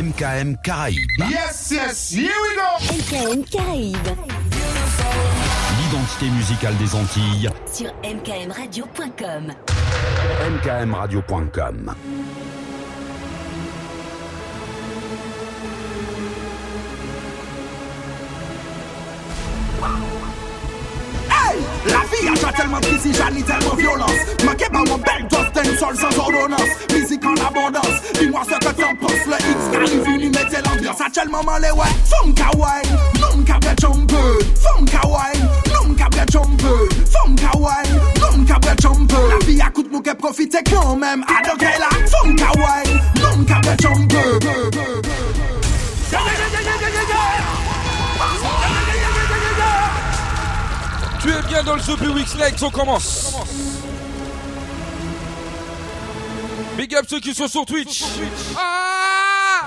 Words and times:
MKM 0.00 0.56
Caraïbes. 0.62 1.28
Yes, 1.28 1.70
yes, 1.70 2.10
here 2.10 2.32
we 2.42 2.56
go. 2.56 2.70
MKM 2.88 3.44
Caraïbes. 3.44 4.16
L'identité 5.78 6.30
musicale 6.30 6.74
des 6.78 6.94
Antilles. 6.94 7.50
Sur 7.70 7.92
mkmradio.com. 8.02 9.52
mkmradio.com. 10.54 11.94
La 22.30 22.36
vie 22.36 22.44
a 22.44 22.48
joué 22.48 22.52
tellement 22.56 22.80
triste, 22.80 23.16
Jeanne 23.16 23.42
tellement 23.42 23.74
violence. 23.74 24.20
Manqué 24.44 24.66
par 24.70 24.84
mon 24.84 24.98
bel 24.98 25.26
dos 25.30 25.36
d'un 25.52 25.76
sol 25.76 25.96
sans 25.96 26.16
ordonnance. 26.18 26.70
Musique 26.92 27.24
en 27.24 27.34
abondance, 27.34 28.02
dis-moi 28.18 28.42
ce 28.44 28.54
que 28.54 28.72
t'en 28.72 28.94
penses. 29.00 29.26
Le 29.26 29.34
X 29.34 29.76
arrive, 29.76 30.02
venu 30.04 30.28
mettre 30.28 30.62
l'ambiance. 30.64 31.00
À 31.00 31.10
tellement 31.10 31.42
mal 31.42 31.62
ouais. 31.62 31.86
Femme 32.04 32.34
kawaii, 32.34 32.82
non 33.20 33.42
cabra 33.42 33.74
jumper. 33.80 34.38
Femme 34.62 34.84
kawaii, 34.84 35.40
non 35.66 35.94
cabra 35.94 36.24
jumper. 36.30 36.88
Femme 37.10 37.34
kawaii, 37.34 37.90
non 38.20 38.44
cabra 38.44 38.74
jumper. 38.80 39.16
La 39.28 39.46
vie 39.46 39.60
a 39.60 39.70
coûte 39.70 39.88
nous 39.90 40.00
qu'elle 40.00 40.16
profite 40.16 40.56
quand 40.70 40.96
même. 40.96 41.24
Adore 41.24 41.56
la 41.58 42.06
femme 42.06 42.36
kawaii, 42.36 43.00
non 43.20 43.44
cabra 43.44 43.76
jumper. 43.80 44.38
Tu 51.30 51.36
es 51.36 51.42
bien 51.48 51.62
dans 51.62 51.76
le 51.76 51.80
The 51.80 52.12
Wix 52.12 52.34
Legs, 52.34 52.60
on 52.62 52.70
commence. 52.70 53.36
Big 56.76 56.92
up 56.96 57.04
ceux 57.08 57.20
qui 57.20 57.32
sont 57.32 57.46
sur 57.46 57.64
Twitch. 57.64 58.02
Ah 58.56 59.64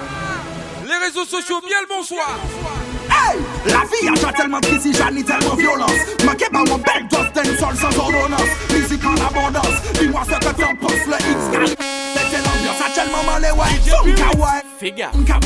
Les 0.85 1.05
réseaux 1.05 1.23
sociaux, 1.23 1.62
bien 1.66 1.77
le 1.80 1.88
bonsoir. 1.88 2.38
Hey 3.09 3.40
La 3.66 3.84
vie 3.85 4.26
a 4.27 4.34
tellement 4.34 4.60
triste, 4.60 4.93
Jeanne 4.93 5.23
tellement 5.23 5.55
violence. 5.55 5.91
Manqué 6.26 6.46
par 6.51 6.65
mon 6.65 6.77
bel 6.79 7.07
dos 7.10 7.18
d'un 7.34 7.57
sol 7.57 7.77
sans 7.77 7.98
ordonnance. 7.98 8.41
Musique 8.73 9.05
en 9.05 9.13
abondance, 9.13 9.82
dis-moi 9.98 10.23
ce 10.26 10.45
que 10.45 10.62
t'en 10.62 10.76
penses. 10.76 11.05
Le 11.07 11.16
X 11.16 11.77
c'était 12.13 12.41
l'ambiance, 12.43 12.82
a 12.85 12.90
tellement 12.93 13.23
mal 13.23 13.41
ouais. 13.41 13.70
Femme 14.82 15.26
kawaii, 15.26 15.43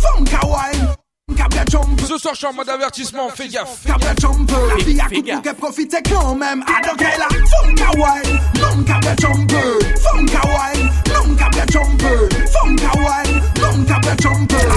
femme 0.00 0.24
kawaii. 0.24 1.01
Cabra. 1.42 1.64
Ce 2.06 2.18
soir, 2.18 2.34
je 2.34 2.38
suis 2.38 2.46
en 2.46 2.52
mode 2.52 2.68
avertissement, 2.68 3.28
fais 3.34 3.48
gaffe. 3.48 3.82
Cabra 3.84 4.10
Fais 4.10 4.26
coûte 4.26 4.46
gaffe. 4.94 5.08
pour 5.34 5.42
qu'elle 5.42 5.54
profite 5.54 5.96
quand 6.08 6.34
même. 6.36 6.62
Adore 6.62 6.96
la 7.00 7.28
femme 7.28 7.74
kawaii, 7.74 8.40
non 8.60 8.82
cabra 8.84 9.14
jumper, 9.16 9.78
femme 10.02 10.26
kawaii, 10.26 10.90
non 11.08 11.34
cabra 11.34 11.64
jumper, 11.72 12.28
femme 12.52 12.76
kawaii, 12.76 13.40
non 13.60 13.84
cabra 13.84 14.14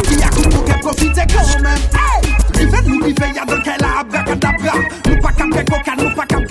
vie 0.10 0.24
a 0.24 0.30
coûte 0.30 0.50
pour 0.50 0.66
qu'elle 0.66 0.80
profite 0.80 1.16
quand 1.16 1.62
même. 1.62 1.80
Hey, 1.94 2.22
rive 2.56 2.82
nous 2.88 3.04
rive 3.06 3.16
y'a 3.36 3.42
abracadabra. 3.44 4.74
Nous 5.08 5.22
pas 5.22 5.32
capé 5.34 5.66
coca, 5.66 5.96
nous 5.98 6.16
pas 6.16 6.26
capé. 6.26 6.46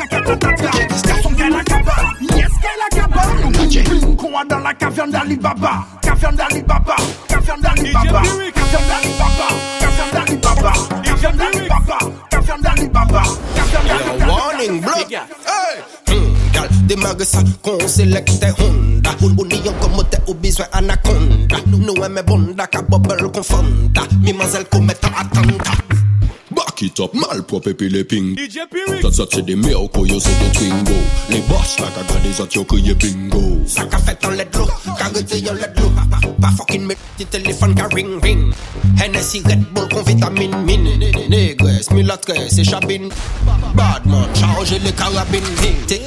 Garçon 1.08 1.30
qu'elle 1.34 1.54
a 1.54 1.64
capa, 1.64 1.96
yes 2.20 2.50
qu'elle 2.62 2.82
a 2.86 2.88
capa. 2.94 3.03
DJ 3.74 3.90
Binkowa 3.90 4.46
dan 4.46 4.62
la 4.62 4.70
kavyan 4.70 5.10
dali 5.10 5.34
baba 5.34 5.82
Kavyan 5.98 6.30
dali 6.38 6.62
baba 6.62 6.94
Kavyan 7.26 7.58
dali 7.58 7.90
baba 7.90 8.22
Kavyan 8.54 8.84
dali 8.86 9.10
baba 9.18 9.50
Kavyan 9.82 10.10
dali 10.14 10.34
baba 10.38 10.72
Kavyan 11.02 11.34
dali 11.34 11.62
baba 11.66 11.98
Kavyan 12.30 12.60
dali 12.62 12.86
baba 12.86 13.22
Kavyan 13.58 13.82
dali 13.82 14.06
baba 14.14 14.30
Warning 14.30 14.78
block 14.78 15.10
Hey 15.42 15.74
hmm, 16.06 16.86
Demage 16.86 17.26
sa 17.26 17.42
kon 17.66 17.82
selekte 17.90 18.54
Honda. 18.62 19.10
O 19.18 19.42
ni 19.42 19.58
yon 19.66 19.74
komote 19.82 20.22
ou 20.30 20.38
bizwen 20.38 20.70
anakonda 20.70 21.58
Nou 21.66 21.82
nou 21.82 21.98
eme 22.06 22.22
bonda 22.22 22.70
ka 22.70 22.78
bobel 22.86 23.26
kon 23.34 23.42
fanda 23.42 24.06
Mi 24.22 24.30
mazel 24.30 24.70
kometa 24.70 25.10
atanta 25.18 25.74
cock 26.74 26.82
it 26.82 27.00
up, 27.00 27.14
malprop 27.14 27.66
epi 27.66 27.88
le 27.88 28.04
ping. 28.04 28.36
Tot 29.00 29.12
sot 29.12 29.34
se 29.34 29.42
de 29.42 29.54
meow 29.54 29.88
ko 29.88 30.04
yo 30.06 30.18
se 30.18 30.30
de 30.40 30.50
twingo. 30.52 30.96
Le 31.30 31.40
boss 31.48 31.78
la 31.78 31.88
ka 31.94 32.02
gade 32.08 32.32
zot 32.34 32.54
yo 32.54 32.64
kriye 32.64 32.94
bingo. 32.94 33.62
Sa 33.66 33.86
ka 33.86 33.98
fet 33.98 34.24
an 34.24 34.36
ledlo, 34.36 34.66
ka 34.98 35.08
rete 35.14 35.38
yon 35.42 35.56
ledlo 35.56 35.90
Pa 36.40 36.50
fokin 36.56 36.86
me 36.86 36.94
ti 37.16 37.24
telefon 37.24 37.74
ka 37.74 37.88
ring 37.94 38.20
ring. 38.20 38.52
Hennessy 38.98 39.42
Red 39.46 39.62
Bull 39.74 39.88
kon 39.88 40.04
vitamin 40.04 40.52
min 40.64 40.84
Negres, 41.28 41.90
mulatres, 41.90 42.54
se 42.54 42.62
chabin 42.64 43.08
Badman, 43.74 44.28
charge 44.34 44.78
le 44.84 44.92
karabin 44.92 45.42
Te, 45.60 45.72
te, 45.88 45.98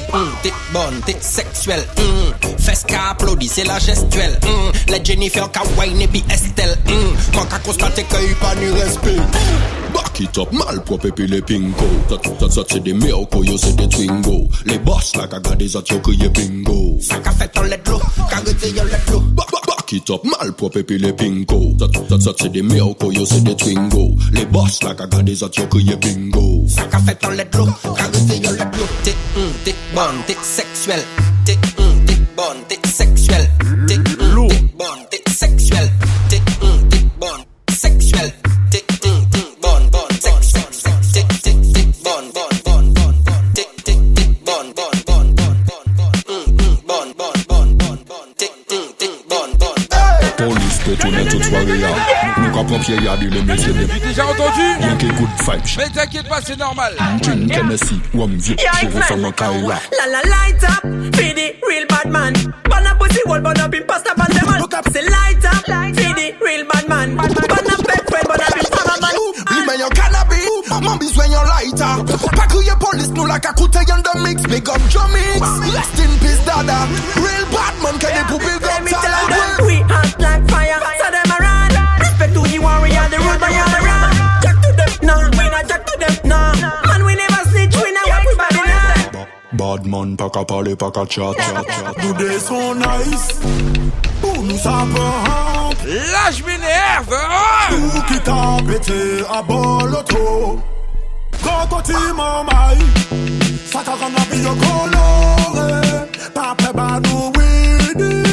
te 0.44 0.52
bonté 0.78 1.16
sexuelle. 1.20 1.86
Mm. 1.98 2.58
Fes 2.60 2.84
ka 2.88 3.12
aplodi, 3.12 3.48
se 3.48 3.64
la 3.66 3.80
gestuelle. 3.80 4.38
Mm. 4.44 4.92
Let 4.92 5.06
Jennifer 5.06 5.48
ka 5.52 5.64
wine 5.78 6.06
e 6.06 6.08
bi 6.08 6.24
Estelle. 6.34 6.78
Mm. 6.86 7.16
Man 7.36 7.50
ka 7.52 7.60
konstate 7.66 8.06
ke 8.10 8.22
yu 8.26 8.36
pa 8.42 8.54
ni 8.60 8.70
respect. 8.78 9.40
Bak 9.94 10.22
it 10.22 10.38
up, 10.38 10.52
malprop 10.54 11.06
epi 11.10 11.28
le 11.28 11.42
pinko. 11.42 11.90
Sat 12.10 12.52
sat 12.52 12.76
se 12.76 12.80
de 12.80 12.94
merko, 12.94 13.44
yo 13.46 13.58
se 13.58 13.74
de 13.74 13.88
twingo. 13.88 14.38
Le 14.66 14.78
boss 14.86 15.16
la 15.16 15.28
ka 15.28 15.40
gade 15.40 15.68
zat 15.68 15.90
yo 15.90 16.00
kriye 16.00 16.30
bingo. 16.30 16.98
Sa 17.02 17.22
ka 17.22 17.32
fet 17.32 17.58
an 17.58 17.70
let 17.70 17.88
lo, 17.88 18.00
ka 18.30 18.44
rete 18.46 18.74
yo 18.76 18.84
let 18.84 19.12
lo. 19.12 19.22
Bak 19.34 19.52
bak 19.52 19.68
bak. 19.68 19.77
Back 19.88 19.94
it 19.94 20.10
up, 20.10 20.24
Mal 20.26 20.48
malpropre 20.48 20.82
epi 20.82 20.98
That 21.00 22.10
that 22.10 22.20
Zat 22.20 22.38
se 22.40 22.50
de 22.50 22.62
merko, 22.62 23.10
you 23.10 23.26
se 23.26 23.40
the 23.40 23.56
twingo. 23.56 24.20
The 24.34 24.46
boss 24.52 24.84
la 24.84 24.94
ka 24.94 25.06
gade 25.06 25.42
at 25.42 25.58
your 25.58 25.68
kriye 25.68 25.96
bingo. 26.02 26.68
Sa 26.68 26.84
a 26.84 27.00
fat 27.00 27.24
an 27.24 27.38
let 27.38 27.56
lo, 27.56 27.68
ka 27.96 28.04
rete 28.12 28.44
yo 28.44 28.52
let 28.52 28.76
lo 28.76 28.86
Te 29.06 29.14
un, 29.38 29.54
te 29.64 29.74
bon, 29.96 30.24
te 30.28 30.36
seksuel 30.44 31.00
Te 31.46 31.54
un, 31.80 32.06
te 32.06 32.16
bon, 32.36 32.58
te 32.68 32.76
seksuel 32.86 33.48
Te 33.88 33.96
un, 33.96 34.50
te 34.50 34.60
bon, 34.76 35.08
te 35.10 35.24
seksuel 35.32 36.07
Police 50.88 51.00
te 51.00 51.02
tourne 51.02 51.28
toute 51.28 51.44
soirée 51.44 51.78
là. 51.78 51.88
Nous 52.38 52.52
qu'à 52.52 52.64
pompier 52.64 52.96
y'a 53.02 53.18
dit 53.18 53.30
les 53.30 53.42
messieurs 53.42 53.74
des 53.74 53.86
déjà 53.86 54.26
entendu 54.26 54.62
Rien 54.80 54.96
que 54.96 55.06
good 55.06 55.30
vibes. 55.40 55.78
Mais 55.78 55.90
t'inquiète 55.90 56.30
pas, 56.30 56.40
c'est 56.44 56.58
normal. 56.58 56.94
Gin, 57.22 57.48
Tennessee, 57.48 58.00
Wam 58.14 58.32
vieux, 58.36 58.56
je 58.82 58.88
vous 58.88 59.02
fais 59.02 59.16
mon 59.18 59.32
Kaira. 59.32 59.80
La 59.98 60.08
la 60.08 60.22
light 60.22 60.64
up, 60.64 61.16
feed 61.16 61.36
the 61.36 61.56
real 61.68 61.86
bad 61.90 62.12
man. 62.12 62.34
Burn 62.70 62.88
up 62.88 63.00
pussy 63.00 63.20
wall, 63.26 63.42
burn 63.42 63.60
up 63.60 63.74
in 63.74 63.84
pasta 63.86 64.14
pan 64.16 64.28
them 64.34 64.50
man. 64.50 64.62
Look 64.62 64.74
up. 64.74 64.88
Say 64.90 65.02
light 65.04 65.46
up, 65.46 65.66
feed 65.96 66.16
the 66.16 66.36
real 66.44 66.66
bad 66.72 66.88
man. 66.88 67.16
Burn 67.16 67.32
up 67.32 67.88
bed 67.88 68.04
friend, 68.08 68.28
burn 68.28 68.42
up 68.42 68.56
in 68.56 68.66
farmer 68.72 69.02
man. 69.02 69.14
Li 69.68 69.80
yon 69.80 69.90
cannabis, 69.90 70.82
man 70.82 70.98
besoin 70.98 71.28
yon 71.28 71.44
lighter 71.44 72.16
Pas 72.36 72.48
crier 72.48 72.72
police, 72.80 73.10
nous 73.10 73.26
la 73.26 73.40
cacoute 73.40 73.76
yon 73.88 73.98
de 73.98 74.24
mix 74.24 74.42
Big 74.44 74.68
up 74.70 74.82
Jomix, 74.90 75.42
rest 75.74 76.00
in 76.00 76.18
peace 76.20 76.44
dada 76.46 76.88
Real 77.16 77.46
bad 77.52 77.76
man, 77.84 78.00
can 78.00 78.10
they 78.16 78.24
put 78.24 78.40
big 78.40 78.62
Let 78.62 79.77
man, 90.00 90.16
pas 90.18 90.30
qu'à 90.30 90.44
parler, 90.46 90.76
pas 90.76 90.92
qu'à 90.92 91.02
chat, 91.10 91.32
chat, 91.38 91.64
chat. 91.74 92.04
Nous 92.04 92.14
des 92.14 92.40
sont 92.40 92.76
nice 92.76 93.28
Pour 94.22 94.44
nous 94.44 94.58
ça 94.58 94.86
peut 94.94 95.88
Là, 95.90 96.32
je 96.32 96.44
m'énerve. 96.44 97.14
hein. 97.14 97.70
Tout 97.70 98.02
qui 98.14 98.20
t'a 98.20 98.58
pété 98.68 99.24
à 99.38 99.42
bol 99.42 99.94
auto 99.94 100.60
Quand 101.44 101.76
côté 101.76 101.94
mamai 102.16 102.78
Ça 103.72 103.80
t'a 103.86 103.92
rendu 103.92 104.16
la 104.18 104.36
vie 104.36 104.44
coloré 104.44 105.82
Papa 106.34 106.74
ba 106.74 107.00
nous 107.04 107.32
with 107.38 108.27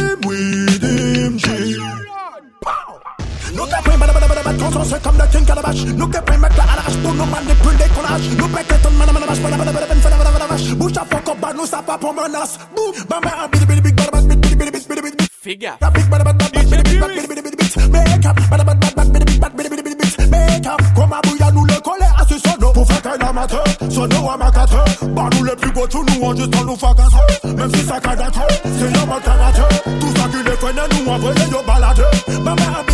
pris, 4.56 4.64
bada 4.64 4.74
bada 4.74 4.74
bada 4.74 4.74
bada, 4.74 4.74
quand 4.74 4.76
on 4.76 4.84
se 4.84 4.96
comme 4.96 5.16
de 5.16 5.26
king 5.32 5.44
calabash 5.44 5.84
Nous 5.84 6.06
t'es 6.06 6.20
pris, 6.20 6.38
mettre 6.38 6.56
la 6.56 6.62
à 6.64 6.76
l'arrache 6.76 6.96
pour 7.02 7.14
nous 7.14 7.26
manipuler 7.26 7.88
qu'on 7.94 8.02
lâche 8.02 8.28
Nous 8.38 8.48
péter 8.48 8.74
ton 8.82 8.90
man, 8.90 9.08
man, 9.12 9.22
ben, 9.26 9.58
bada, 9.58 10.46
vache 10.48 10.74
Bouge 10.74 10.92
ta 10.92 11.04
fuck 11.04 11.28
up, 11.28 11.40
bad, 11.40 11.56
nous 11.56 11.66
ça 11.66 11.82
pas 11.82 11.98
pour 11.98 12.14
menace 12.14 12.58
Boum, 12.74 12.92
bam, 13.08 13.20
bam, 13.22 13.50
bidi 13.52 13.66
bidi 13.66 13.80
bidi, 13.80 13.94
bidi 13.94 14.36
bidi 14.36 14.56
bidi 14.56 14.70
bidi 14.70 15.02
bidi 15.02 15.66
bada 16.10 16.24
bada 16.24 16.34
bada 16.34 16.62
bidi 16.62 16.94
Make 17.90 18.26
up, 18.26 18.36
bada 18.50 18.64
bada 18.64 18.90
bada 18.96 19.04
Make 20.30 20.66
up, 20.66 20.80
comme 20.94 21.12
à 21.12 21.20
bouilla 21.22 21.50
nous 21.52 21.64
le 21.64 21.74
coller 21.80 22.06
à 22.18 22.24
ce 22.26 22.38
sono 22.38 22.72
Pour 22.72 22.86
faire 22.86 23.02
qu'un 23.02 23.26
amateur, 23.26 23.64
sono 23.90 24.30
amateur 24.30 24.84
Bah 25.14 25.28
nous 25.36 25.44
les 25.44 25.56
plus 25.56 25.72
beaux 25.72 25.86
tout 25.86 26.04
nous 26.04 26.22
on 26.22 26.34
juste 26.34 26.56
en 26.56 26.64
nous 26.64 26.76
fracassant 26.76 27.18
Même 27.44 27.70
si 27.74 27.84
ça 27.84 28.00
cadate, 28.00 28.34
c'est 28.62 28.96
un 28.96 29.06
mode 29.06 29.22
karateur 29.22 29.68
Tout 30.00 30.16
ça 30.16 30.28
qui 30.30 30.42
les 30.44 30.56
freine 30.56 30.80
nous 30.92 31.12
envoyer 31.12 31.50
yo 31.50 31.62
balade 31.66 32.04
Mama 32.42 32.82
bidi 32.86 32.93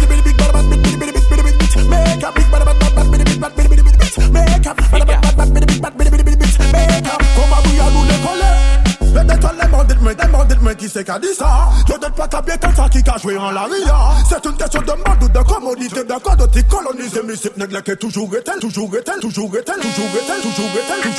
mais 10.71 10.77
qui 10.77 10.89
c'est 10.89 11.05
qu'a 11.05 11.19
dit 11.19 11.35
ça 11.37 11.69
Je 11.89 11.95
n'ai 11.95 12.11
pas 12.15 12.29
qu'à 12.29 12.43
bien 12.43 12.57
ça 12.75 12.89
qui 12.89 13.03
en 13.37 13.51
la 13.51 13.63
ria 13.65 13.99
C'est 14.29 14.45
une 14.47 14.57
question 14.57 14.81
de 14.81 14.87
mode 14.87 15.23
ou 15.23 15.29
de 15.29 15.39
commodité 15.39 16.05
De 16.05 16.37
de 16.37 16.47
t'y 16.47 16.65
coloniser 16.65 17.21
Mais 17.27 17.35
c'est 17.37 17.57
n'est 17.57 17.67
que 17.83 17.93
toujours 17.93 18.31
est 18.37 18.45
toujours 18.61 18.95
est 18.95 19.05
toujours 19.21 19.51
est 19.51 19.65
toujours 19.65 19.81
est 19.81 20.29
toujours 20.31 20.47
est 20.47 20.47
toujours 20.47 21.11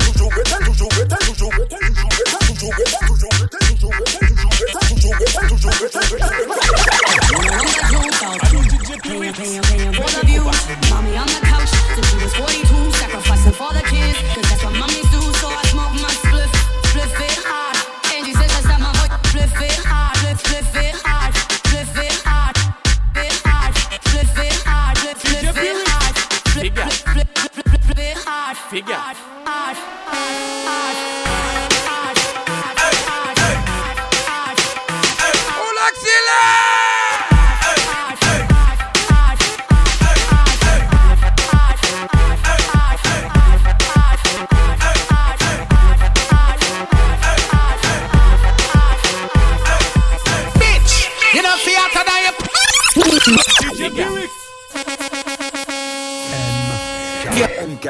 toujours 0.02 0.32
est 0.32 0.48
toujours 0.64 0.92
est 0.98 1.08
toujours 1.08 1.31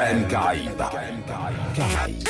KM 0.03 0.27
Caraïbes. 0.27 0.83
Caraïbes. 1.75 2.27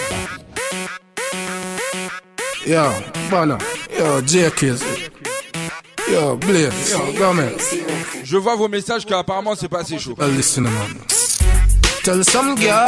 Yo, 2.68 2.84
Bonham. 3.32 3.58
Yo, 3.98 4.22
Jenkins. 4.28 4.80
Yo, 6.12 6.36
Bliss. 6.38 6.92
Yo, 6.92 7.00
Gomez. 7.18 7.58
Je 8.24 8.38
vois 8.38 8.56
vos 8.56 8.68
messages 8.68 9.06
qu'apparemment 9.06 9.56
c'est 9.60 9.70
pas 9.70 9.80
assez 9.80 9.98
chaud. 9.98 10.14
Well, 10.18 10.32
listen, 10.36 10.64
man. 10.64 10.72
Tell 12.04 12.24
some 12.24 12.56
girl. 12.58 12.86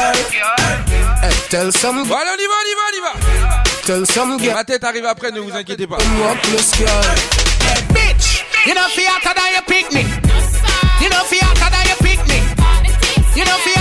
Hey, 1.20 1.32
tell 1.50 1.72
some 1.72 2.04
girl. 2.04 2.18
Allez, 2.18 2.30
on 2.30 2.38
y 2.38 2.46
va, 2.46 2.54
on 2.62 2.66
y 2.70 2.74
va, 2.74 2.82
on 2.86 2.94
y 2.96 3.00
va. 3.00 3.62
Tell 3.84 4.06
some 4.06 4.38
girl. 4.38 4.54
Ma 4.54 4.64
tête 4.64 4.84
arrive 4.84 5.06
après, 5.06 5.32
ne 5.32 5.40
vous 5.40 5.56
inquiétez 5.56 5.88
pas. 5.88 5.98
Bitch, 7.92 8.44
you 8.66 8.74
know, 8.74 8.88
feel 8.90 9.08
hotter 9.08 9.34
than 9.34 9.52
your 9.52 9.64
picnic. 9.66 10.06
You 11.00 11.08
know, 11.08 11.24
feel 11.24 11.42
hotter 11.42 11.70
than 11.70 11.86
your 11.88 11.98
picnic. 11.98 12.42
You 13.34 13.44
know, 13.44 13.58
feel 13.64 13.75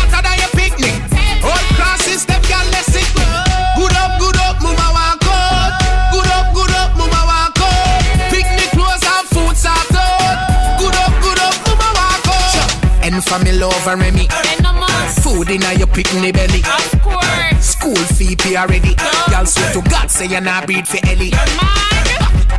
family 13.40 13.60
me 13.60 13.68
and 13.68 14.02
Remy. 14.02 14.28
Food 15.20 15.50
in 15.50 15.62
your 15.78 15.88
picnic 15.88 16.36
belly. 16.36 16.62
Of 16.64 17.02
course. 17.04 17.60
School 17.60 17.96
fee 18.16 18.36
pay 18.36 18.56
already. 18.56 18.96
No. 18.96 19.12
Y'all 19.32 19.46
swear 19.46 19.72
to 19.74 19.82
God 19.90 20.10
say 20.10 20.28
you're 20.28 20.42
not 20.42 20.68
beat 20.68 20.88
for 20.88 21.00
Ellie. 21.08 21.34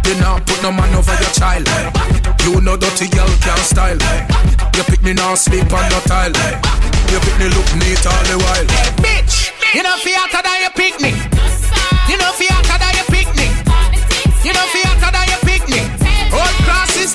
You 0.04 0.14
not 0.20 0.44
put 0.46 0.62
no 0.62 0.72
man 0.72 0.92
over 0.94 1.16
your 1.16 1.32
child. 1.32 1.66
You 2.44 2.60
know 2.60 2.76
dirty 2.76 3.08
girl 3.08 3.28
can 3.40 3.58
style. 3.64 3.98
You 4.76 4.82
pick 4.84 5.02
me 5.02 5.14
now 5.14 5.34
sleep 5.34 5.72
on 5.72 5.88
no 5.88 5.98
tile. 6.04 6.36
You 7.08 7.18
pick 7.24 7.36
me 7.40 7.48
look 7.48 7.68
neat 7.80 8.04
all 8.04 8.24
the 8.28 8.36
while. 8.36 8.68
Hey, 8.68 8.92
bitch, 9.00 9.52
you 9.74 9.82
know 9.82 9.96
fi 10.04 10.12
hotter 10.12 10.42
than 10.44 10.60
your 10.60 10.74
picnic. 10.76 11.16
You 12.10 12.18
know 12.18 12.32
fi 12.36 12.46
hotter 12.52 12.76
than 12.76 12.92
your 13.00 13.08
picnic. 13.08 13.50
You 14.44 14.52
know 14.52 14.66
fi 14.68 14.80
hotter 14.84 15.12
than 15.14 15.26
your 15.32 15.42
picnic. 15.42 15.86
Old 16.32 16.56
class 16.68 16.96
is 16.96 17.14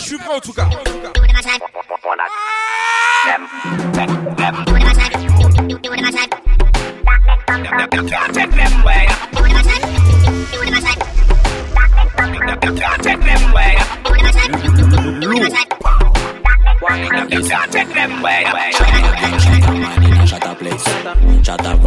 je 0.00 0.06
suis 0.06 0.16
prêt 0.16 0.34
en 0.34 0.40
tout 0.40 0.52
cas. 0.52 0.68
Shut 21.42 21.66
up, 21.66 21.84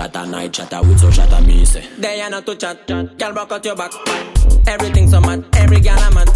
DJ. 0.00 0.06
Shut 0.06 0.16
up 0.16 0.28
night, 0.28 0.56
shut 0.56 0.72
up 0.72 0.86
with, 0.86 0.98
so 0.98 1.10
shut 1.10 1.32
up 1.32 1.46
me 1.46 1.64
say. 1.64 1.86
They 1.98 2.20
are 2.20 2.30
not 2.30 2.46
to 2.46 2.56
chat, 2.56 2.86
girl 2.86 3.32
broke 3.32 3.52
out 3.52 3.64
your 3.64 3.76
back. 3.76 3.92
Everything 4.66 5.08
so 5.08 5.20
mad, 5.20 5.44
every 5.54 5.80
girl 5.80 5.98
a 5.98 6.14
man. 6.14 6.26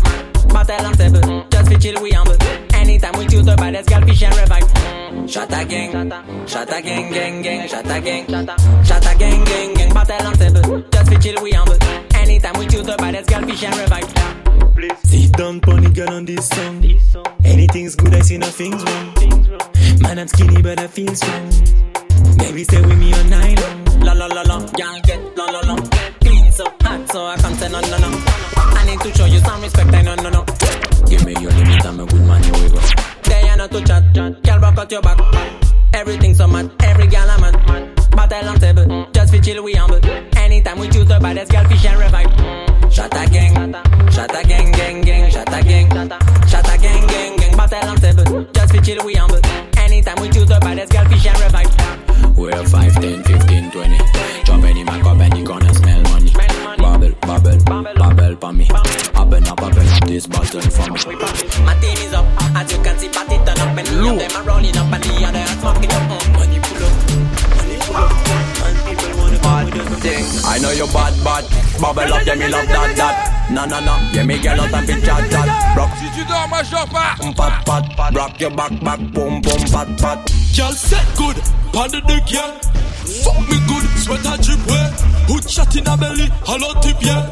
Battle 0.48 0.86
and 0.86 0.98
table, 0.98 1.46
just 1.50 1.68
fi 1.68 1.76
chill 1.78 2.02
we 2.02 2.10
humble. 2.10 2.36
Anytime 2.74 3.18
we 3.18 3.26
choose 3.26 3.46
the 3.46 3.56
baddest 3.56 3.88
girl, 3.88 4.02
fish 4.02 4.22
and 4.22 4.36
revive. 4.36 5.30
Shut 5.30 5.52
a 5.52 5.64
gang, 5.64 6.10
shut 6.46 6.68
a 6.72 6.82
gang, 6.82 7.12
gang, 7.12 7.42
gang, 7.42 7.68
shut 7.68 7.86
a 7.86 8.00
gang, 8.00 8.26
shut 8.84 9.06
a 9.06 9.18
gang, 9.18 9.44
gang, 9.44 9.74
gang. 9.74 9.94
Battle 9.94 10.26
and 10.26 10.38
table, 10.38 10.82
just 10.90 11.10
fi 11.10 11.16
chill 11.16 11.42
we 11.42 11.52
humble. 11.52 11.78
Anytime 12.14 12.58
we 12.58 12.66
choose 12.66 12.86
the 12.86 12.96
baddest 12.96 13.30
girl, 13.30 13.42
fish 13.42 13.64
and 13.64 13.76
revive. 13.76 15.04
Sit 15.04 15.32
down, 15.32 15.60
pony 15.60 15.90
girl 15.90 16.10
on 16.10 16.24
this 16.24 16.48
song. 16.48 16.84
Anything's 17.44 17.96
good, 17.96 18.14
I 18.14 18.20
see 18.20 18.38
nothing's 18.38 18.84
wrong. 18.84 19.14
Man, 20.00 20.18
I'm 20.18 20.28
skinny, 20.28 20.60
but 20.60 20.78
I 20.78 20.86
feel 20.86 21.14
strong. 21.14 21.50
Baby, 22.38 22.64
stay 22.64 22.80
with 22.80 22.98
me 22.98 23.10
night 23.28 23.60
long. 23.60 24.00
La 24.00 24.12
la 24.12 24.26
la 24.26 24.42
la, 24.42 24.58
y'all 24.78 25.00
get 25.04 25.20
la 25.36 25.44
la 25.44 25.60
la. 25.60 25.76
Clean 26.20 26.52
so 26.52 26.64
hot, 26.80 27.10
so 27.10 27.26
I 27.26 27.36
can't 27.36 27.56
say 27.56 27.68
no 27.68 27.80
no 27.80 27.98
no. 27.98 28.10
I 28.56 28.84
need 28.86 29.00
to 29.00 29.12
show 29.16 29.26
you 29.26 29.38
some 29.38 29.60
respect, 29.62 29.94
I 29.94 30.02
no 30.02 30.14
no 30.16 30.30
no. 30.30 30.44
Give 31.08 31.24
me 31.24 31.32
your 31.40 31.52
limit, 31.52 31.84
I'm 31.86 32.00
a 32.00 32.06
good 32.06 32.20
man, 32.26 32.42
here 32.42 32.52
we 32.54 32.68
go. 32.70 32.80
They 33.24 33.48
are 33.48 33.56
not 33.56 33.70
to 33.70 33.80
chat, 33.84 34.14
girl 34.14 34.58
broke 34.58 34.78
out 34.78 34.90
your 34.92 35.02
back. 35.02 35.18
Everything 35.94 36.34
so 36.34 36.46
mad, 36.46 36.70
every 36.80 37.06
girl 37.06 37.28
a 37.28 37.40
man. 37.40 37.94
Battle 38.10 38.48
on 38.48 38.58
table, 38.58 39.06
just 39.12 39.32
fi 39.32 39.40
chill 39.40 39.62
we 39.62 39.74
humble. 39.74 40.00
Anytime 40.36 40.78
we 40.78 40.88
choose 40.88 41.06
the 41.06 41.18
baddest 41.20 41.52
girl, 41.52 41.64
fish 41.64 41.86
and 41.86 41.98
revive. 41.98 42.92
Shut 42.92 43.12
a 43.14 43.30
gang, 43.30 43.72
shut 44.10 44.30
a 44.34 44.46
gang, 44.46 44.72
gang, 44.72 45.00
gang, 45.00 45.30
shut 45.30 45.48
a 45.48 45.62
gang, 45.62 45.88
shut 46.48 46.68
a 46.68 46.78
gang, 46.78 47.06
gang, 47.06 47.36
gang. 47.36 47.56
Battle 47.56 47.90
on 47.90 47.96
table, 47.96 48.44
just 48.52 48.72
fi 48.72 48.80
chill 48.80 49.04
we 49.04 49.14
humble. 49.14 49.23
12, 52.54 52.68
5, 52.68 52.94
10, 53.00 53.24
15, 53.24 53.70
20. 53.72 53.98
Jump 54.44 54.64
any 54.64 54.84
my 54.84 55.00
cup 55.00 55.18
and 55.18 55.36
you 55.36 55.44
gonna 55.44 55.74
smell 55.74 56.00
money. 56.02 56.30
Bubble, 56.78 57.10
bubble, 57.22 57.58
bubble 57.64 58.36
for 58.36 58.52
me. 58.52 58.68
Open 59.16 59.44
up, 59.48 59.60
open 59.60 59.88
up 59.88 60.06
this 60.06 60.28
bottle 60.28 60.60
for 60.60 60.88
me. 60.92 61.16
My 61.64 61.74
team 61.80 61.98
is 61.98 62.12
up, 62.12 62.24
as 62.54 62.70
you 62.70 62.78
can 62.78 62.96
see, 62.96 63.08
party 63.08 63.38
turn 63.38 63.58
up 63.58 63.76
and 63.76 63.88
Look. 64.00 64.20
them 64.20 64.30
are 64.36 64.46
rolling 64.46 64.76
up 64.76 64.92
and 64.92 65.02
the 65.02 65.26
other 65.26 65.40
are 65.40 65.46
smoking 65.58 65.90
up. 65.90 66.02
Mm. 66.22 66.33
Come 70.04 70.20
with 70.20 70.36
us. 70.36 70.44
I 70.44 70.58
know 70.58 70.70
you 70.70 70.86
bad, 70.86 71.14
bad. 71.24 71.44
Bubble 71.80 72.12
up, 72.14 72.26
yeah, 72.26 72.34
me 72.34 72.48
love 72.48 72.66
that, 72.68 72.96
that. 72.96 73.50
No, 73.50 73.64
no, 73.64 73.80
no. 73.80 73.96
Yeah, 74.12 74.24
me 74.24 74.38
girl 74.38 74.60
out 74.60 74.72
and 74.72 74.86
be 74.86 74.92
chat, 75.00 75.30
chat. 75.30 75.76
Rock, 75.76 75.90
Si 75.98 76.06
tu 76.18 76.24
dors, 76.26 76.48
moi 76.48 76.62
je 76.62 76.70
dors 76.70 76.86
pas. 76.88 77.16
pat, 77.36 77.64
pat. 77.96 78.14
Rock 78.14 78.40
your 78.40 78.50
back, 78.50 78.72
back, 78.82 79.00
boom, 79.12 79.40
boom, 79.40 79.62
pat, 79.72 79.88
pat. 79.98 80.18
Girl 80.56 80.72
set 80.72 81.06
good, 81.16 81.36
panda 81.72 82.00
the 82.00 82.20
girl. 82.30 82.52
Fuck 83.22 83.40
me 83.48 83.58
good, 83.68 83.84
sweat 84.00 84.24
a 84.24 84.42
drip 84.42 84.66
way. 84.66 84.90
Hood 85.28 85.50
shot 85.50 85.74
in 85.76 85.86
a 85.86 85.96
belly, 85.96 86.28
hollow 86.44 86.80
tip 86.80 86.96
yeah. 87.02 87.26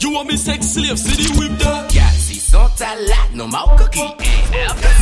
You 0.00 0.12
want 0.12 0.28
me 0.28 0.36
sex 0.36 0.66
slave, 0.68 0.98
see 0.98 1.22
the 1.24 1.38
whip 1.38 1.58
there. 1.58 1.86
Yeah, 1.90 2.10
si 2.10 2.34
sont 2.40 2.70
à 2.80 2.94
la, 2.96 3.16
no 3.34 3.46
mau 3.46 3.76
cookie. 3.76 4.00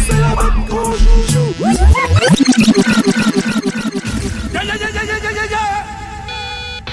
C'est 0.06 0.16
la 0.18 0.28
même 0.28 0.66
qu'on 0.68 0.92
joue, 0.92 1.54
Yeah, 4.52 4.62
yeah, 4.64 4.75
yeah, 4.75 4.90
yeah, 4.90 5.04
yeah, 5.04 5.30
yeah, 5.30 5.47
yeah, 5.50 5.75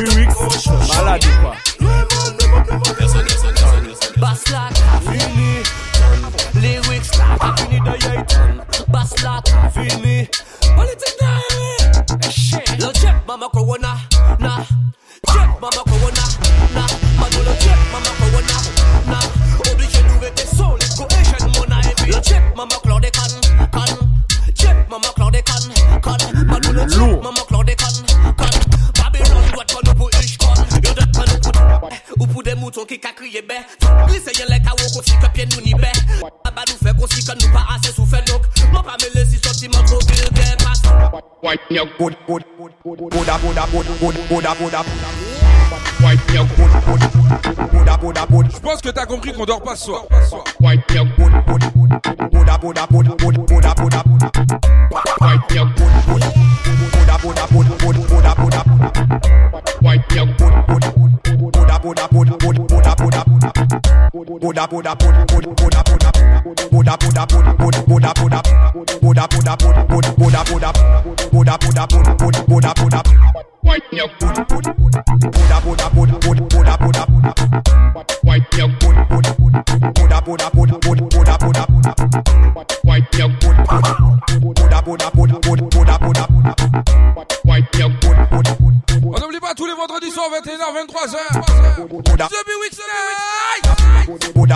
lyrics, 0.00 0.34
malade 0.96 1.26
ou 1.26 1.46
pas 1.46 1.56
Bass 4.16 4.44
la 4.50 4.68
ka 4.68 5.00
fini 5.10 5.62
Lyrics 6.60 7.10
la 7.18 7.36
ka 7.38 7.54
fini 7.56 7.80
da 7.84 7.92
yay 7.92 8.24
ton 8.26 8.62
Bass 8.88 9.10
la 9.22 9.40
ka 9.42 9.68
fini 9.70 10.28
Politik 10.76 11.14
da 11.20 11.30
yay 11.52 12.78
Lo 12.78 12.92
jep 12.92 13.16
mama 13.26 13.48
corona 13.52 13.92
na 14.38 14.56
Jep 15.32 15.50
mama 15.60 15.82
corona 15.88 16.24
na 16.74 16.84
Mano 17.20 17.38
lo 17.44 17.54
jep 17.60 17.80
mama 17.92 18.12
corona 18.20 18.56
na 19.06 19.18
Oblige 19.70 20.02
nou 20.08 20.20
rete 20.20 20.46
sol 20.56 20.78
Ko 20.96 21.06
ejen 21.18 21.52
mona 21.56 21.80
evi 21.90 22.12
Lo 22.12 22.20
jep 22.20 22.56
mama 22.56 22.76
klode 22.82 23.10
kan 23.12 23.32
kan 23.72 23.96
Jep 24.54 24.88
mama 24.90 25.12
klode 25.16 25.42
kan 25.44 25.62
kan 26.02 26.20
Mano 26.46 26.72
lo 26.72 26.84
jep 26.86 27.22
mama 27.22 27.44
Qui 32.70 33.00
crié 33.00 33.42
ben 33.42 33.62
les 33.80 34.20
qu'on 34.20 35.00
que 35.00 35.32
pied 35.32 35.46
nous 35.46 35.60
ni 35.62 35.74
ben 35.74 35.90
Aba 36.44 36.62
nous 36.68 36.86
fait 36.86 36.96
qu'on 36.96 37.06
si 37.08 37.24
que 37.24 37.32
nous 37.44 37.52
pas 37.52 37.66
assez 37.74 37.92
souffert 37.92 38.22
donc 38.26 38.42
Mon 38.72 38.82
pas 38.82 38.96
mêler 39.00 39.28
si 39.28 39.38
sentiments 39.38 39.82
trop 39.82 39.98
vulgaires 39.98 40.56
passe 40.58 40.82
White 41.42 41.60
your 41.70 41.86
good, 41.98 42.14
good, 42.28 42.44
good, 42.56 42.72
good, 42.84 42.98
Buddha, 43.10 43.38
Buddha, 43.38 43.66
Buddha, 43.72 43.90
Buddha, 43.98 44.20
Buddha, 44.28 44.54
Buddha. 44.54 44.84
White 46.00 46.30
your 46.32 46.46
good, 46.46 46.70
good, 46.86 47.70
Buddha, 47.72 47.96
Buddha, 47.98 48.26
Buddha. 48.26 48.50
Je 48.54 48.60
pense 48.60 48.80
que 48.80 48.90
t'as 48.90 49.06
compris 49.06 49.32
qu'on 49.32 49.46
dort 49.46 49.62
pas 49.62 49.74
ce 49.74 49.86
soir. 49.86 50.04
White 50.60 50.80
good, 50.88 51.08
good. 51.16 51.32
White 59.82 60.08
good, 60.10 60.28
good. 60.38 61.10
White 61.40 61.82
good, 61.82 62.10
good, 62.12 62.29
On 89.02 89.18
n'oublie 89.20 89.40
pas 89.40 89.54
tous 89.54 89.66
les 89.66 89.74
vendredis 89.74 90.10
soirs 90.10 90.30
21h 90.30 90.86
23h. 90.86 91.16
The 92.16 92.44
Bewitched 92.46 92.78
Night. 92.78 93.39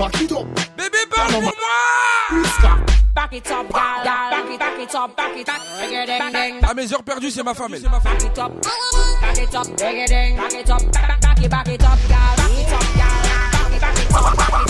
back 0.00 0.22
it 0.22 0.32
up. 0.32 0.46
Bébé, 0.76 0.98
parle 1.14 1.30
pour 1.30 1.42
moi 1.42 1.52
Back 3.14 3.32
it 3.34 3.50
up, 3.50 3.66
gal, 3.70 4.04
gal. 4.04 4.30
Back 4.30 4.50
it, 4.50 4.58
back 4.58 4.78
it 4.80 4.94
up, 4.94 5.16
back 5.16 5.36
it 5.36 5.48
up. 5.48 6.70
À 6.70 6.74
mes 6.74 6.92
heures 6.92 7.02
perdues, 7.02 7.30
c'est 7.30 7.42
ma 7.42 7.54
femme. 7.54 7.74
elle. 7.74 7.82
Back 7.82 8.24
it 8.24 8.38
up, 8.38 8.52
back 9.20 9.38
it 9.38 9.54
up, 9.54 9.76
ding, 9.76 10.06
ding. 10.06 10.36
Back 10.36 10.54
it 10.54 10.70
up, 10.70 10.92
back, 10.92 11.20
back 11.20 11.44
it, 11.44 11.50
back 11.50 11.68
it 11.68 11.82
up, 11.82 11.98
gal. 12.08 12.36
Back 12.36 12.50
it 12.58 12.72
up, 12.72 12.80
gal. 12.96 13.10
Back 13.52 13.74
it, 13.74 13.80
back 13.80 13.98
it 13.98 14.14
up, 14.14 14.36
back 14.36 14.62
it 14.62 14.69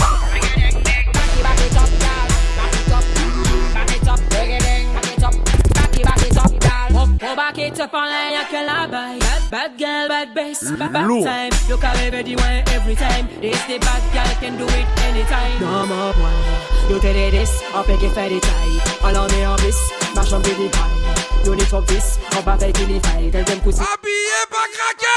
Oh, 7.23 7.27
oh, 7.29 7.35
back 7.35 7.57
it 7.59 7.79
up 7.79 7.93
on 7.93 8.07
line, 8.09 8.33
y'a 8.33 8.45
que 8.45 8.65
la 8.65 8.87
baille. 8.87 9.19
Bad, 9.19 9.51
bad 9.51 9.77
girl, 9.77 10.07
bad 10.07 10.33
bass, 10.33 10.71
bad, 10.71 10.91
bad 10.91 11.23
time. 11.23 11.51
Look 11.69 11.83
how 11.83 11.93
everybody 11.93 12.35
want 12.35 12.73
every 12.73 12.95
time. 12.95 13.27
This 13.39 13.61
the 13.65 13.77
bad 13.77 14.01
girl 14.11 14.35
can 14.41 14.57
do 14.57 14.65
it 14.65 14.87
anytime. 15.05 15.59
No 15.61 15.85
more 15.85 16.13
boy, 16.13 16.33
you 16.89 16.99
tell 16.99 17.15
it 17.15 17.31
this, 17.31 17.61
up 17.73 17.87
make 17.87 18.01
it 18.01 18.09
fatty 18.13 18.39
tight. 18.39 19.03
All 19.03 19.17
on 19.17 19.31
me 19.31 19.43
on 19.43 19.57
this, 19.59 19.77
mash 20.15 20.33
on 20.33 20.41
baby 20.41 20.67
pie. 20.69 21.01
You 21.45 21.55
need 21.55 21.67
for 21.67 21.81
this, 21.83 22.17
on 22.35 22.41
va 22.41 22.53
avec 22.53 22.79
il 22.79 22.99
fight. 23.01 23.31
Tell 23.31 23.43
them 23.45 23.59
pussy. 23.61 23.81
Habillé, 23.81 24.41
pas 24.49 24.67
craqué 24.73 25.11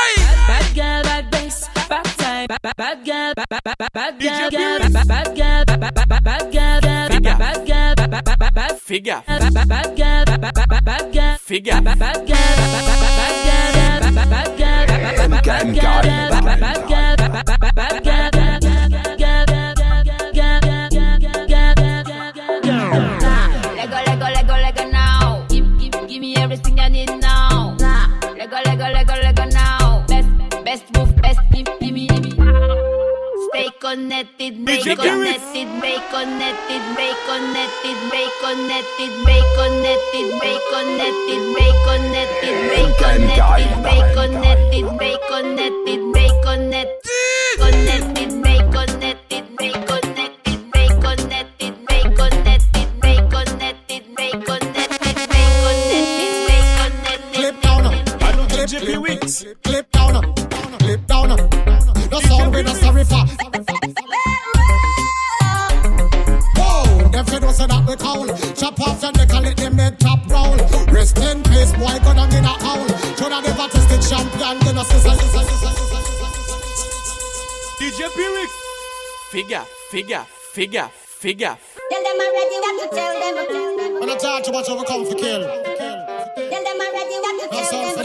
Bad 0.46 0.74
girl, 0.74 1.02
bad 1.05 1.31
bass, 1.31 1.70
bad 1.88 2.05
time. 2.18 2.46
Bad, 2.48 2.61
bad, 2.62 2.76
bad 2.76 3.05
girl, 3.05 3.33
bad, 3.35 3.46
bad, 3.48 3.76
bad, 3.78 3.92
bad 3.94 4.20
girl, 4.20 4.50
girl, 4.50 4.78
bad, 4.92 5.09
bad 5.09 5.35
girl, 5.35 5.64
bad, 5.64 5.81
bad, 5.81 6.09
bad, 6.09 6.24
bad 6.24 6.52
girl, 6.52 6.81
girl, 6.81 7.09
bad, 7.09 7.38
bad 7.38 7.66
girl, 7.66 7.94
bad, 7.96 8.11
bad, 8.11 8.24
bad, 8.24 8.38
bad, 8.38 8.55
bad 8.55 8.78
Figure. 8.78 9.22
bad, 9.26 9.55
bad, 9.55 9.68
bad 9.68 9.96
girl, 9.96 10.24
bad, 10.26 10.40
bad, 10.40 10.55
bad, 10.55 10.68
bad, 10.68 10.85
bad 10.85 11.12
girl, 11.12 11.34
Figure. 11.44 11.78
bad, 11.83 11.98
girl, 11.98 12.00
bad, 12.00 12.24
bad, 12.24 12.26
bad, 12.26 13.04
bad, 14.00 14.14
bad 14.14 14.14
girl, 14.14 14.30
bad, 14.30 14.57
girl, 14.57 14.87
bad, 14.87 15.30
bad, 15.30 15.44
bad 15.44 15.74
girl, 15.74 16.34
connected, 33.94 34.54
stay 34.62 34.96
connected, 34.96 35.68
stay 35.78 35.98
connected, 36.11 36.83
stay 36.94 37.14
connected, 37.28 37.94
stay 38.11 38.28
connected, 38.42 39.11
stay 39.22 39.42
connected, 39.54 40.26
stay 40.40 40.59
connected, 40.74 41.40
stay 41.54 41.70
connected, 41.85 42.54
stay 42.54 42.83
connected, 44.24 44.85
stay 44.98 45.14
connected, 45.28 45.30
stay 45.30 45.30
connected, 45.30 45.54
stay 45.54 45.54
connected, 45.54 45.74
connected, 47.44 47.94
stay 47.94 48.30
connected, 48.85 49.20
stay 49.20 49.40
connected. 56.64 57.35
Clip 57.35 57.57
down, 57.62 57.85
clip, 58.48 58.68
clip, 58.70 59.00
Weeks. 59.02 59.44
Clip 59.62 59.90
down, 59.92 60.34
Fais 79.35 79.42
gaffe, 79.42 79.66
fais 79.90 80.05
gaffe. 80.05 81.66
Tell 81.90 82.03
them 82.05 82.20
I'm 82.20 82.31
ready, 82.37 82.57
tell 82.92 83.14
them. 83.18 83.35
Overcome 84.70 85.05
for 85.07 85.16
kill. 85.16 85.42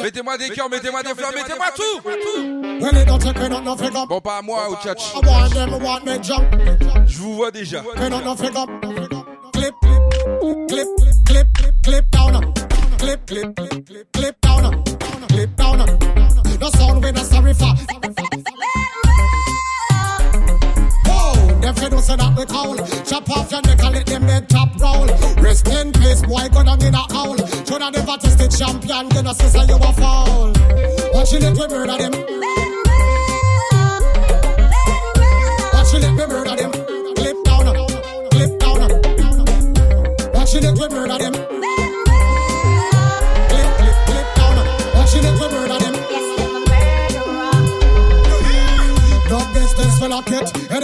Mettez-moi 0.02 0.38
des 0.40 0.50
cœurs, 0.50 0.70
mettez-moi 0.72 1.04
des 1.04 1.14
fleurs, 1.14 1.32
mettez-moi 1.32 1.68
tout! 1.76 2.02
Bon, 4.10 4.20
pas 4.22 4.42
moi, 4.42 4.70
au 4.72 4.76
tchatch. 4.78 5.14
Je 7.06 7.18
vous 7.20 7.36
vois 7.36 7.52
déjà. 7.52 7.82
Clip, 9.54 9.76
clip, 9.84 10.88
clip, 11.28 11.48
clip. 11.84 12.06
Clip, 12.98 13.26
clip, 13.28 13.56
clip, 13.56 14.12
clip, 14.12 14.36
down. 14.42 14.74
Clip, 15.32 15.60
If 21.70 21.84
you 21.84 21.90
don't 21.90 22.02
say 22.02 22.16
that 22.16 22.36
we 22.36 22.46
call, 22.46 22.76
chop 23.06 23.30
off 23.30 23.52
your 23.52 23.62
neck 23.62 23.84
and 23.84 23.94
let 23.94 24.06
them 24.08 24.24
head 24.24 24.50
top 24.50 24.70
roll. 24.82 25.06
Rest 25.38 25.68
in 25.68 25.92
peace, 25.94 26.24
boy, 26.24 26.50
gonna 26.50 26.76
mean 26.78 26.96
a 26.96 27.06
howl. 27.14 27.38
Shoulda 27.38 27.92
never 27.92 28.18
tested 28.18 28.50
champion, 28.50 29.08
gonna 29.10 29.36
say 29.36 29.50
say 29.54 29.66
you 29.70 29.76
a 29.78 29.94
fall. 29.94 30.52
Watch 31.14 31.32
you 31.32 31.40
let 31.40 31.54
me 31.54 31.68
murder 31.70 31.98
them. 32.02 32.14
Watch 35.74 35.94
you 35.94 36.00
let 36.00 36.14
me 36.18 36.26
murder 36.26 36.56
them. 36.58 36.72
Clip 37.14 37.38
down, 37.46 37.66
clip 38.34 38.60
down. 38.60 38.80
Watch 40.34 40.54
you 40.56 40.62
let 40.62 40.74
me 40.74 40.88
murder 40.90 41.09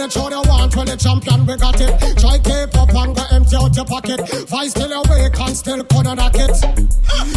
it. 0.06 0.12
Show 0.12 0.30
you 0.30 0.42
want 0.46 0.76
when 0.76 0.86
the 0.86 0.96
champion 0.96 1.46
we 1.46 1.56
got 1.56 1.80
it. 1.80 2.18
Try 2.18 2.38
keep 2.38 2.74
up 2.78 2.94
and 2.94 3.14
go 3.14 3.22
empty 3.30 3.56
out 3.56 3.76
your 3.76 3.84
pocket. 3.84 4.20
Vice 4.48 4.70
still 4.70 4.92
awake 4.92 5.38
and 5.40 5.56
still 5.56 5.84
corner 5.84 6.14
knock 6.14 6.34
it. 6.34 6.54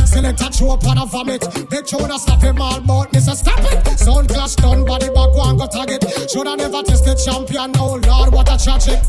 Still 0.05 0.25
a 0.25 0.33
touch 0.33 0.61
you 0.61 0.69
up 0.69 0.85
on 0.85 0.97
a 0.97 1.05
vomit. 1.05 1.41
Big 1.69 1.87
shoulder 1.87 2.17
stop 2.17 2.41
him 2.41 2.61
all 2.61 2.79
but 2.81 3.11
Mr. 3.11 3.35
Stop 3.35 3.59
it. 3.59 3.97
Sound 3.97 4.29
clash 4.29 4.55
done, 4.55 4.85
body 4.85 5.07
back 5.07 5.33
one 5.33 5.57
go 5.57 5.67
tag 5.67 5.89
it. 5.89 6.03
Shoulda 6.29 6.55
never 6.55 6.83
tested 6.83 7.17
champion. 7.17 7.71
Oh 7.77 7.99
Lord, 8.05 8.33
what 8.33 8.49
a 8.49 8.57
tragic. 8.61 8.99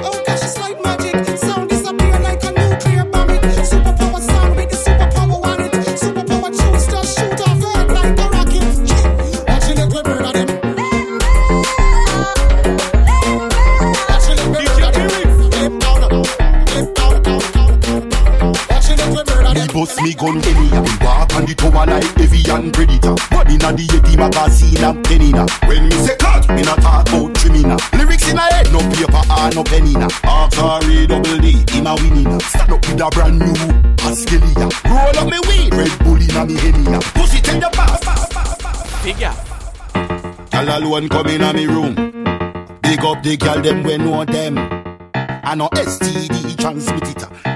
Oh 0.00 0.22
gosh, 0.26 0.42
it's 0.42 0.58
like 0.58 0.82
magic. 0.82 1.49
The 21.86 21.86
tower 21.86 22.00
like 22.00 22.20
Evian 22.20 22.72
Predator. 22.72 23.14
But 23.30 23.50
inna 23.50 23.72
the 23.72 23.86
Yeti 23.86 24.16
magazine 24.16 24.84
I'm 24.84 25.02
penina. 25.02 25.46
When 25.68 25.88
me 25.88 25.96
say 26.06 26.16
cut, 26.16 26.48
me 26.50 26.62
not 26.62 26.80
talk 26.80 27.08
about 27.08 27.34
trimina. 27.34 27.76
Lyrics 27.98 28.30
in 28.30 28.38
a 28.38 28.42
head, 28.42 28.72
no 28.72 28.78
paper 28.78 29.24
or 29.30 29.50
no 29.54 29.62
penina. 29.64 30.08
Archery 30.24 31.06
double 31.06 31.38
D, 31.38 31.64
him 31.70 31.86
a 31.86 31.94
winning. 31.96 32.40
Stand 32.40 32.72
up 32.72 32.86
with 32.86 33.00
a 33.00 33.10
brand 33.10 33.38
new 33.38 33.54
Askelia. 34.06 34.68
Roll 34.84 35.18
up 35.18 35.28
me 35.28 35.38
weed, 35.48 35.74
Red 35.74 35.98
Bull 36.00 36.20
inna 36.20 36.46
me 36.46 36.54
head 36.54 37.02
Pussy 37.14 37.40
tell 37.40 37.60
your 37.60 37.70
pass. 37.70 39.02
Figure. 39.02 39.34
Girl 40.50 40.68
alone 40.68 41.08
come 41.08 41.28
inna 41.28 41.52
me 41.52 41.66
room. 41.66 41.94
Big 42.82 43.00
up 43.04 43.22
the 43.22 43.36
girl 43.36 43.60
them 43.60 43.82
we 43.82 43.96
know 43.98 44.24
them. 44.24 44.58
I 45.14 45.54
know 45.54 45.68
STD 45.68 46.58
transmit 46.58 47.08
it. 47.08 47.49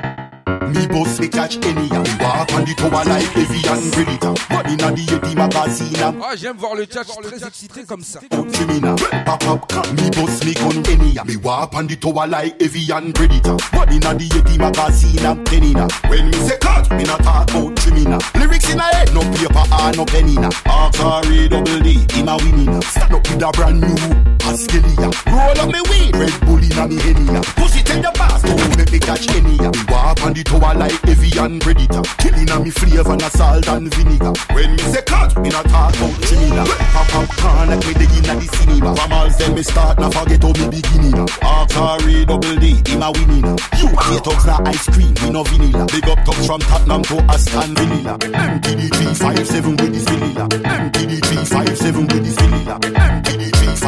Me 0.74 0.86
boss 0.88 1.20
me 1.20 1.28
catch 1.28 1.56
any 1.64 1.88
and 1.88 2.08
walk 2.20 2.52
on 2.52 2.64
the 2.64 2.74
tower 2.76 3.04
like 3.04 3.30
Evian 3.36 3.90
Predator. 3.92 4.34
But 4.50 4.66
inna 4.66 4.90
the 4.90 5.02
Yeti 5.06 5.34
magazine 5.36 6.02
I'm 6.02 6.20
Ah, 6.22 6.34
j'aime 6.36 6.56
voir 6.56 6.74
le 6.74 6.84
tchatch 6.86 7.08
très 7.22 7.46
excité 7.46 7.84
comme 7.84 8.02
ça. 8.02 8.18
criminal. 8.52 8.96
Pop 9.24 9.44
up 9.46 9.92
me 9.92 10.10
boss 10.10 10.44
me 10.44 10.54
gun 10.54 10.82
any 10.90 11.14
Me 11.24 11.36
walk 11.36 11.74
on 11.74 11.86
the 11.86 11.96
tower 11.96 12.26
like 12.26 12.60
Evian 12.60 13.12
Predator. 13.12 13.56
But 13.72 13.92
inna 13.92 14.14
the 14.14 14.26
Yeti 14.28 14.58
magazine 14.58 15.24
um, 15.24 15.38
I'm 15.38 15.44
penina. 15.44 15.86
When 16.10 16.30
me 16.30 16.36
say 16.38 16.58
cut, 16.58 16.90
me 16.90 17.04
not 17.04 17.22
talk 17.22 17.50
about 17.50 17.76
criminal. 17.76 18.20
Lyrics 18.34 18.70
in 18.72 18.80
a 18.80 18.82
head, 18.82 19.14
no 19.14 19.20
paper 19.20 19.64
or 19.78 19.92
no 19.94 20.04
penina. 20.04 20.50
Archery 20.66 21.48
double 21.48 21.80
D, 21.80 22.02
a 22.18 22.36
winning. 22.42 22.82
Stand 22.82 23.14
up 23.14 23.22
with 23.30 23.42
a 23.42 23.50
brand 23.52 23.80
new 23.80 24.43
Askelia. 24.44 25.08
Roll 25.26 25.58
up 25.60 25.68
me 25.72 25.80
weed, 25.88 26.16
Red 26.16 26.36
Bull 26.44 26.62
inna 26.62 26.88
me 26.88 26.96
henny. 27.00 27.40
Pussy 27.56 27.82
tell 27.82 28.00
your 28.00 28.12
boss, 28.12 28.42
don't 28.42 28.76
make 28.76 28.92
me 28.92 28.98
catch 28.98 29.28
any. 29.34 29.56
Me 29.56 29.82
walk 29.88 30.22
on 30.22 30.32
the 30.32 30.42
tower 30.44 30.74
like 30.74 30.96
Evian 31.08 31.58
Predator. 31.60 32.02
Killing 32.18 32.50
a 32.50 32.60
me 32.60 32.70
flavor 32.70 33.12
and 33.12 33.22
salt 33.22 33.68
and 33.68 33.94
vinegar. 33.94 34.32
When 34.52 34.76
me 34.76 34.82
say 34.92 35.02
cut, 35.02 35.38
me 35.40 35.48
not 35.48 35.64
talk 35.66 35.96
about 35.96 36.22
Trinidad. 36.22 36.68
Pop 36.92 37.28
can 37.36 37.68
like 37.70 37.86
me 37.86 37.92
dig 37.94 38.12
inna 38.18 38.34
the 38.36 38.48
cinema. 38.56 38.96
From 38.96 39.12
all 39.12 39.30
them 39.30 39.54
me 39.54 39.62
start, 39.62 39.98
now 39.98 40.10
forget 40.10 40.42
how 40.42 40.52
me 40.52 40.66
beginning. 40.70 41.28
Archery 41.42 42.24
double 42.24 42.56
D, 42.56 42.82
him 42.84 43.02
a 43.02 43.08
winning. 43.12 43.48
You 43.80 43.88
hate 43.88 44.24
thugs 44.24 44.46
na 44.46 44.60
ice 44.66 44.86
cream, 44.92 45.14
we 45.22 45.30
no 45.30 45.42
vanilla. 45.44 45.86
Big 45.88 46.08
up 46.08 46.20
thugs 46.26 46.46
from 46.46 46.60
Tottenham 46.60 47.02
to 47.02 47.16
Aston 47.32 47.74
Villa. 47.74 48.18
MPD 48.18 48.92
357 48.92 49.76
with 49.76 49.92
this 49.94 50.04
vanilla. 50.04 50.48
MPD 50.48 51.12
357 51.24 52.06
with 52.08 52.24
this 52.24 52.34
vanilla. 52.36 53.03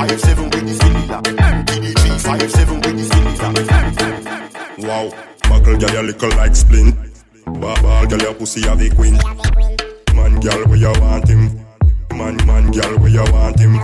MPD 0.06 0.20
357 0.20 0.50
with 0.50 0.66
this 0.66 0.78
vanilla. 0.78 1.22
MPD 1.22 1.92
357 1.98 2.80
with 2.80 2.96
this 2.96 3.10
vanilla. 3.40 4.46
Wow, 4.78 5.10
buckle 5.48 5.76
girl, 5.78 6.02
little 6.04 6.30
like 6.30 6.54
splint. 6.54 6.94
Ball, 7.44 8.06
girl, 8.06 8.20
your 8.20 8.34
pussy 8.34 8.62
a 8.66 8.94
queen. 8.94 9.18
Man, 10.14 10.38
girl, 10.40 10.64
where 10.66 10.76
you 10.76 10.92
want 11.00 11.28
him? 11.28 11.60
Man, 12.14 12.36
man, 12.46 12.70
girl, 12.70 12.98
where 12.98 13.10
you 13.10 13.24
want 13.32 13.58
him? 13.58 13.74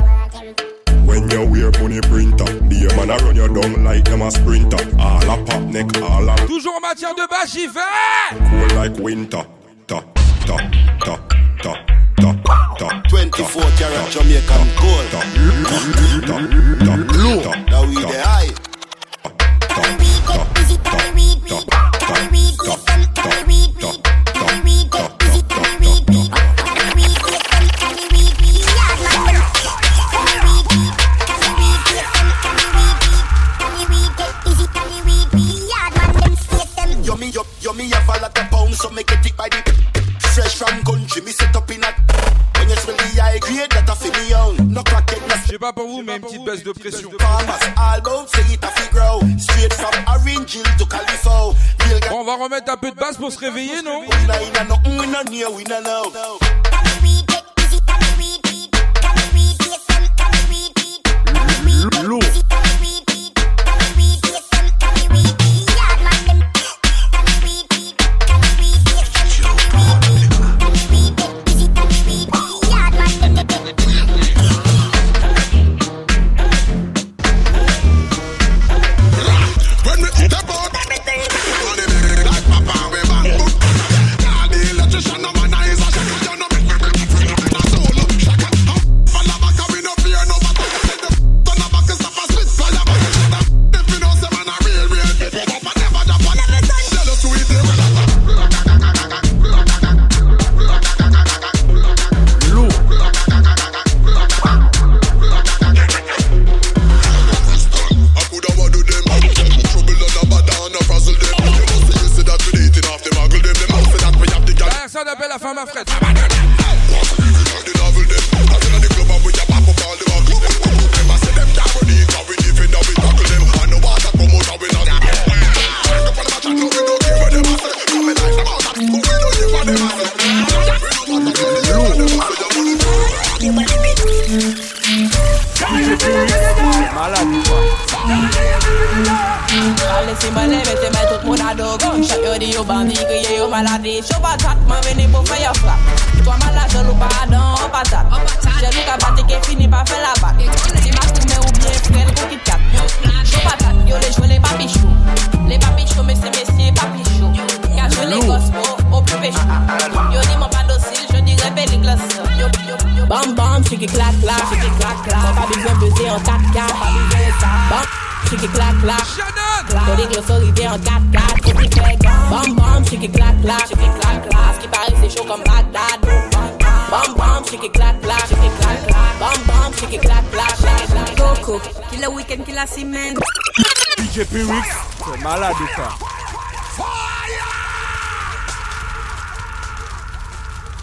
When 1.06 1.28
you 1.30 1.44
wear 1.50 1.70
bunny 1.72 2.00
printer, 2.00 2.60
be 2.68 2.86
a 2.86 2.96
man 2.96 3.10
a 3.10 3.16
run 3.24 3.34
you 3.34 3.48
down 3.48 3.84
like 3.84 4.04
them 4.04 4.22
a 4.22 4.30
sprinter. 4.30 4.78
All 4.98 5.22
a 5.22 5.44
pop 5.44 5.62
neck, 5.62 6.00
all 6.02 6.28
a 6.28 6.36
Toujours 6.46 6.74
en 6.76 6.80
matière 6.80 7.14
de 7.14 7.28
bas, 7.28 7.46
j'y 7.46 7.66
vais 7.66 8.38
cool 8.38 8.78
like 8.78 8.96
winter. 8.98 9.44
Ta, 9.86 10.02
ta, 10.46 10.56
ta, 11.04 11.18
ta. 11.62 11.91
24 13.08 13.62
karat 13.76 14.10
Jamaican 14.10 14.64
gold. 14.80 15.12
Low, 17.12 17.42
now 17.68 17.84
we 17.84 17.94
the 18.00 18.22
high. 18.24 18.52
Me 37.20 37.28
up, 37.38 37.46
yo 37.60 37.72
me 37.74 37.84
we 37.84 37.88
listen 37.88 37.90
we 37.90 37.90
have 37.90 38.08
a 38.08 38.22
lot 38.22 38.36
of 38.36 38.50
pounds, 38.50 38.78
so 38.78 38.90
get 38.90 39.24
it 39.24 39.36
by 39.36 39.48
the 39.48 39.62
pound 39.62 39.62
so 39.62 39.70
make 39.70 39.70
it 39.70 39.72
ID 39.76 40.02
fresh 40.34 40.56
from 40.56 40.82
country. 40.84 41.22
Me 41.22 41.30
set 41.32 41.54
up 41.54 41.70
in 41.70 41.84
a 41.84 42.01
pas 45.72 45.80
pour 45.80 45.88
vous, 45.90 46.02
mais 46.02 46.16
une 46.16 46.20
petite 46.22 46.44
baisse 46.44 46.62
de 46.62 46.72
pression. 46.72 47.10
Bon, 52.10 52.20
on 52.20 52.24
va 52.24 52.36
remettre 52.36 52.70
un 52.72 52.76
peu 52.76 52.90
de 52.90 52.96
basse 52.96 53.16
pour 53.16 53.32
se 53.32 53.38
réveiller, 53.38 53.82
non? 53.84 54.02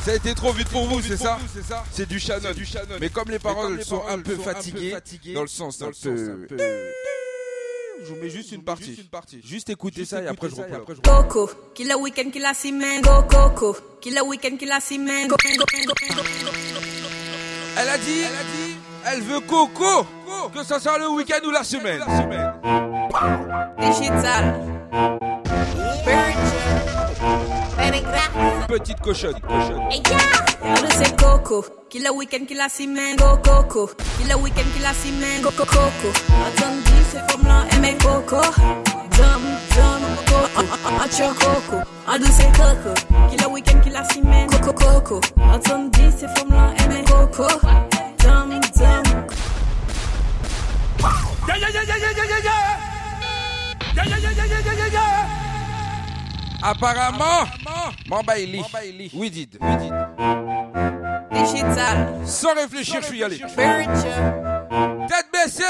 Ça 0.10 0.14
a 0.14 0.18
été 0.18 0.34
trop 0.34 0.52
vite 0.52 0.70
pour 0.70 0.88
vous, 0.88 1.04
c'est 1.04 1.18
ça 1.18 1.38
C'est 1.92 2.10
du 2.10 2.20
Shannon. 2.20 2.50
Mais 3.00 3.10
comme 3.10 3.30
les 3.30 3.38
paroles 3.38 3.86
sont 3.86 4.02
un 4.08 4.18
peu 4.18 4.38
fatiguées, 4.38 4.96
dans 5.36 5.44
le 5.44 5.48
sens 5.48 5.80
un 5.84 5.92
peu... 5.92 6.48
Je 8.02 8.06
vous 8.08 8.16
mets 8.16 8.32
juste 8.32 8.52
une 8.52 8.64
partie. 8.64 8.98
Juste 9.44 9.70
écoutez 9.70 10.06
ça 10.06 10.24
et 10.24 10.28
après 10.28 10.50
je 10.50 10.56
reprends. 10.56 10.80
Coco 11.04 11.52
Qui 11.76 11.84
le 11.84 11.96
week-end 11.96 12.32
qui 12.32 12.40
la 12.40 12.56
semaine. 12.56 13.04
Go 13.04 13.22
Coco 13.30 13.78
Qui 14.02 14.10
le 14.10 14.24
week-end 14.24 14.58
qui 14.58 14.66
la 14.66 14.80
semaine. 14.80 15.30
Elle 17.78 17.90
a 17.90 17.98
dit, 18.00 18.24
elle 19.06 19.22
veut 19.22 19.42
Coco, 19.42 20.08
que 20.52 20.64
ça 20.64 20.80
soit 20.80 20.98
le 20.98 21.10
week-end 21.10 21.46
ou 21.46 21.52
la 21.52 21.64
semaine. 21.64 22.02
Sales 23.80 25.29
Petite 28.68 29.00
cochonne. 29.02 29.36
Hey, 29.90 30.02
yeah. 30.10 30.18
Ahora 30.64 30.90
c'est 30.92 31.16
Coco, 31.16 31.66
qui 31.90 32.00
le 32.00 32.12
week-end 32.12 32.46
qui 32.48 32.54
la 32.54 32.70
semaine. 32.70 33.16
Go 33.18 33.38
Coco, 33.44 33.90
qui 34.18 34.28
le 34.30 34.36
week-end 34.36 34.70
qui 34.76 34.82
la 34.82 34.94
semaine. 34.94 35.42
Go 35.42 35.50
Coco, 35.50 35.70
Attendez, 36.48 37.04
c'est 37.12 37.32
comme 37.32 37.48
là, 37.48 37.66
aimez 37.74 37.98
Coco. 37.98 38.42
Dum, 39.18 39.42
dum, 39.76 40.02
Coco, 40.28 40.62
Acho 41.04 41.34
Coco. 41.34 41.78
Ahora 42.08 42.30
c'est 42.32 42.52
Coco, 42.52 42.94
qui 43.30 43.38
le 43.38 43.48
week-end 43.50 43.80
qui 43.82 43.90
la 43.90 44.04
semaine. 44.04 44.48
Coco, 44.52 44.74
Coco, 44.74 45.22
Attendez, 45.52 46.12
c'est 46.16 46.28
comme 46.38 46.52
là, 46.56 46.72
aimez 46.84 47.04
Coco. 47.06 47.48
Dum, 48.20 48.50
dum 48.78 49.04
Yeah, 51.48 51.56
yeah, 51.58 51.70
yeah, 51.74 51.84
yeah, 51.84 51.98
yeah, 51.98 52.12
yeah, 52.16 52.26
yeah, 52.30 52.40
yeah. 52.44 52.80
Yeah, 53.96 54.06
yeah, 54.06 54.18
yeah, 54.18 54.32
yeah, 54.32 54.46
yeah, 54.46 54.74
yeah, 54.78 54.88
yeah, 54.94 55.49
Apparemment, 56.62 57.48
Mambaili, 58.10 58.62
we 59.14 59.30
did, 59.30 59.58
we 59.62 59.76
did. 59.78 59.94
Sales 61.46 62.28
Sans 62.28 62.54
réfléchir, 62.54 63.02
je 63.02 63.08
suis 63.08 63.24
allé. 63.24 63.38
Tête 63.38 65.28
baissée. 65.32 65.64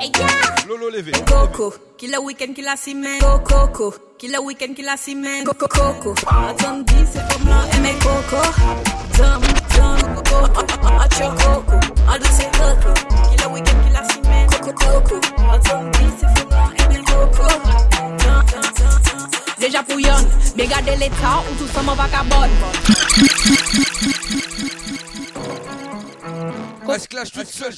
Hey, 0.00 0.10
yeah. 0.18 0.26
Lolo 0.66 0.88
levé. 0.90 1.12
Coco, 1.26 1.74
killer 1.98 2.18
week-end, 2.18 2.52
killer 2.54 2.76
semaine. 2.76 3.20
Coco, 3.20 3.68
Coco, 3.68 3.94
killer 4.18 4.38
week-end, 4.38 4.72
killer 4.74 4.96
semaine. 4.96 5.44
Coco, 5.44 5.66
Coco. 5.68 6.14
Attendez, 6.26 7.04
c'est 7.12 7.20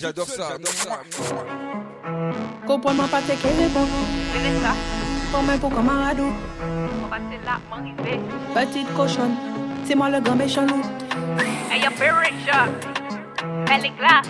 toute 0.02 0.26
seule, 0.28 0.44
j'adore 0.48 0.72
ça. 0.72 1.00
Comprends-moi 2.66 3.06
pas 3.10 3.20
tes 3.20 3.34
qu'elle 3.36 3.60
est 3.60 3.68
bon. 3.68 3.86
Pour 5.32 5.42
même 5.42 5.58
pour 5.58 5.70
camarade. 5.74 6.18
Petite 8.54 8.94
cochonne, 8.94 9.34
c'est 9.84 9.94
moi 9.94 10.10
le 10.10 10.20
grand 10.20 10.36
méchant 10.36 10.66
loup. 10.66 10.82
Hey, 11.70 11.80
your 11.82 11.92
favorite 11.92 12.34
shot. 12.46 12.70
Elle 13.72 13.86
est 13.86 13.92
glace. 13.98 14.26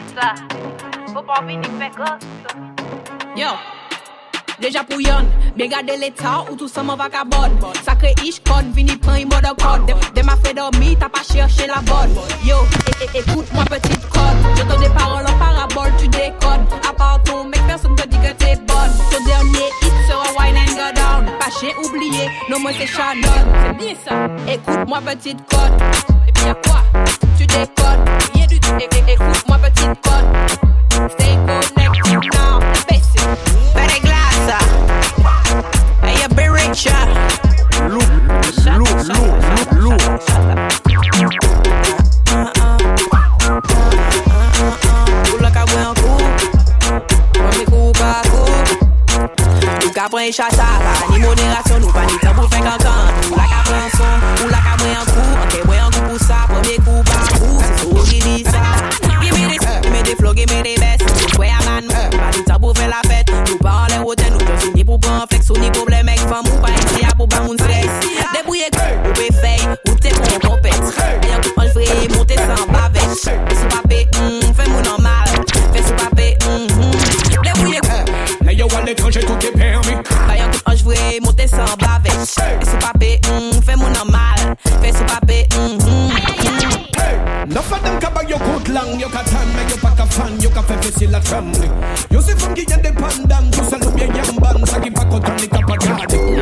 Faut 1.12 1.22
pas 1.22 1.40
venir 1.42 1.60
faire 1.78 1.90
gosse. 1.96 2.26
Yo, 3.36 3.48
déjà 4.60 4.84
pouillonne, 4.84 5.26
bien 5.56 5.66
garder 5.66 5.96
l'état 5.96 6.44
ou 6.50 6.56
tout 6.56 6.68
ça 6.68 6.82
m'en 6.82 6.96
vagabonde. 6.96 7.52
Sacré 7.84 8.14
ish 8.24 8.40
con, 8.40 8.62
vini 8.72 8.96
prend 8.96 9.14
une 9.16 9.28
mode 9.28 9.46
code. 9.60 9.94
De 10.14 10.22
ma 10.22 10.36
fait 10.36 10.54
dormir, 10.54 10.96
t'as 11.00 11.08
pas 11.08 11.22
cherché 11.22 11.66
la 11.66 11.80
bonne. 11.82 12.14
Yo, 12.44 12.56
é- 12.86 13.04
é- 13.16 13.20
écoute-moi 13.20 13.64
petite 13.64 14.08
conne. 14.08 14.22
J'entends 14.56 14.80
des 14.80 14.88
paroles 14.90 15.26
en 15.62 15.68
parabole, 15.68 15.92
tu 15.98 16.08
déconnes. 16.08 16.66
À 16.88 16.92
part 16.92 17.20
ton 17.24 17.44
mec, 17.44 17.60
personne 17.66 17.94
te 17.94 18.06
dit 18.06 18.18
que 18.18 18.32
t'es 18.32 18.56
bonne. 18.56 18.92
Ton 19.10 19.24
dernier 19.24 19.68
hit 19.82 19.92
sera 20.08 20.24
wine 20.38 20.56
and 20.56 20.72
go 20.74 20.92
down. 20.94 21.38
Pas 21.38 21.50
chien 21.50 21.70
oublié, 21.84 22.28
non 22.50 22.58
moi 22.60 22.72
c'est 22.78 22.86
Shannon. 22.86 23.28
C'est 23.64 23.76
bien 23.76 23.94
ça. 24.04 24.52
Écoute-moi 24.52 25.00
petite 25.00 25.38
conne. 25.48 25.76
Et 26.28 26.32
puis 26.32 26.46
y'a 26.46 26.54
quoi? 26.54 26.82
Tu 27.38 27.46
déconnes. 27.46 28.04
Rien 28.34 28.46
du 28.46 28.60
tout. 28.60 28.76
Écoute-moi 29.08 29.58
petite 29.58 30.02
conne. 30.02 30.71
gen 50.32 50.48
chasa 50.48 50.66
Ni 51.10 51.18
moderasyon 51.18 51.80
nou 51.80 51.92
pa 51.92 52.04
ni 52.08 52.16
tan 52.22 52.34
pou 52.36 52.48
fè 52.48 52.60
kankan 52.64 53.12
Ou 53.28 53.36
la 53.36 53.46
ka 53.50 53.60
pran 53.68 53.88
son, 53.96 54.14
ou 54.44 54.48
la 54.50 54.60
ka 54.64 54.76
mwen 54.80 54.96
an 54.96 55.06
kou. 55.10 55.36
Anke 55.42 55.60
mwen 55.66 55.80
an 55.84 55.92
kou 55.92 56.08
pou 56.08 56.18
sa, 56.24 56.38
pwemye 56.50 56.76
kou 56.86 57.04
pa 57.08 57.20
kou. 57.36 57.60
Se 57.60 57.72
sou 57.82 58.04
gili 58.08 58.44
sa 58.48 58.62
Gime 59.22 59.48
de 59.50 59.58
sou, 59.60 59.76
gime 59.84 60.02
de 60.02 60.16
flow, 60.18 60.34
gime 60.36 60.62
de 60.64 60.74
bes. 60.80 61.04
Kwe 61.36 61.50
a 61.52 61.60
man 61.66 61.88
pa 61.92 62.30
ni 62.34 62.44
tan 62.48 62.60
pou 62.62 62.74
fè 62.76 62.88
la 62.90 63.02
fèt. 63.08 63.32
Nou 63.32 63.60
pa 63.62 63.76
an 63.84 63.92
lè 63.92 64.00
wote, 64.04 64.28
nou 64.32 64.40
te 64.48 64.72
ni 64.76 64.84
pou 64.88 65.00
pran 65.02 65.26
fè 65.30 65.31
still 90.92 91.14
a 91.14 91.20
family. 91.20 91.68
You 92.10 92.20
see 92.20 92.34
funky 92.34 92.64
and 92.72 92.82
dependent, 92.82 93.56
you 93.56 93.64
sell 93.64 93.88
up 93.88 93.98
your 93.98 94.12
young 94.12 94.36
bands, 94.36 94.72
I 94.72 94.80
give 94.80 94.92
a 94.92 95.04
cut 95.04 95.28
on 95.28 95.36
the 95.36 95.48
top. 95.48 95.62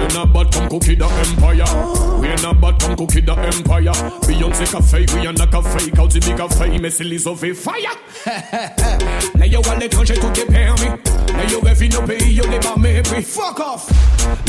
We're 0.01 0.09
not 0.09 0.33
bad 0.33 0.55
from 0.55 0.69
cookie 0.69 0.95
the 0.95 1.07
empire. 1.07 2.21
We're 2.21 2.43
not 2.43 2.61
bad 2.61 2.83
from 2.83 2.97
cookie 2.97 3.21
the 3.21 3.33
empire. 3.33 3.93
Beyonce 4.27 4.71
cafe, 4.71 5.07
we 5.15 5.27
are 5.27 5.33
not 5.33 5.51
cafe, 5.51 5.91
cause 5.91 6.15
the 6.15 6.21
big 6.21 6.37
cafe, 6.37 6.79
messy 6.79 7.15
is 7.15 7.27
of 7.27 7.43
a 7.45 7.55
fire. 7.55 7.97
Now 9.37 9.47
you 9.47 9.61
want 9.63 9.81
the 9.81 9.89
country 9.89 10.17
to 10.17 10.33
depend 10.33 10.81
me. 10.81 10.89
Now 11.33 11.51
you 11.51 11.61
revin 11.61 11.95
up 11.95 12.11
here, 12.11 12.29
you 12.29 12.47
never 12.49 12.79
make 12.79 13.11
me. 13.11 13.23
Fuck 13.23 13.61
off. 13.61 13.89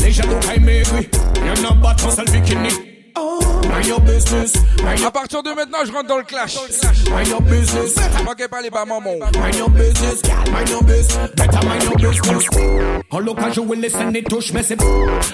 Les 0.00 0.10
jaloux, 0.10 0.40
I 0.48 0.58
make 0.58 0.92
me. 0.92 1.08
You're 1.44 1.62
not 1.62 1.80
bad, 1.80 2.00
hustle 2.00 2.26
bikini. 2.26 2.91
Mind 3.16 3.86
your 3.86 4.00
business. 4.00 4.52
À 5.04 5.10
partir 5.10 5.42
de 5.42 5.50
maintenant, 5.50 5.78
je 5.84 5.92
rentre 5.92 6.08
dans 6.08 6.18
le 6.18 6.24
clash. 6.24 6.56
Mind 7.10 7.28
your 7.28 7.42
business. 7.42 7.94
Manquez 8.24 8.48
pas 8.48 8.60
les 8.62 8.70
bas 8.70 8.84
mamans. 8.84 9.14
Mind 9.34 9.54
your 9.56 9.70
business, 9.70 10.22
girl, 10.22 10.52
mind 10.52 10.68
your 10.68 10.82
business. 10.82 11.30
Better 11.36 11.66
mind 11.66 11.82
your 11.82 11.96
business. 11.96 12.48
En 13.10 13.18
local, 13.18 13.52
je 13.52 13.60
will 13.60 13.80
listen 13.80 14.14
et 14.14 14.22
touche, 14.22 14.52
mais 14.52 14.62
c'est 14.62 14.78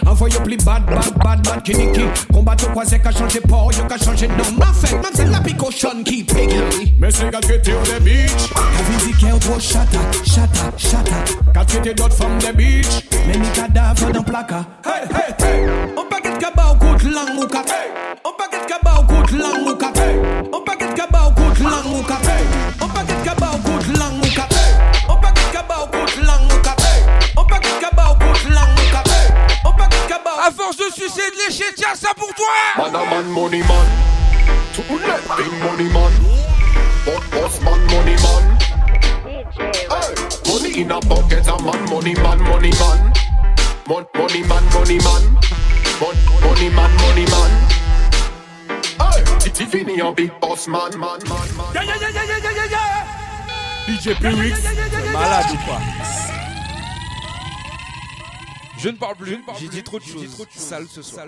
Envoie 0.06 0.28
yo 0.28 0.40
plus 0.40 0.56
bad, 0.58 0.84
bad, 0.86 1.14
bad, 1.22 1.42
bad, 1.42 1.62
kiniki. 1.62 2.02
Combat 2.32 2.56
au 2.64 2.70
croisé 2.70 2.98
qu'a 2.98 3.12
changé 3.12 3.40
port, 3.40 3.70
yo 3.72 3.84
qu'a 3.84 3.98
changé 3.98 4.28
nom. 4.28 4.44
Ma 4.58 4.72
fait, 4.72 4.94
même 4.94 5.12
c'est 5.14 5.26
la 5.26 5.40
picochonne 5.40 6.02
qui 6.04 6.24
pégui. 6.24 6.94
Mais 6.98 7.10
c'est 7.10 7.30
gars 7.30 7.40
qui 7.40 7.52
était 7.52 7.72
au 7.72 7.82
the 7.82 8.00
beach. 8.02 8.30
La 8.54 8.82
visite 8.96 9.16
qui 9.18 9.26
est 9.26 9.38
trop 9.38 9.60
chata, 9.60 9.98
chata, 10.24 10.76
chata. 10.76 11.24
Quand 11.54 11.64
tu 11.64 11.76
étais 11.76 11.94
d'autres 11.94 12.16
femmes 12.16 12.38
the 12.38 12.54
beach. 12.56 13.04
Mais 13.26 13.36
ni 13.36 13.48
cadavre 13.50 14.12
dans 14.12 14.22
placard. 14.22 14.64
Hey, 14.84 15.04
hey, 15.10 15.34
hey. 15.46 15.68
On 15.96 16.08
paquet 16.08 16.32
de 16.32 16.38
cabas 16.38 16.72
au 16.72 16.76
coup 16.76 17.04
de 17.04 17.12
langue 17.12 17.42
ou 17.42 17.46
cat. 17.68 17.88
Paquet 18.38 18.60
de 18.60 18.66
cabas 18.66 19.00
au 19.00 19.02
coup 19.04 19.22
de 19.30 19.38
langue 19.38 19.66
ou 19.66 19.74
cat. 19.76 19.92
On 20.52 20.60
paquet 20.60 20.88
de 20.88 20.94
cabas 20.94 21.26
au 21.26 21.30
coup 21.32 21.50
de 21.52 21.62
langue 21.62 21.98
ou 21.98 22.02
cat. 22.02 22.18
On 22.80 22.88
paquet 22.88 23.14
de 23.14 23.24
cabas 23.24 23.50
au 23.54 23.58
coup 23.58 23.78
de 23.78 23.98
langue 23.98 24.24
ou 24.24 24.34
cat. 24.34 24.48
On 25.08 25.16
paquet 25.16 25.42
de 25.42 25.52
cabas 25.52 25.82
au 25.82 25.86
coup 25.86 26.18
de 26.18 26.24
langue 26.24 26.52
ou 26.52 26.62
cat. 26.62 26.76
On 27.36 27.44
paquet 27.44 27.68
de 27.68 27.80
cabas 27.80 28.10
au 28.10 28.14
coup 28.14 28.48
de 28.48 28.54
langue 28.54 28.78
ou 28.78 28.92
cat. 28.92 29.04
On 29.64 29.72
paquet 29.72 30.02
de 30.02 30.08
cabas. 30.08 30.46
À 30.46 30.50
force 30.50 30.76
de 30.76 30.84
sucer 30.94 31.30
de 31.30 31.46
lécher, 31.46 31.74
tiens 31.76 31.94
ça 31.94 32.10
pour 32.16 32.32
toi. 32.34 32.90
Man 32.90 33.26
money 33.26 33.58
man. 33.58 33.86
To 34.74 34.82
let 34.94 35.22
big 35.36 35.52
money 35.62 35.92
man. 35.92 36.12
Boss 37.32 37.60
man, 37.62 37.80
money 37.86 38.16
man. 38.22 38.58
Hey, 39.58 40.14
money 40.46 40.80
in 40.80 40.90
a 40.90 41.00
pocket, 41.00 41.46
a 41.48 41.62
man, 41.62 41.84
money 41.90 42.14
man, 42.14 42.38
money 42.42 42.70
man. 42.78 43.12
Mon, 43.86 44.06
money 44.14 44.42
man, 44.44 44.64
money 44.72 44.98
man. 44.98 45.38
Mon, 46.00 46.14
money 46.40 46.68
man, 46.70 46.90
money 47.00 47.26
man. 47.26 47.50
Hey, 49.00 49.50
Tiffany 49.50 49.98
a 49.98 50.12
big 50.12 50.30
boss 50.40 50.68
man, 50.68 50.90
man, 50.92 51.18
man, 51.28 51.56
man. 51.56 51.74
Yeah, 51.74 51.82
yeah, 51.82 51.96
yeah, 52.00 52.10
yeah, 52.14 52.38
yeah, 52.38 52.52
yeah, 52.54 52.70
yeah. 52.70 53.06
DJ 53.88 54.14
Pyrix, 54.20 54.62
malade 55.12 55.46
ou 55.50 55.56
pas? 55.66 55.80
Je 58.78 58.88
ne 58.90 58.96
parle 58.96 59.16
plus, 59.16 59.40
j'ai 59.58 59.68
dit 59.68 59.82
trop 59.82 59.98
de 59.98 60.04
choses. 60.04 60.46
Sale 60.50 60.86
ce 60.88 61.02
soir. 61.02 61.26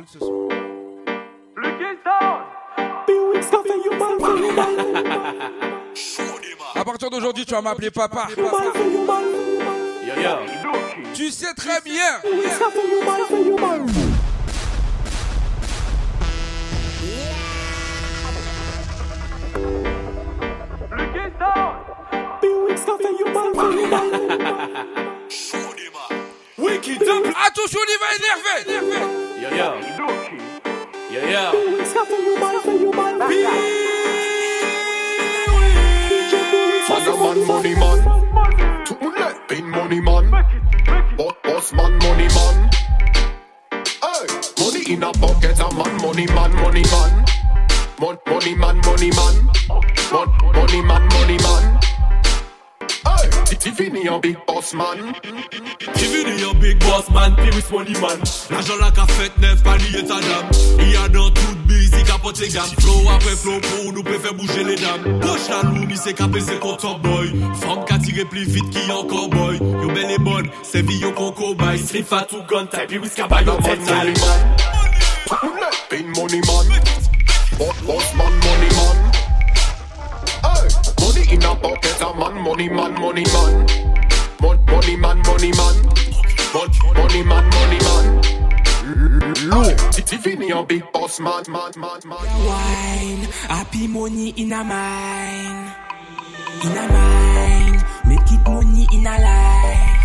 À 6.77 6.85
partir 6.85 7.11
d'aujourd'hui, 7.11 7.45
tu 7.45 7.55
vas 7.55 7.61
m'appeler 7.61 7.91
papa. 7.91 8.29
Tu 11.15 11.31
sais 11.31 11.55
très 11.55 11.81
bien. 11.81 12.21
Attention, 27.47 27.81
il 27.89 27.99
va 27.99 28.09
énerver. 28.17 28.61
Yo, 29.41 29.49
yo. 29.57 29.69
Yo, 31.11 31.21
yo. 31.31 31.45
Man 36.89 37.07
a 37.07 37.11
man, 37.17 37.39
money 37.47 37.75
man. 37.75 37.99
To 38.85 38.95
let 39.19 39.37
big 39.49 39.65
money 39.65 40.01
man. 40.01 40.31
But 41.17 41.43
boss 41.43 41.73
man, 41.73 41.99
money 41.99 42.29
man. 42.29 42.71
Hey, 44.03 44.27
money 44.59 44.83
in 44.93 45.03
a 45.03 45.13
pocket, 45.13 45.59
a 45.59 45.75
man, 45.75 45.97
money 46.03 46.27
man, 46.27 46.53
money 46.57 46.85
man. 46.91 47.25
Money 47.99 48.55
man, 48.55 48.81
money 48.85 49.11
man. 49.11 49.51
Mon, 50.13 50.27
money 50.53 50.83
man, 50.83 51.09
money 51.13 51.39
man. 51.39 51.81
Hey, 53.07 54.09
a 54.09 54.19
big 54.19 54.37
boss 54.47 54.75
man. 54.75 55.15
Tiffany 55.95 56.43
un 56.43 56.55
big 56.59 56.79
boss 56.81 57.09
man, 57.11 57.37
Pyrrhus 57.37 57.71
money 57.71 57.93
man 58.01 58.19
L'argent 58.51 58.75
la 58.81 58.91
fait 59.07 59.37
neuf, 59.39 59.63
pas 59.63 59.77
lié 59.77 60.03
ta 60.03 60.21
dame 60.21 60.51
Il 60.81 60.91
y 60.91 60.97
a 60.97 61.09
dans 61.09 61.31
bise, 61.67 61.93
il 61.97 62.05
capote 62.05 62.39
pote 62.39 62.53
gam 62.53 62.65
Flow 62.79 63.09
après 63.15 63.37
flow 63.37 63.61
pour 63.61 63.93
nous 63.93 64.03
peut 64.03 64.19
faire 64.19 64.35
bouger 64.35 64.65
les 64.65 64.77
dames 64.77 65.21
Poche 65.21 65.49
la 65.49 65.63
loup, 65.69 65.87
mi 65.87 65.97
se 65.97 66.11
kapé 66.11 66.41
se 66.41 66.59
kontan 66.59 66.99
boy 66.99 67.33
Femme 67.61 67.85
ka 67.87 67.99
tire 67.99 68.29
plus 68.29 68.45
vite 68.45 68.71
qui 68.71 68.89
yon 68.89 69.05
cowboy 69.05 69.59
Yo 69.59 69.89
belle 69.89 70.11
et 70.11 70.19
bonne, 70.19 70.49
c'est 70.63 70.83
vie 70.83 70.99
yo 70.99 71.13
koko 71.13 71.55
bay 71.55 71.79
Street 71.79 72.03
fat 72.03 72.27
ou 72.33 72.43
gun 72.49 72.67
type, 72.67 72.89
tête 72.89 73.29
money 73.29 74.01
man. 74.21 74.57
Money 75.43 75.61
man. 75.71 75.91
Man, 75.91 76.07
money 76.17 76.41
man. 76.47 76.67
Hey, 77.59 78.17
money 78.17 78.50
in 81.33 81.43
a 81.43 81.55
pocket, 81.57 82.01
a 82.01 82.15
man, 82.19 82.43
money 82.43 82.69
man, 82.69 82.95
money 82.95 83.25
man. 83.33 83.67
Mon- 84.41 84.65
Money 84.67 84.97
man, 84.97 85.19
money 85.27 85.53
man. 85.53 85.77
Mon- 86.55 86.95
Money 86.95 87.23
man, 87.23 87.45
money 87.51 87.79
man. 87.87 88.23
Low, 89.51 89.75
Tiffany 89.91 90.51
a 90.51 90.63
big 90.65 90.83
boss 90.93 91.21
man, 91.21 91.45
man, 91.49 91.73
man, 91.77 92.01
man. 92.05 92.47
wine. 92.47 93.29
Happy 93.49 93.87
money 93.87 94.31
in 94.31 94.53
a 94.53 94.65
mine. 94.65 95.73
In 96.65 96.77
a 96.77 96.89
mine. 96.89 97.85
Make 98.07 98.33
it 98.33 98.41
money 98.49 98.87
in 98.93 99.07
a 99.07 99.19
life. 99.19 100.00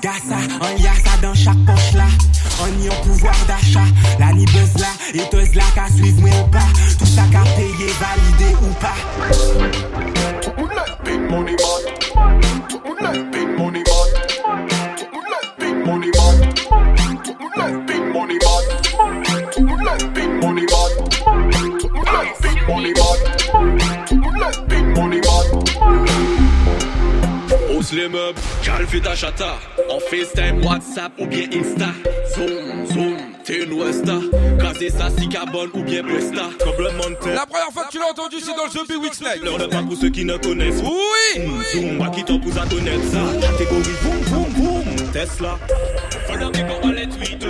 Gassa, 0.00 0.38
on 0.60 0.82
y 0.82 0.86
a 0.86 0.94
ça 0.94 1.16
dans 1.20 1.34
chaque 1.34 1.62
poche 1.66 1.92
là. 1.94 2.06
On 2.62 2.82
y 2.82 2.88
a 2.88 2.92
pouvoir 3.02 3.34
d'achat. 3.46 3.84
La 4.18 4.32
nibeuse 4.32 4.74
là, 4.78 4.88
et 5.12 5.28
teuse 5.28 5.54
là, 5.54 5.64
qu'à 5.74 5.88
suivre 5.88 6.20
moi 6.20 6.30
ou 6.30 6.48
pas. 6.50 6.58
Tout 6.98 7.04
ça 7.04 7.24
qu'à 7.30 7.42
payer, 7.54 7.92
validé 8.00 8.54
ou 8.62 8.72
pas. 8.80 8.96
Big 11.04 11.20
money 11.30 11.56
man. 11.60 11.82
Big 13.30 13.48
money 13.58 13.82
man. 13.84 14.08
Big 15.58 15.74
money 15.86 16.10
man. 16.16 16.38
Big 17.86 18.14
money 18.14 18.38
man. 18.46 18.64
Big 20.16 20.32
money 20.42 20.66
man. 20.70 20.86
Money 22.66 22.92
man. 22.94 23.20
Money 24.94 25.20
man. 25.20 26.35
Hausse 27.86 27.92
les 27.92 28.08
meubles, 28.08 28.38
cal 28.64 28.86
fait 28.86 29.00
ta 29.00 29.14
chata 29.14 29.58
En 29.88 30.00
FaceTime, 30.00 30.64
WhatsApp 30.64 31.12
ou 31.18 31.26
bien 31.26 31.46
Insta. 31.52 31.86
Zoom, 32.34 32.86
zoom, 32.86 33.16
t'es 33.44 33.62
une 33.62 33.74
Westa. 33.74 34.18
Casé 34.58 34.90
ça, 34.90 35.08
si 35.16 35.28
carbone 35.28 35.70
ou 35.74 35.82
bien 35.82 36.02
Presta 36.02 36.48
terre. 36.58 37.34
La 37.34 37.46
première 37.46 37.70
fois 37.72 37.84
que 37.84 37.92
tu 37.92 37.98
l'as 37.98 38.10
entendu, 38.10 38.36
c'est 38.40 38.56
dans 38.56 38.64
le 38.64 38.70
jeu 38.70 38.80
Big 38.88 39.02
Weeks 39.02 39.20
Live. 39.20 39.44
L'heure 39.44 39.58
de 39.58 39.66
pas 39.66 39.82
pour 39.82 39.96
ceux 39.96 40.10
qui 40.10 40.24
ne 40.24 40.36
connaissent 40.36 40.82
Oui 40.82 41.42
Zoom, 41.72 41.98
pas 41.98 42.08
qui 42.08 42.24
t'en 42.24 42.40
pousse 42.40 42.56
à 42.56 42.66
connaître 42.66 43.04
ça. 43.12 43.20
Catégorie 43.40 43.94
boum 44.02 44.20
boum 44.30 44.52
boum 44.54 45.12
Tesla. 45.12 45.58
Follow 46.26 46.48
me 46.48 46.68
quand 46.68 46.88
on 46.88 46.90
les 46.90 47.08
tweet 47.08 47.44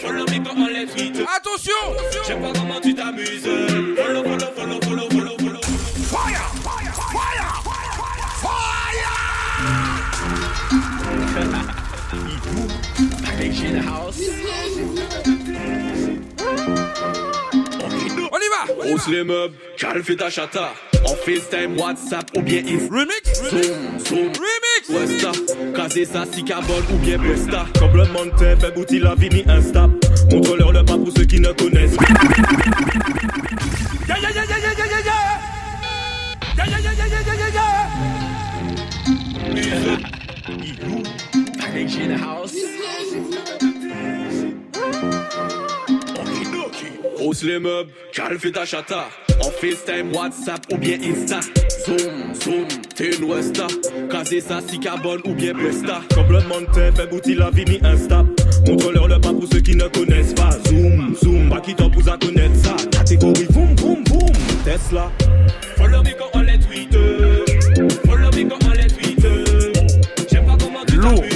Follow 0.00 0.24
me 0.24 0.44
quand 0.44 0.56
on 0.58 0.66
les 0.66 0.86
tweet 0.86 1.22
Attention. 1.36 2.22
Sais 2.24 2.34
pas 2.34 2.52
comment 2.52 2.80
tu 2.82 2.94
t'amuses. 2.94 3.48
Follow, 3.96 4.22
follow, 4.24 4.52
follow, 4.56 4.80
follow, 4.82 5.11
Package 13.42 13.64
in 13.64 13.74
the 13.74 13.82
house. 13.82 14.20
On 18.30 18.38
y 18.38 18.48
va 18.48 18.62
Hausse 18.86 19.08
les 19.08 19.24
meubles, 19.24 19.54
cal 19.76 20.00
fait 20.04 20.14
ta 20.14 20.30
chata. 20.30 20.72
En 21.04 21.16
FaceTime, 21.16 21.76
WhatsApp 21.76 22.30
ou 22.36 22.42
bien 22.42 22.62
Insta. 22.64 22.94
Remix 22.94 23.42
Zoom, 23.50 23.98
zoom. 23.98 24.28
Remix. 24.28 24.88
Westa, 24.90 25.32
casé 25.74 26.04
ça, 26.04 26.24
si 26.32 26.44
carbone 26.44 26.84
ou 26.92 26.96
bien 26.98 27.18
Presta 27.18 27.66
de 27.74 28.38
terre, 28.38 28.58
fait 28.60 28.70
bouti 28.72 29.00
la 29.00 29.16
vie 29.16 29.30
mi 29.30 29.44
Insta 29.48 29.88
Montre-leur 30.30 30.72
le 30.72 30.84
pas 30.84 30.96
pour 30.96 31.10
ceux 31.16 31.24
qui 31.24 31.40
ne 31.40 31.50
connaissent 31.50 31.96
Yeah, 34.08 34.18
yeah, 34.20 34.30
yeah, 34.30 34.44
yeah, 34.48 34.58
yeah, 34.58 34.72
yeah, 34.78 34.86
yeah, 34.86 35.00
yeah. 35.04 35.40
Yeah, 36.56 36.66
yeah, 36.68 36.78
yeah, 36.80 36.92
yeah, 36.96 37.08
yeah, 37.08 37.34
yeah, 37.38 37.50
yeah. 37.54 37.72
Package 41.72 41.96
in 42.00 42.08
the 42.08 42.18
house 42.18 42.54
Hausse 47.18 47.44
les 47.44 47.58
meubles, 47.58 47.90
cal 48.12 48.38
fait 48.38 48.50
ta 48.50 48.66
chata. 48.66 49.08
En 49.40 49.50
FaceTime, 49.50 50.12
WhatsApp 50.14 50.60
ou 50.70 50.76
bien 50.76 50.98
Insta. 51.02 51.40
Zoom, 51.86 52.34
zoom, 52.34 52.68
t'es 52.94 53.16
une 53.16 53.24
Westa 53.24 53.68
Casé 54.10 54.40
ça, 54.40 54.60
si 54.68 54.80
carbone 54.80 55.22
ou 55.24 55.32
bien 55.32 55.54
Presta. 55.54 56.02
Tremblement 56.10 56.60
de 56.60 56.66
terre, 56.74 56.94
fait 56.94 57.06
bouti 57.06 57.34
la 57.34 57.50
vie 57.50 57.64
mi 57.64 57.78
Insta 57.82 58.24
Montre-leur 58.66 59.08
le 59.08 59.18
pas 59.18 59.32
pour 59.32 59.46
ceux 59.50 59.60
qui 59.60 59.74
ne 59.74 59.88
connaissent 59.88 60.34
pas. 60.34 60.50
Zoom, 60.66 61.16
zoom, 61.22 61.48
pas 61.48 61.60
qui 61.60 61.74
t'en 61.74 61.88
pousse 61.88 62.08
à 62.08 62.18
connaître 62.18 62.56
ça. 62.56 62.76
Catégorie 62.90 63.46
boum 63.50 63.74
boum 63.76 64.04
boum. 64.04 64.32
Tesla. 64.64 65.10
Follow 65.76 66.02
me 66.02 66.18
quand 66.18 66.30
on 66.34 66.40
les 66.40 66.58
tweet 66.58 66.92
Follow 68.04 68.30
me 68.30 68.48
quand 68.48 68.58
on 68.66 68.72
les 68.72 68.88
tweet 68.88 69.26
J'aime 70.30 70.44
pas 70.44 70.56
comment 70.60 70.84
tu 70.86 71.31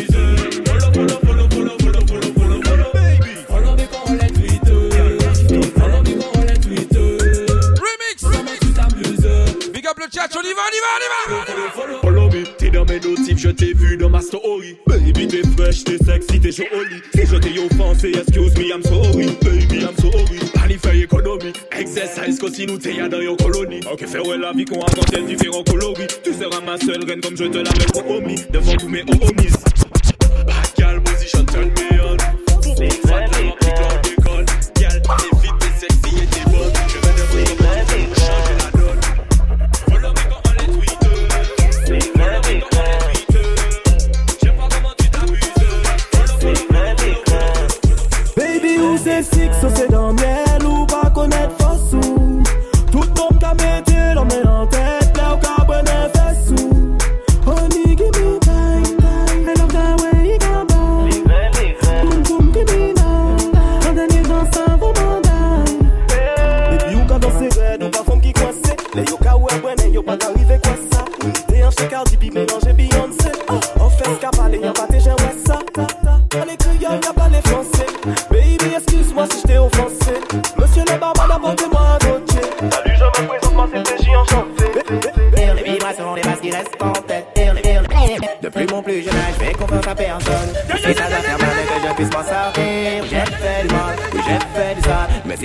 t'ai 13.56 13.72
vu 13.72 13.96
dans 13.96 14.10
ma 14.10 14.20
story. 14.20 14.76
Baby 14.86 15.26
t'es 15.26 15.42
fresh, 15.56 15.84
t'es 15.84 15.98
sexy, 16.04 16.40
t'es 16.40 16.52
joli 16.52 17.00
Si 17.14 17.26
je 17.26 17.36
t'ai 17.36 17.58
offensé, 17.58 18.12
excuse 18.14 18.54
me, 18.56 18.68
I'm 18.72 18.82
sorry. 18.82 19.26
Baby 19.42 19.80
I'm 19.80 19.96
sorry, 19.98 20.38
panifè 20.66 21.02
ekonomik 21.02 21.56
Exercise 21.70 22.40
ko 22.40 22.50
si 22.50 22.66
nou 22.66 22.78
te 22.78 22.94
ya 22.96 23.08
dan 23.08 23.22
yo 23.22 23.36
koloni 23.36 23.80
Ok 23.92 24.06
fè 24.10 24.18
la 24.40 24.52
vie 24.52 24.66
kon 24.66 24.82
avantel 24.82 25.26
diferent 25.26 25.64
kolori 25.70 26.06
Tu 26.24 26.32
seras 26.34 26.60
ma 26.60 26.76
seule 26.78 27.04
reine 27.06 27.20
comme 27.20 27.36
je 27.36 27.44
te 27.44 27.58
la 27.58 27.70
mets 27.70 27.94
au 27.94 28.16
homi 28.16 28.36
Devant 28.50 28.76
tous 28.76 28.88
mes 28.88 29.02
homies. 29.02 29.75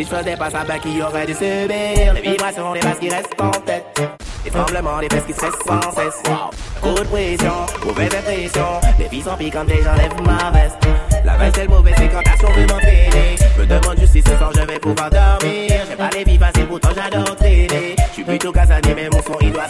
Si 0.04 0.10
je 0.10 0.16
faisais 0.16 0.36
pas 0.36 0.49
ça, 0.49 0.64
ben 0.68 0.80
qui 0.80 1.02
aurait 1.02 1.26
dû 1.26 1.34
subir 1.34 2.14
les 2.14 2.22
vibrations, 2.22 2.74
les 2.74 2.80
basses 2.80 2.99
qui 2.99 3.10
restent 3.10 3.39
en 3.39 3.52
tête? 3.52 4.02
Les 4.43 4.49
tremblements, 4.49 4.99
les 4.99 5.08
fesses 5.10 5.26
qui 5.26 5.34
cessent 5.34 5.52
sans 5.66 5.91
cesse. 5.91 6.24
Coup 6.82 6.93
de 6.93 7.04
pression, 7.04 7.54
mauvaise 7.86 8.16
impression. 8.16 8.66
Les 8.97 9.06
filles 9.06 9.22
sont 9.22 9.38
piquantes 9.38 9.70
et 9.70 9.84
j'enlève 9.84 10.14
ma 10.26 10.49
veste. 10.52 10.78
La 11.24 11.38
veste 11.38 11.58
est 11.60 11.64
le 11.66 11.70
mauvais, 11.70 11.93
c'est 11.95 12.10
quand 12.10 12.24
ta 12.24 12.38
soeur 12.38 12.52
veut 12.52 12.66
m'entraîner. 12.66 13.36
Me 13.60 13.66
demande 13.66 13.99
juste 13.99 14.14
si 14.14 14.22
ce 14.22 14.36
soir 14.36 14.52
je 14.56 14.62
vais 14.62 14.80
pouvoir 14.80 15.10
dormir. 15.12 15.70
J'ai 15.88 15.95
pas 15.95 16.10
les 16.18 16.24
filles 16.26 16.39
faciles, 16.39 16.68
pourtant 16.68 16.89
j'adore 16.95 17.36
traîner. 17.36 17.95
J'suis 18.12 18.24
plutôt 18.24 18.52
casanier, 18.52 18.95
mais 18.95 19.10
mon 19.10 19.22
son 19.22 19.38
il 19.41 19.52
doit 19.52 19.68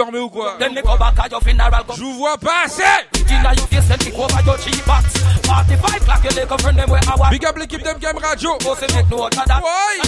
dormez 0.00 0.18
ou 0.18 0.30
quoi? 0.30 0.56
Je 1.94 2.00
vous 2.02 2.14
vois 2.14 2.36
passer 2.38 2.82
Big 7.30 7.44
up 7.44 7.56
l'équipe 7.58 7.82
d'MKM 7.82 8.16
Radio. 8.22 8.50
Boy 9.60 10.00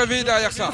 réveiller 0.00 0.24
derrière 0.24 0.52
ça. 0.52 0.70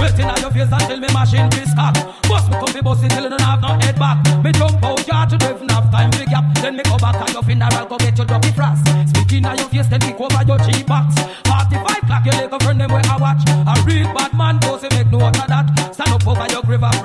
Waiting 0.00 0.26
on 0.26 0.40
your 0.40 0.50
face 0.52 0.68
until 0.70 1.00
me 1.00 1.08
machine 1.12 1.50
fist 1.50 1.76
hot 1.76 1.92
Boss 2.28 2.48
me 2.48 2.54
come 2.54 2.72
be 2.72 2.80
bossy 2.80 3.08
till 3.08 3.24
you 3.24 3.28
don't 3.28 3.40
have 3.40 3.60
no 3.60 3.76
head 3.80 3.98
back 3.98 4.16
Me 4.44 4.52
jump 4.52 4.80
out 4.84 5.04
yard, 5.08 5.28
to 5.28 5.36
don't 5.36 5.56
even 5.56 5.68
have 5.70 5.90
time 5.90 6.08
to 6.12 6.24
gap 6.24 6.44
Then 6.62 6.76
me 6.76 6.84
go 6.84 6.96
back 6.98 7.16
on 7.20 7.32
your 7.32 7.42
funeral, 7.42 7.84
go 7.84 7.96
get 7.98 8.16
your 8.16 8.24
dirty 8.24 8.50
frass 8.50 8.78
Speaking 9.08 9.44
on 9.44 9.58
your 9.58 9.66
face, 9.66 9.88
then 9.88 9.98
kick 9.98 10.20
over 10.20 10.44
your 10.46 10.58
cheap 10.58 10.86
box 10.86 11.16
45 11.68 12.00
clock, 12.06 12.24
your 12.24 12.34
little 12.34 12.58
friend 12.60 12.80
them 12.80 12.90
where 12.90 13.02
I 13.04 13.16
watch. 13.16 13.42
A 13.48 13.74
real 13.84 14.06
bad 14.14 14.32
man, 14.32 14.58
bossy 14.58 14.88
make 14.96 15.10
no 15.10 15.18
other 15.20 15.44
that. 15.48 15.94
Stand 15.94 16.10
up 16.10 16.26
over 16.26 16.46
your 16.50 16.62
grave 16.62 16.82
and 16.82 17.02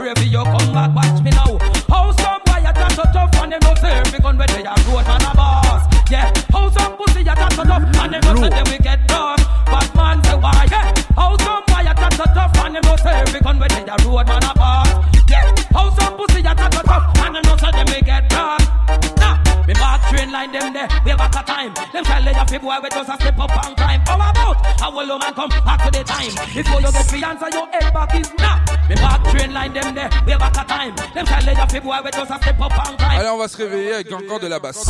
réveiller 33.93 34.11
avec 34.11 34.11
encore 34.13 34.39
de 34.39 34.47
la 34.47 34.59
basse. 34.59 34.85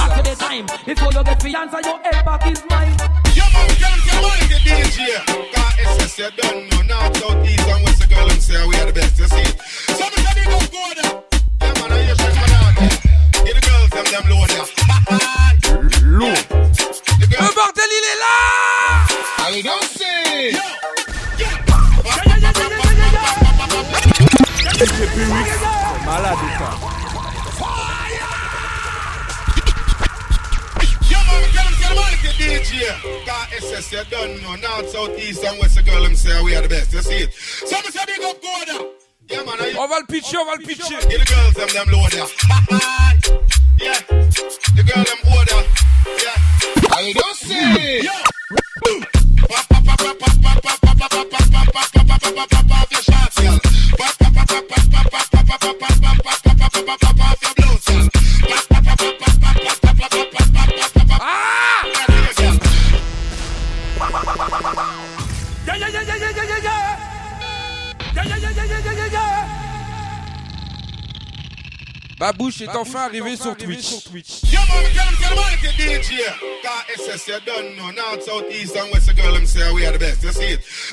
Babouche 72.24 72.62
est 72.62 72.70
enfin 72.70 73.02
arrivé 73.02 73.36
sur 73.36 73.54
Twitch. 73.58 73.96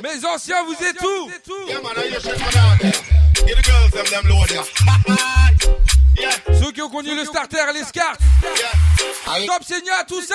Mes 0.03 0.25
anciens, 0.27 0.65
vous 0.65 0.85
êtes 0.85 1.01
où 1.01 1.31
Ceux 6.61 6.73
qui 6.73 6.83
ont 6.83 6.91
connu 6.91 7.15
le 7.15 7.25
starter, 7.25 7.59
les 7.75 7.85
scarts. 7.85 8.17
Top 9.47 9.63
Seigneur, 9.63 10.05
tout 10.09 10.23
ça. 10.23 10.35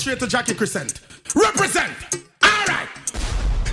straight 0.00 0.18
to 0.18 0.26
Jackie 0.26 0.54
Crescent. 0.54 1.00
Represent! 1.36 1.92
Alright! 2.42 2.88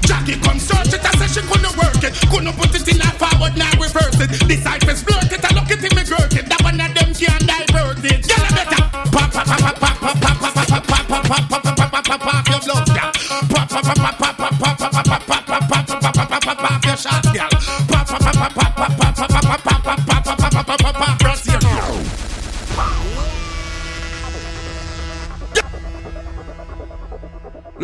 Jackie 0.04 0.36
comes 0.44 0.68
search 0.68 0.92
it, 0.92 1.00
I 1.00 1.12
said 1.16 1.32
she 1.32 1.42
couldn't 1.48 1.72
work 1.80 2.04
it. 2.04 2.14
Couldn't 2.28 2.52
put 2.60 2.76
it 2.76 2.84
in 2.84 3.00
her 3.00 3.16
forward, 3.16 3.56
now 3.56 3.72
reverse 3.80 4.20
it. 4.20 4.36
Disciples 4.44 5.04
blurt 5.04 5.32
it, 5.32 5.40
I 5.40 5.56
look 5.56 5.72
it 5.72 5.80
in 5.80 5.96
me 5.96 6.04
girl 6.04 6.36
it. 6.36 6.50
That 6.52 6.60
one 6.68 6.82
of 6.84 6.92
them 6.92 7.16
can't 7.16 7.48
divert 7.48 8.04
it. 8.04 8.28
Get 8.28 8.44
a 8.44 8.52
better! 8.52 8.84
Pop, 9.08 9.32
pop, 9.32 9.48
pop, 9.48 9.80
pop, 9.80 10.00
pop, 10.04 10.20
pop, 10.20 10.28
pop, 10.28 10.68
pop, 10.68 10.88
pop, 10.88 11.08
pop, 11.08 11.28
pop, 11.32 11.48
pop, 11.48 11.64
pop, 11.64 11.78
pop, 11.78 11.92
pop, 11.96 12.04
pop, 12.04 12.20
pop, 12.20 12.50
your 12.52 12.60
blood, 12.60 12.88
girl. 12.92 13.12
Pop, 13.48 13.70
pop, 13.72 13.84
pop, 13.88 13.96
pop, 13.96 14.36
pop, 14.36 14.60
pop, 14.60 14.60
pop, 14.60 14.78
pop, 14.78 15.08
pop, 15.08 15.24
pop, 15.24 15.48
pop, 15.48 15.88
pop, 15.88 16.04
pop, 16.04 16.28
pop, 16.28 16.44
pop, 16.44 16.58
pop, 16.60 16.86
your 16.86 16.98
shot, 16.98 17.24
girl. 17.32 17.87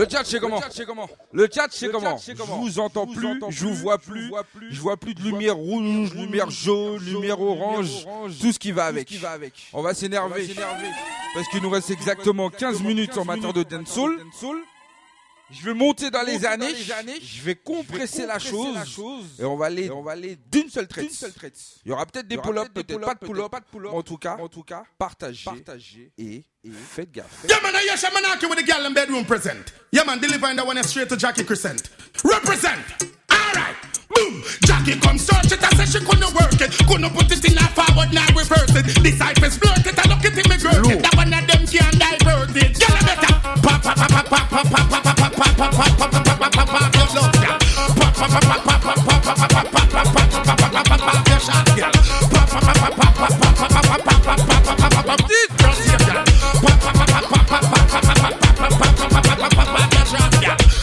Le 0.04 0.10
chat, 0.10 0.24
c'est 0.24 0.40
comment 0.40 0.60
Le 1.32 1.48
chat, 1.54 1.68
c'est 1.72 1.90
comment 1.90 2.18
Je 2.18 2.34
vous 2.56 2.80
entends 2.80 3.08
plus, 3.08 3.40
je 3.50 3.66
vous 3.66 3.74
vois 3.74 3.98
plus, 3.98 4.32
je 4.70 4.80
vois 4.82 4.98
plus 4.98 5.14
de 5.14 5.22
lumière 5.22 5.56
rouge, 5.56 6.14
lumière 6.14 6.50
jaune, 6.50 7.00
lumière 7.04 7.40
orange, 7.40 8.06
tout 8.42 8.52
ce 8.52 8.60
qui 8.60 8.72
va 8.72 8.86
avec. 8.86 9.08
On 9.74 9.82
va 9.82 9.94
s'énerver. 9.94 10.48
Parce 11.34 11.48
qu'il 11.48 11.62
nous 11.62 11.70
reste 11.70 11.90
exactement 11.90 12.50
15 12.50 12.82
minutes 12.82 13.18
en 13.18 13.26
matière 13.26 13.54
de 13.54 13.64
dancehall. 13.64 14.18
Je 15.54 15.66
vais 15.66 15.74
monter 15.74 16.10
dans 16.10 16.24
les 16.24 16.46
années, 16.46 16.74
je 17.22 17.42
vais 17.44 17.56
compresser 17.56 18.26
la 18.26 18.40
chose 18.40 18.76
et 19.40 19.46
on 19.46 19.56
va 19.56 19.68
aller, 19.68 19.90
on 19.90 20.02
va 20.02 20.14
aller 20.14 20.38
d'une 20.52 20.70
seule 20.70 20.88
traite. 20.88 21.12
Il 21.86 21.90
y 21.90 21.92
aura 21.92 22.06
peut-être 22.06 22.28
des 22.28 22.38
pull-ups, 22.38 22.70
peut-être 22.74 23.00
pas 23.00 23.14
de 23.14 23.20
pull-up, 23.20 23.54
en 23.94 24.02
tout 24.02 24.18
cas, 24.18 24.38
en 24.40 24.48
tout 24.48 24.64
cas, 24.64 24.84
partagez, 24.98 26.12
et, 26.18 26.44
faites 26.90 27.12
gaffe. 27.12 27.46
Yeah, 27.48 27.62
man, 27.62 27.74
I 27.76 27.86
hear 27.88 27.98
some 27.98 28.14
man 28.14 28.24
argue 28.26 28.50
with 28.50 28.60
the 28.60 28.66
girl 28.66 28.86
in 28.86 28.94
bedroom 28.94 29.26
present. 29.26 29.74
Yeah, 29.92 30.06
man, 30.06 30.20
delivering 30.20 30.56
that 30.56 30.66
one 30.66 30.82
straight 30.84 31.10
to 31.10 31.18
Jackie 31.18 31.44
Crescent. 31.44 31.90
Represent. 32.24 33.14
Alright. 33.30 33.76
Boom. 34.10 34.44
Jackie 34.66 35.00
come 35.00 35.18
search 35.18 35.52
it, 35.52 35.64
I 35.64 35.76
say 35.76 36.00
she 36.00 36.06
couldn't 36.06 36.34
work 36.34 36.60
it. 36.60 36.72
Couldn't 36.88 37.10
put 37.14 37.32
it 37.32 37.46
in 37.46 37.58
a 37.58 37.68
forward, 37.76 38.14
now 38.14 38.28
reverse 38.36 38.76
it. 38.76 38.86
Disciples 39.04 39.58
flirt 39.58 39.86
it, 39.86 40.00
I 40.00 40.08
look 40.10 40.24
me. 40.24 40.96
That 41.02 41.14
one 41.16 41.34
of 41.34 41.48
them 41.48 41.68
can't 41.68 42.00
divert 42.00 42.56
it. 42.56 42.80
Better. 42.80 43.34
Pa 43.62 45.13
Yeah. 60.44 60.83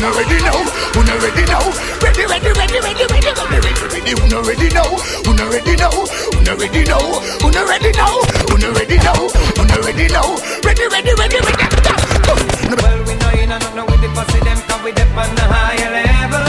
who 0.00 0.06
already 0.06 0.40
know, 0.40 0.64
who 0.96 1.00
already 1.04 1.44
know. 1.44 1.60
Ready, 2.00 2.24
ready, 2.24 2.50
ready, 2.56 2.80
ready, 2.80 3.04
ready, 3.04 3.32
ready, 3.36 3.60
ready, 3.60 3.84
ready, 3.92 4.12
who 4.16 4.24
already 4.32 4.68
know, 4.72 4.96
who 5.28 5.36
already 5.36 5.76
know, 5.76 5.92
who 5.92 6.40
ready 6.56 6.84
know, 6.88 7.20
who 7.40 7.48
already 7.52 7.92
know, 7.92 8.24
who 8.48 8.56
already 8.64 8.96
know, 9.04 9.28
who 9.28 9.62
already 9.76 10.08
know. 10.08 10.40
Ready, 10.64 10.88
ready, 10.88 11.12
ready, 11.20 11.38
ready. 11.44 11.66
Well, 12.80 13.04
we 13.04 13.14
know 13.20 13.30
you 13.36 13.46
don't 13.46 13.76
know 13.76 13.84
with 13.84 14.00
the 14.00 14.08
fussy 14.16 14.40
them, 14.40 14.56
cause 14.64 14.82
we 14.84 14.92
dip 14.92 15.12
on 15.12 15.34
the 15.36 15.44
higher 15.44 15.90
level. 15.92 16.40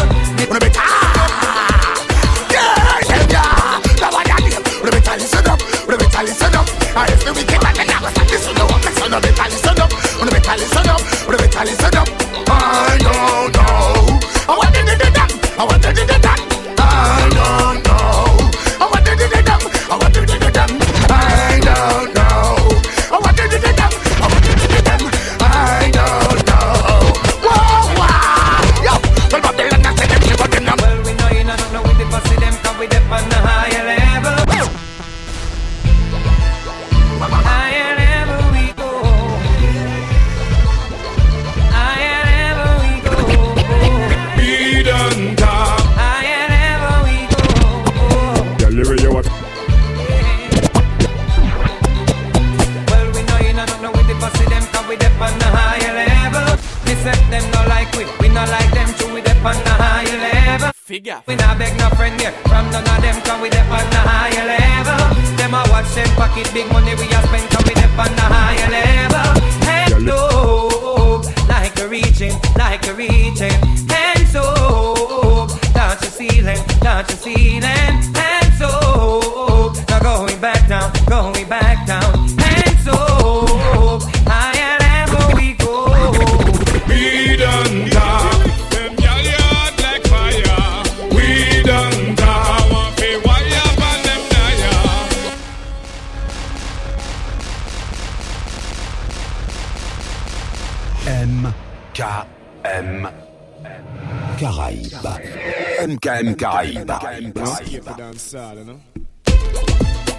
Listen 6.21 6.53
up, 6.53 6.67
I 6.95 7.09
if 7.11 7.35
we 7.35 7.43
get 7.43 7.59
back 7.61 7.79
and 7.79 7.89
I 7.89 7.99
was 7.99 8.15
like 8.15 8.27
this, 8.27 8.47
you 8.47 8.53
know 8.53 8.67
I'm 8.67 8.79
messing 8.85 9.11
up, 9.11 9.23
it's 9.25 9.39
all 9.39 9.49
listen 9.49 9.81
up, 9.81 9.91
when 10.19 10.27
the 10.27 10.33
metal 10.37 10.61
is 10.61 10.69
set 10.69 10.87
up, 10.87 11.01
when 11.25 11.35
the 11.35 11.41
metal 11.41 11.67
is 11.67 11.77
set 11.79 11.95
up. 11.95 12.20
I 15.61 15.63
want 15.63 15.83
to 15.83 15.93
do 15.93 16.03
the. 16.07 16.40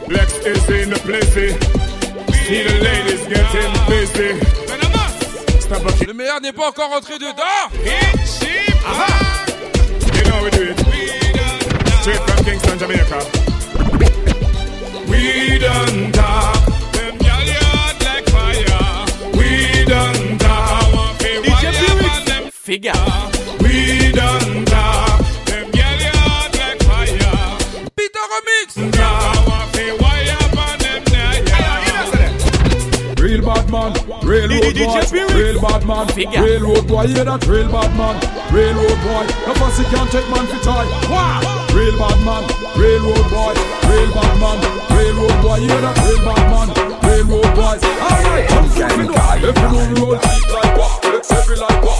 Lex 0.09 0.39
is 0.47 0.69
in 0.71 0.91
the 0.91 0.99
place. 1.05 1.35
See 1.35 2.63
the 2.63 2.81
ladies 2.81 3.27
getting 3.29 3.73
busy. 3.87 4.41
Stop 5.61 5.87
up. 5.87 6.07
Le 6.07 6.15
meilleur 6.15 6.41
n'est 6.41 6.53
pas 6.53 6.69
encore 6.69 6.91
rentré 6.91 7.19
dedans. 7.19 8.02
ever 37.03 37.15
hear 37.15 37.25
that 37.25 37.47
real 37.47 37.69
bad 37.71 37.91
man, 37.99 38.15
railroad 38.55 38.99
boy? 39.03 39.27
No 39.47 39.53
pussy 39.59 39.83
can't 39.91 40.11
take 40.11 40.29
man 40.31 40.47
for 40.47 40.61
tie. 40.63 40.87
Wow! 41.11 41.43
Real 41.75 41.99
bad 41.99 42.19
man, 42.23 42.47
railroad 42.79 43.27
boy, 43.27 43.55
real 43.91 44.11
bad 44.15 44.35
man, 44.39 44.59
railroad 44.95 45.37
boy. 45.43 45.59
Hear 45.67 45.81
that 45.83 45.97
real 45.99 46.23
bad 46.23 46.47
man, 46.51 46.69
railroad 47.03 47.51
boy. 47.59 47.77
Alright, 47.83 48.49
come 48.49 48.69
through 48.71 48.97
me 48.99 49.07
now. 49.11 49.35
Every 49.35 49.67
road 49.75 49.99
road, 49.99 50.19
like 50.23 50.79
what? 50.79 51.05
Every 51.33 51.57
like 51.57 51.83
what? 51.83 51.92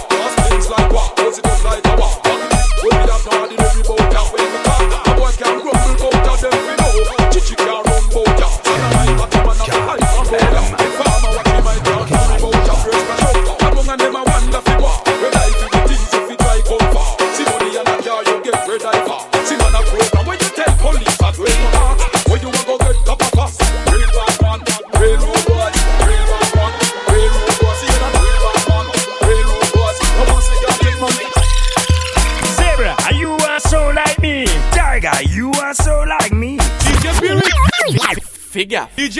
DJ 39.03 39.19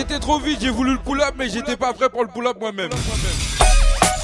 été 0.00 0.18
trop 0.18 0.40
vite, 0.40 0.58
j'ai 0.60 0.70
voulu 0.70 0.94
le 0.94 0.98
pull-up, 0.98 1.34
mais 1.38 1.48
j'étais 1.48 1.76
pas 1.76 1.92
prêt 1.92 2.08
pour 2.08 2.22
le 2.22 2.28
pull-up 2.28 2.56
moi-même. 2.58 2.90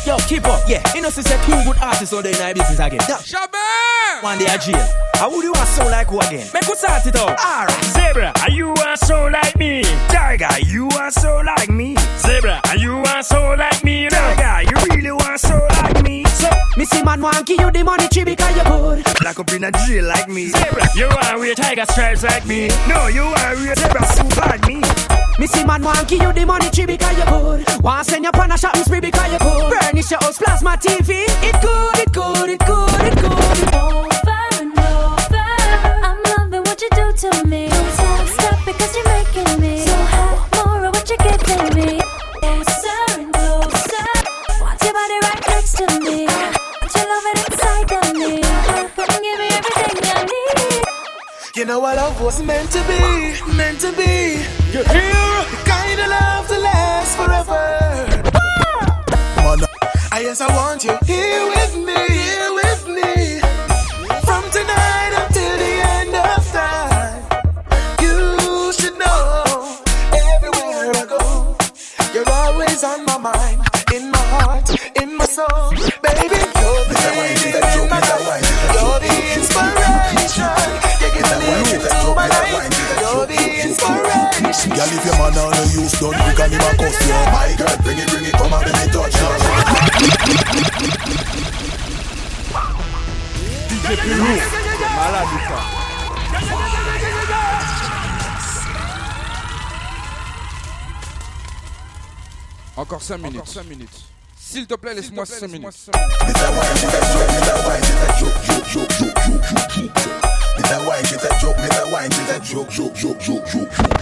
Yo, 0.05 0.17
keep 0.27 0.45
up, 0.47 0.59
yeah. 0.67 0.83
Innocent 0.97 1.23
said 1.23 1.39
two 1.47 1.53
good 1.65 1.77
artists 1.81 2.13
on 2.13 2.23
the 2.23 2.33
night 2.33 2.57
business 2.57 2.81
again. 2.81 2.99
Jamais! 3.25 4.23
One 4.23 4.37
day 4.37 4.47
a 4.47 4.59
jail. 4.59 4.85
How 5.15 5.31
would 5.31 5.45
you 5.45 5.53
want 5.53 5.69
sound 5.69 5.91
like 5.91 6.09
who 6.09 6.19
again? 6.19 6.49
Make 6.53 6.69
us 6.69 6.79
start 6.79 7.07
it 7.07 7.15
out. 7.15 7.39
Alright. 7.39 8.00
Zebra, 8.11 8.33
are 8.43 8.51
you 8.51 8.75
are 8.75 8.97
so 8.97 9.29
like 9.29 9.57
me? 9.57 9.85
Tiger, 10.09 10.49
you 10.67 10.89
are 10.99 11.13
so 11.13 11.43
like 11.47 11.71
me. 11.71 11.95
Zebra, 12.19 12.61
are 12.67 12.77
you 12.77 12.97
are 12.97 13.23
so 13.23 13.55
like 13.57 13.85
me? 13.85 14.09
Tiger, 14.09 14.69
you 14.69 14.77
really 14.91 15.11
are 15.11 15.39
so 15.39 15.57
like 15.79 16.03
me. 16.03 16.25
So, 16.25 16.51
Missy 16.77 17.05
man 17.05 17.23
want 17.23 17.47
give 17.47 17.61
you 17.61 17.71
the 17.71 17.85
money 17.85 18.09
tree 18.09 18.25
because 18.25 18.57
you 18.57 18.65
good. 18.65 19.07
Lock 19.23 19.39
up 19.39 19.53
in 19.53 19.63
a 19.63 19.71
jail 19.71 20.07
like 20.07 20.29
me. 20.29 20.49
Zebra, 20.49 20.89
you 20.97 21.07
are 21.07 21.39
wear 21.39 21.55
tiger 21.55 21.85
stripes 21.87 22.25
like 22.25 22.45
me. 22.47 22.67
No, 22.89 23.07
you 23.07 23.23
are 23.23 23.55
wear 23.55 23.77
zebra 23.77 24.05
suit 24.07 24.37
like 24.39 24.67
me. 24.67 24.83
Missy 25.39 25.65
man 25.65 25.81
want 25.81 26.09
give 26.09 26.21
you 26.21 26.33
the 26.33 26.45
money 26.45 26.69
tree 26.71 26.87
because 26.87 27.17
you 27.17 27.25
good. 27.27 27.65
Want 27.81 28.07
send 28.09 28.25
you 28.25 28.31
on 28.35 28.51
a 28.51 28.59
shopping 28.59 28.83
spree 28.83 28.99
because 28.99 29.33
you 29.33 29.39
good. 29.39 29.71
Burnish 29.71 30.11
your 30.11 30.19
house, 30.19 30.37
plasma 30.37 30.71
TV. 30.71 31.27
It 31.47 31.63
good, 31.63 31.99
it 32.01 32.13
good, 32.13 32.51
it 32.51 32.59
good, 32.67 33.07
it 33.07 33.15
good. 33.23 33.69
It 33.69 33.75
Over 33.77 34.40
to 37.21 37.47
me. 37.47 37.69
Stop, 37.69 38.27
stop 38.29 38.65
because 38.65 38.97
you're 38.97 39.05
making 39.05 39.61
me 39.61 39.85
so 39.85 39.93
hot. 39.93 40.49
More 40.57 40.87
of 40.87 40.95
what 40.95 41.05
you're 41.05 41.19
giving 41.21 41.69
me. 41.77 42.01
Closer 42.41 43.01
and 43.13 43.29
closer, 43.29 44.09
want 44.65 44.81
your 44.81 44.95
body 44.97 45.19
right 45.29 45.45
next 45.53 45.77
to 45.77 45.87
me. 46.01 46.25
Want 46.25 46.93
your 46.97 47.07
love 47.13 47.27
it 47.29 47.39
inside 47.45 47.93
of 47.93 48.17
me. 48.17 48.41
Give 49.05 49.37
me 49.37 49.49
everything 49.53 49.97
I 50.01 50.25
need. 50.33 51.57
You 51.57 51.65
know 51.67 51.85
our 51.85 51.95
love 51.95 52.17
was 52.23 52.43
meant 52.43 52.73
to 52.73 52.81
be, 52.89 53.37
meant 53.55 53.81
to 53.81 53.93
be. 53.93 54.41
You 54.73 54.81
hear? 54.89 55.13
The 55.53 55.61
kind 55.69 56.01
of 56.01 56.09
love 56.09 56.49
to 56.49 56.59
last 56.59 57.17
forever. 57.21 57.65
Man, 59.37 59.61
I 60.11 60.21
yes, 60.25 60.41
I 60.41 60.49
want 60.57 60.85
you 60.85 60.97
here 61.05 61.45
with 61.49 61.55
me, 61.55 61.60
here 61.60 61.60
Baby, 75.41 76.37
use 77.33 77.55
a 77.55 77.61
cuss 86.77 87.01
you. 87.07 87.15
My. 87.31 88.21
DJ 93.69 93.97
Encore 102.77 103.03
5 103.03 103.21
minutes. 103.21 103.53
5 103.55 103.69
minutes. 103.69 104.10
S'il 104.51 104.67
te 104.67 104.75
plaît, 104.75 104.95
laisse-moi 104.95 105.25
5 105.25 105.47
minutes. 105.47 105.87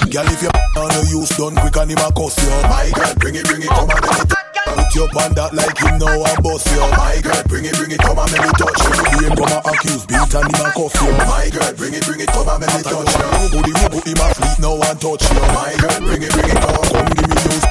Girl, 0.08 0.24
if 0.24 0.40
your 0.40 0.50
on 0.76 0.88
the 0.88 1.04
use 1.12 1.28
done, 1.36 1.54
quick 1.56 1.76
and 1.76 1.90
him 1.90 1.98
a 2.00 2.08
cuss 2.16 2.32
you. 2.40 2.48
My 2.64 2.88
girl, 2.96 3.14
bring 3.20 3.34
it, 3.36 3.44
bring 3.44 3.60
it, 3.60 3.68
come 3.68 3.90
and 3.92 4.00
let 4.00 4.08
me 4.08 4.24
touch 4.24 4.40
you. 4.56 4.72
Put 4.72 4.94
your 4.96 5.08
on 5.20 5.34
that 5.36 5.52
like 5.52 5.76
him 5.76 5.98
now 6.00 6.16
and 6.16 6.40
bust 6.40 6.64
you. 6.72 6.80
My 6.96 7.20
girl, 7.20 7.42
bring 7.44 7.68
it, 7.68 7.76
bring 7.76 7.92
it, 7.92 8.00
come 8.00 8.16
and 8.16 8.32
let 8.32 8.40
me 8.40 8.48
touch 8.56 8.80
you. 8.80 8.92
The 9.04 9.28
him 9.28 9.36
come 9.36 9.52
and 9.52 9.66
accuse, 9.68 10.08
beat 10.08 10.32
and 10.32 10.48
him 10.48 10.64
a 10.64 10.72
cuff 10.72 10.96
you. 10.96 11.12
My 11.28 11.44
girl, 11.52 11.72
bring 11.76 11.92
it, 11.92 12.08
bring 12.08 12.24
it, 12.24 12.32
come 12.32 12.48
and 12.48 12.64
let 12.64 12.72
me 12.72 12.80
touch 12.88 13.12
you. 13.12 13.52
Booty, 13.52 13.72
booty, 13.92 14.16
him 14.16 14.24
a 14.24 14.26
fleet 14.32 14.56
now 14.64 14.80
and 14.80 14.96
touch 14.96 15.28
you. 15.28 15.44
My 15.52 15.76
girl, 15.76 15.98
bring 16.08 16.24
it, 16.24 16.32
bring 16.32 16.48
it, 16.48 16.56
come, 16.56 16.72
come 16.88 17.08
give 17.12 17.28
me 17.28 17.36
news. 17.36 17.64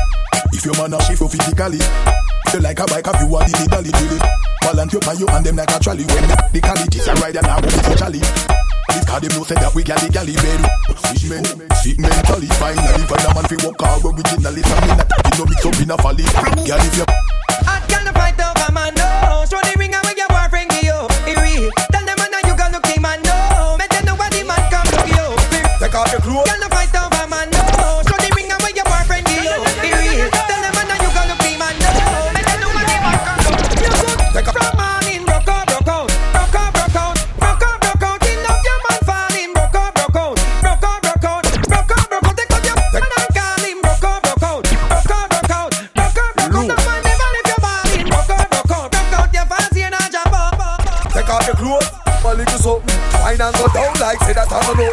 If 0.53 0.61
your 0.61 0.77
man 0.77 0.93
a 0.93 1.01
shift 1.01 1.25
you 1.25 1.29
physically, 1.33 1.81
you 2.53 2.59
like 2.61 2.79
a 2.79 2.85
bike, 2.85 3.05
have 3.05 3.19
you 3.21 3.35
a 3.35 3.39
dilly 3.45 3.67
dally 3.67 3.91
dilly. 3.91 4.19
Balance 4.61 4.93
you 4.93 4.99
by 4.99 5.13
you 5.13 5.27
and 5.27 5.45
them 5.45 5.55
like 5.55 5.71
a 5.71 5.79
trolley. 5.79 6.05
When 6.05 6.27
the 6.27 6.59
quality 6.61 6.99
a 6.99 7.13
ride 7.23 7.35
and 7.35 7.47
I 7.47 7.55
will 7.55 7.71
be 7.71 7.79
so 7.81 7.95
jolly. 7.95 8.19
This 8.19 9.05
car 9.05 9.19
them 9.19 9.31
know 9.35 9.43
say 9.43 9.55
that 9.55 9.73
we 9.75 9.83
galley 9.83 10.09
galley 10.09 10.35
bed. 10.35 10.61
Wish 11.07 11.27
men, 11.31 11.43
sick 11.79 11.99
mentally, 11.99 12.47
finally 12.59 13.03
find 13.07 13.25
a 13.25 13.29
man 13.35 13.45
fi 13.47 13.57
walk 13.63 13.79
hard 13.79 14.03
originally. 14.03 14.61
Some 14.63 14.83
in 14.91 14.97
that 14.99 15.07
you 15.07 15.33
know 15.39 15.45
mix 15.47 15.65
up 15.65 15.79
in 15.79 15.91
a 15.91 15.97
folly. 15.97 16.25
Girl 16.67 16.83
if 16.83 16.95
you 16.99 17.05
I 17.67 17.79
can't 17.87 18.11
fight 18.15 18.39
over 18.39 18.71
man, 18.75 18.93
no. 18.95 19.43
Show 19.47 19.59
the 19.63 19.73
ring 19.79 19.95
away 19.95 20.26
and 53.47 53.55
go 53.55 53.67
down 53.71 53.93
like 54.03 54.19
say 54.27 54.35
that 54.35 54.51
I 54.51 54.59
don't 54.59 54.75
know. 54.75 54.91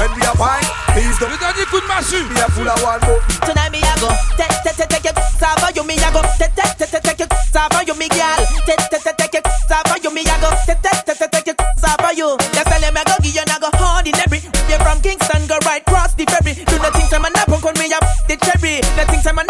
When 0.00 0.08
we 0.16 0.22
are 0.24 0.36
fine, 0.40 0.64
please 0.96 1.16
don't. 1.20 1.28
Le 1.28 1.36
dernier 1.36 1.68
coup 1.68 1.80
de 1.80 1.86
massue. 1.86 2.24
Me 2.32 2.40
a 2.40 2.48
full 2.48 2.64
of 2.64 2.80
one 2.80 3.00
more. 3.04 3.20
Tonight 3.44 3.68
me 3.68 3.84
a 3.84 3.94
go. 4.00 4.08
Take 4.40 4.56
take 4.64 4.76
take 4.80 4.88
take 4.88 5.08
it. 5.12 5.16
Sava 5.36 5.68
you 5.76 5.84
me 5.84 6.00
a 6.00 6.08
go. 6.08 6.24
Take 6.40 6.56
take 6.56 6.72
take 6.80 6.88
take 6.88 7.04
take 7.04 7.20
it. 7.20 7.30
Sava 7.52 7.84
you 7.84 7.92
me 8.00 8.08
girl. 8.08 8.40
Take 8.64 8.80
take 8.88 9.04
take 9.04 9.16
take 9.20 9.36
it. 9.36 9.44
Sava 9.68 10.00
you 10.00 10.10
me 10.16 10.24
a 10.24 10.34
go. 10.40 10.48
Take 10.64 10.80
take 10.80 11.04
take 11.04 11.18
take 11.20 11.30
take 11.30 11.50
it. 11.52 11.58
Sava 11.76 12.08
you. 12.16 12.40
Just 12.56 12.66
tell 12.72 12.80
him 12.80 12.96
I 12.96 13.04
go 13.04 13.14
give 13.20 13.36
you 13.36 13.44
I 13.44 13.56
go 13.60 13.68
hard 13.76 14.08
in 14.08 14.16
every. 14.16 14.40
You're 14.70 14.80
from 14.80 15.04
Kingston, 15.04 15.44
go 15.44 15.60
right 15.68 15.84
cross 15.84 16.16
the 16.16 16.24
ferry. 16.24 16.56
Do 16.56 16.80
nothing 16.80 17.08
to 17.12 17.18
man 17.20 17.36
up 17.36 17.52
on 17.52 17.74
me 17.76 17.92
up 17.92 18.04
the 18.24 18.40
cherry. 18.40 18.80
Nothing 18.96 19.20
to 19.28 19.32
man 19.36 19.49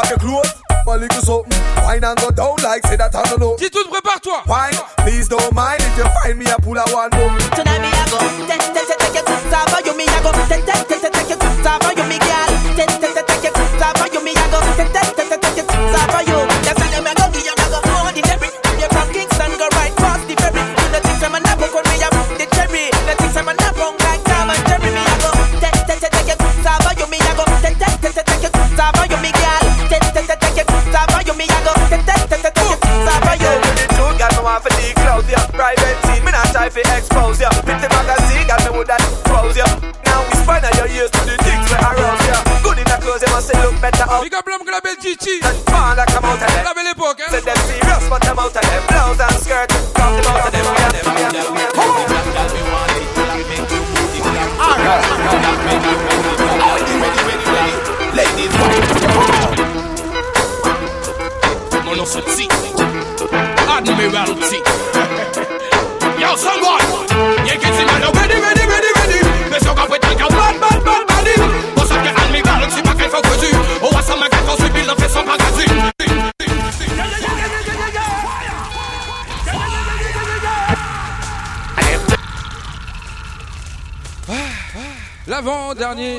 off 0.00 0.10
your 0.10 0.18
clothes. 0.18 0.52
a 0.86 0.96
little 0.96 1.22
something. 1.22 1.60
Wine 1.84 2.04
and 2.04 2.18
go 2.18 2.30
down 2.30 2.56
like 2.62 2.86
say 2.86 2.96
that 2.96 3.14
I 3.14 3.22
don't 3.28 3.40
know. 3.40 3.56
Dis 3.56 3.70
tout, 3.70 3.86
prépare-toi. 3.88 4.42
Wine, 4.46 4.74
please 5.04 5.28
don't 5.28 5.54
mind 5.54 5.80
if 5.80 5.96
you 5.98 6.04
find 6.04 6.38
me 6.38 6.46
a 6.46 6.56
pull 6.58 6.78
a 6.78 6.84
one 6.92 7.10
boom. 7.10 7.38
Tonight 7.54 7.69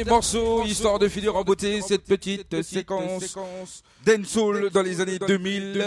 L'avant-dernier 0.04 0.10
morceau, 0.10 0.64
histoire 0.66 1.00
de 1.00 1.08
finir 1.08 1.36
en 1.36 1.44
beauté 1.44 1.80
cette 1.82 2.06
petite 2.06 2.62
séquence 2.64 3.38
dancehall 4.06 4.70
dans 4.72 4.82
les 4.82 5.00
années 5.00 5.20
2000 5.20 5.84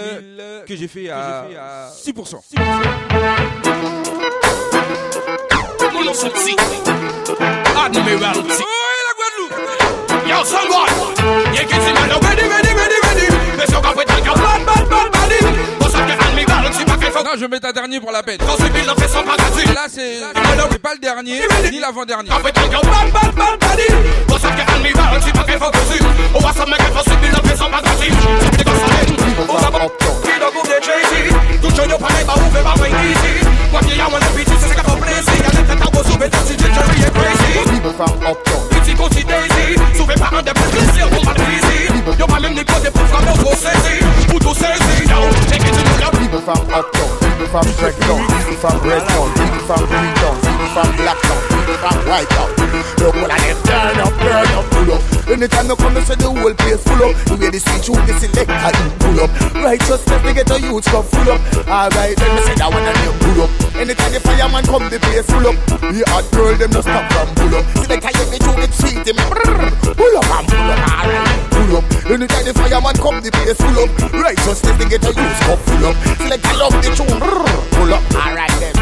que 0.67 0.77
j'ai 0.77 0.89
fait 0.89 1.11
à 1.11 1.91
6%. 1.93 2.37
Mono 5.93 6.15
sexy, 6.15 6.57
Admiralty. 7.77 8.63
Yo, 10.29 10.45
someone, 10.45 10.94
je 17.45 17.49
mettre 17.51 17.69
un 17.69 17.73
dernier 17.73 18.01
pour 18.01 18.11
la 18.11 18.23
peine. 18.23 18.39
Là, 18.39 18.47
c'est 19.89 20.21
c'est 20.71 20.79
pas 20.79 20.95
le 20.95 20.99
dernier, 20.99 21.41
ni 21.71 21.79
l'avant-dernier. 21.79 22.31
People 37.71 37.93
from 37.93 38.23
uptown. 38.23 38.69
Petit 38.71 38.95
it. 47.35 47.45
People 47.45 47.51
from 47.51 47.67
Breakdown, 47.79 48.23
people 48.27 48.57
from 48.63 48.79
Redtown, 48.87 49.29
people 49.35 49.63
from 49.67 49.83
Greentown, 49.87 50.37
people 50.41 50.69
from 50.71 50.89
Blacktown, 50.95 51.41
people 51.51 51.77
from 51.83 51.97
Whitetown. 52.07 52.51
Look 52.99 53.15
what 53.17 53.31
I 53.31 53.39
them 53.39 53.59
turn 53.65 54.01
up, 54.01 54.15
turn 54.23 54.55
up, 54.55 54.65
pull 54.71 54.93
up. 54.95 55.03
Anytime 55.29 55.67
you 55.67 55.77
come, 55.77 55.95
you 55.97 56.03
say 56.03 56.15
the 56.15 56.31
whole 56.31 56.55
place 56.55 56.83
full 56.85 57.03
up. 57.05 57.13
The 57.27 57.35
way 57.37 57.51
the 57.51 57.61
switch 57.61 57.89
you 57.89 57.97
the 58.07 58.15
selector 58.17 58.55
you 58.55 58.89
pull 59.03 59.19
up. 59.25 59.31
Righteousness 59.55 60.23
they 60.23 60.35
get 60.35 60.51
a 60.51 60.57
youth 60.61 60.85
come 60.87 61.05
full 61.05 61.29
up. 61.33 61.41
Alright, 61.67 62.15
then 62.17 62.31
me 62.35 62.41
say 62.45 62.55
that 62.61 62.71
one 62.71 62.85
and 62.85 62.97
them 62.97 63.15
pull 63.19 63.45
up. 63.45 63.51
Anytime 63.75 64.13
the 64.15 64.21
fireman 64.21 64.65
come, 64.65 64.87
the 64.89 64.99
place 65.01 65.27
full 65.27 65.47
up. 65.49 65.57
The 65.81 66.03
hot 66.13 66.27
girl 66.33 66.55
them 66.55 66.71
no 66.71 66.81
stop 66.81 67.05
from 67.13 67.29
pull 67.35 67.55
up. 67.57 67.65
See 67.83 67.89
the 67.89 67.97
guy 67.99 68.13
you 68.15 68.39
do 68.39 68.53
the 68.55 68.69
sweet 68.73 69.01
them 69.05 69.19
pull 69.19 70.15
up 70.17 70.29
and 70.29 70.45
pull 70.49 70.69
up. 70.71 70.81
Alright, 70.87 71.41
pull 71.51 71.73
up. 71.81 71.85
Anytime 72.09 72.45
the 72.45 72.53
fireman 72.55 72.97
come, 73.01 73.19
the 73.25 73.31
place 73.33 73.59
full 73.59 73.79
up. 73.81 73.91
Righteousness 74.13 74.77
they 74.77 74.87
get 74.89 75.05
a 75.09 75.13
youth 75.13 75.41
come 75.45 75.61
full 75.61 75.85
up. 75.89 75.97
See 76.21 76.29
the 76.31 76.39
guy 76.41 76.55
love 76.61 76.77
the 76.79 76.89
tune, 76.93 77.17
pull 77.71 77.93
up. 77.93 78.03
Alright 78.15 78.51
then. 78.61 78.73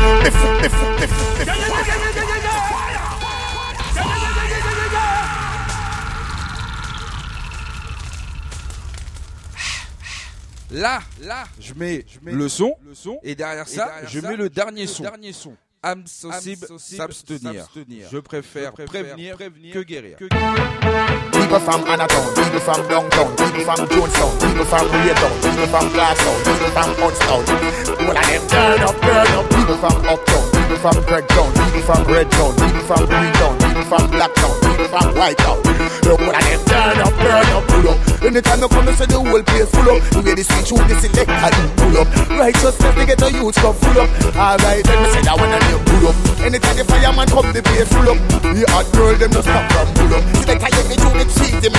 Là, 10.73 11.03
là, 11.21 11.45
je 11.61 11.75
mets, 11.75 12.07
le 12.25 12.49
son, 12.49 12.75
et 13.23 13.35
derrière 13.35 13.69
ça, 13.69 13.93
je 14.07 14.21
mets 14.21 14.37
le 14.37 14.49
dernier 14.49 14.87
son. 14.87 15.05
Âme 15.85 16.05
sensible, 16.07 16.69
s'abstenir. 16.79 17.67
Je 18.11 18.19
préfère 18.19 18.73
prévenir 18.73 19.37
que 19.37 19.83
guérir. 19.83 20.17
People 20.17 21.59
from 21.59 21.85
Anatown, 21.89 22.35
people 22.35 22.61
from 22.61 22.89
Downtown, 22.89 23.35
people 23.35 23.65
from 23.65 23.89
Jonestown, 23.89 24.39
people 24.39 24.65
from 24.65 24.87
Raytown, 24.89 25.33
people 25.43 25.67
from 25.67 25.89
Glasgow, 25.93 26.35
people 26.45 26.71
from 26.71 26.95
Hunstown. 27.03 27.43
All 27.99 28.17
of 28.17 28.27
them 28.27 28.47
turn 28.49 28.81
up, 28.83 29.01
turn 29.01 29.27
up. 29.35 29.49
People 29.51 29.77
from 29.77 29.97
Uptown, 30.07 30.52
people 30.73 30.93
from 30.93 31.05
Breakdown, 31.05 31.53
people 31.53 31.83
from 31.83 32.03
Redtown, 32.09 32.53
people 32.57 32.85
from 32.89 33.05
Greentown, 33.07 33.59
people 33.61 33.85
from 33.85 34.05
Blacktown, 34.09 34.55
people 34.65 34.89
from 34.89 35.09
Whitetown. 35.15 35.59
Look, 36.03 36.21
all 36.21 36.33
of 36.33 36.43
them 36.43 36.65
turn 36.65 36.99
up, 36.99 37.13
turn 37.13 37.53
up, 37.53 37.65
pull 37.69 37.89
up. 37.93 37.99
Anytime 38.23 38.61
you 38.61 38.69
come, 38.69 38.87
you 38.87 38.95
say 38.97 39.07
the 39.07 39.19
whole 39.21 39.43
place 39.43 39.69
full 39.69 39.89
up. 39.91 40.01
The 40.13 40.21
way 40.23 40.35
the 40.35 40.45
switch 40.45 40.71
you 40.73 40.79
the 40.89 40.95
selector 40.97 41.51
you 41.53 41.69
pull 41.77 41.97
up. 42.01 42.09
Righteousness 42.33 42.95
they 42.97 43.07
get 43.07 43.21
a 43.21 43.29
youth 43.29 43.57
come 43.61 43.77
full 43.77 43.99
up. 44.01 44.09
Alright, 44.33 44.83
then 44.87 44.99
me 45.03 45.09
say 45.13 45.23
that 45.29 45.37
one 45.37 45.53
and 45.53 45.67
you 45.69 45.79
pull 45.85 46.09
up. 46.09 46.17
Anytime 46.41 46.77
the 46.79 46.85
fireman 46.89 47.29
come, 47.29 47.49
the 47.53 47.61
place 47.63 47.91
full 47.93 48.09
up. 48.09 48.19
The 48.41 48.65
hot 48.73 48.87
girl 48.97 49.13
them 49.13 49.31
no 49.31 49.41
stop 49.45 49.65
from 49.75 49.89
pull 49.93 50.15
up. 50.17 50.23
See 50.41 50.47
the 50.49 50.55
guy 50.57 50.71
you 50.73 50.97
do 50.97 51.09
the 51.13 51.25
sweet 51.37 51.57
them 51.61 51.75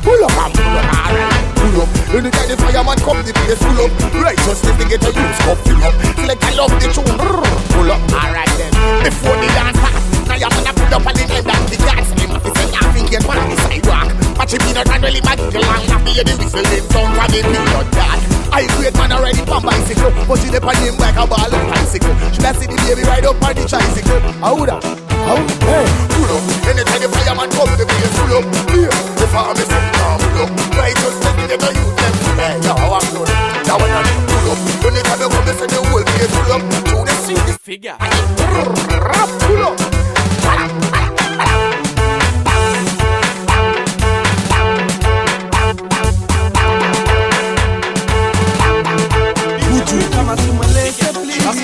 pull 0.00 0.22
up 0.24 0.32
and 0.32 0.52
pull 0.56 0.76
up. 0.80 0.86
Alright, 0.88 1.44
pull 1.60 1.76
up. 1.84 1.88
Anytime 2.14 2.48
the 2.48 2.56
fireman 2.56 2.98
come, 3.04 3.20
the 3.22 3.32
place 3.34 3.60
full 3.60 3.78
up. 3.84 3.90
Righteousness 4.16 4.74
they 4.80 4.86
get 4.88 5.04
a 5.04 5.10
youth 5.12 5.38
come 5.44 5.58
full 5.68 5.82
up. 5.84 5.94
See 6.16 6.26
the 6.26 6.34
guy 6.38 6.52
love 6.56 6.72
the 6.78 6.86
tune, 6.88 7.18
pull 7.18 7.90
up. 7.90 8.00
Alright 8.14 8.52
then, 8.54 8.72
before 9.02 9.34
the 9.34 9.48
dance 9.58 9.74
start, 9.74 9.98
now 10.30 10.38
you 10.38 10.48
wanna 10.48 10.72
pull 10.72 10.94
up 10.94 11.06
on 11.06 11.14
the 11.18 11.24
time 11.26 11.44
that 11.50 11.62
the 11.66 11.76
dance 11.82 12.10
him. 12.14 12.30
If 12.30 12.46
say 12.54 12.70
I 12.70 12.82
think 12.94 13.10
get 13.10 13.26
on 13.26 13.42
the 13.50 13.56
sidewalk, 13.66 14.08
him 14.54 14.62
in 14.70 14.78
a 14.78 14.82
can 14.86 15.02
really 15.02 15.22
mad 15.26 15.38
the 15.42 15.58
long 15.58 15.82
happy 15.90 16.14
the 16.14 16.34
whistle 16.38 16.62
them 16.62 16.84
sound 16.94 17.12
from 17.18 17.28
the 17.34 17.40
period 17.42 17.88
that. 17.98 18.18
I 18.54 18.70
great 18.78 18.94
man 18.94 19.10
already 19.10 19.42
on 19.50 19.62
bicycle, 19.66 20.14
but 20.30 20.38
she 20.38 20.46
dep 20.46 20.62
on 20.62 20.78
him 20.78 20.94
like 21.02 21.18
a 21.18 21.26
ball 21.26 21.42
of 21.42 21.64
bicycle. 21.66 22.14
Should 22.30 22.46
I 22.46 22.54
see 22.54 22.70
the 22.70 22.78
baby 22.86 23.02
ride 23.02 23.26
up 23.26 23.42
on 23.42 23.50
the 23.58 23.66
tricycle? 23.66 24.22
How 24.38 24.62
that? 24.62 24.78
How? 25.26 25.42
Hey, 25.66 25.86
pull 26.14 26.30
up. 26.38 26.42
Anytime 26.70 27.02
the 27.02 27.10
fireman 27.10 27.50
come, 27.50 27.74
the 27.74 27.82
place 27.82 28.14
full 28.14 28.30
up. 28.38 28.46
Yeah, 28.70 28.94
the 29.18 29.26
farm 29.34 29.58
is 29.58 29.66
in 29.66 29.84
now, 29.98 30.22
pull 30.22 30.46
up. 30.46 30.50
Right, 30.78 30.94
just 30.94 31.18
let 31.18 31.34
me 31.34 31.44
get 31.50 31.66
a 31.66 31.70
youth. 31.74 31.98
Hey, 32.38 32.62
now 32.62 32.78
I'm 32.78 33.02
good. 33.10 33.26
That 33.26 33.74
one 33.74 33.90
and 33.90 34.06
pull 34.30 34.54
up. 34.54 34.58
Anytime 34.86 35.18
you 35.18 35.28
come, 35.34 35.44
they 35.50 35.56
say 35.58 35.66
the 35.66 35.80
whole 35.82 36.06
place 36.06 36.30
full 36.30 36.52
up. 36.54 36.93
see 37.24 37.34
this. 37.34 37.54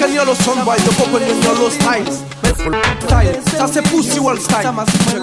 Up. 0.02 0.08
American 0.08 0.14
yellow 0.14 0.34
son 0.34 0.64
boy, 0.64 0.76
the 0.76 0.90
couple 0.96 1.16
in 1.16 1.42
yellow 1.42 1.68
styles. 1.68 2.24
Style, 3.04 3.40
ça 3.56 3.66
c'est 3.72 3.82
Pussy 3.82 4.18
Wall 4.18 4.38
style, 4.38 4.70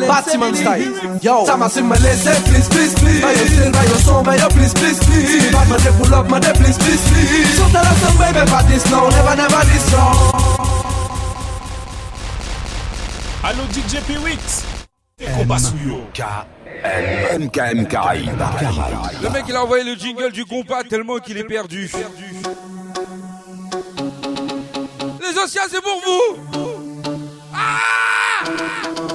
Batman 0.07 0.55
style. 0.55 0.91
Yo, 1.21 1.45
ça 1.45 1.55
m'a 1.57 1.69
si 1.69 1.81
me 1.81 1.95
laissé, 1.97 2.31
please, 2.45 2.67
please, 2.69 2.93
please. 2.95 3.21
Buy 3.21 3.33
your 3.33 3.47
style, 3.47 3.71
buy 3.71 3.85
your 3.85 3.97
song, 3.99 4.23
buy 4.23 4.37
your 4.37 4.49
please, 4.49 4.73
please, 4.73 4.99
please. 4.99 5.43
Si 5.43 5.51
bad 5.51 5.69
man, 5.69 5.79
they 5.81 5.91
pull 5.91 6.13
up, 6.13 6.29
man, 6.29 6.41
they 6.41 6.53
please, 6.53 6.77
please, 6.77 7.01
please. 7.09 7.57
So 7.57 7.67
tell 7.69 7.85
us 7.85 7.97
some 8.01 8.17
baby, 8.17 8.45
but 8.49 8.67
this 8.67 8.89
no, 8.89 9.09
never, 9.09 9.35
never 9.35 9.65
this 9.65 9.91
no. 9.91 10.47
Allo 13.43 13.63
DJ 13.71 14.01
P-Wix. 14.05 14.63
Et 15.19 15.25
combat 15.37 15.57
sous 15.57 15.77
yo. 15.87 16.01
MKM 17.39 17.87
Caraïbes. 17.87 18.29
Le 19.21 19.29
mec 19.29 19.45
il 19.47 19.55
a 19.55 19.63
envoyé 19.63 19.83
le 19.83 19.95
jingle 19.95 20.31
du 20.31 20.45
compas 20.45 20.83
tellement 20.83 21.17
qu'il 21.17 21.37
est 21.37 21.43
perdu. 21.43 21.89
Les 21.91 22.76
anciens 25.43 25.61
c'est 25.69 25.81
pour 25.81 26.01
vous. 26.05 26.37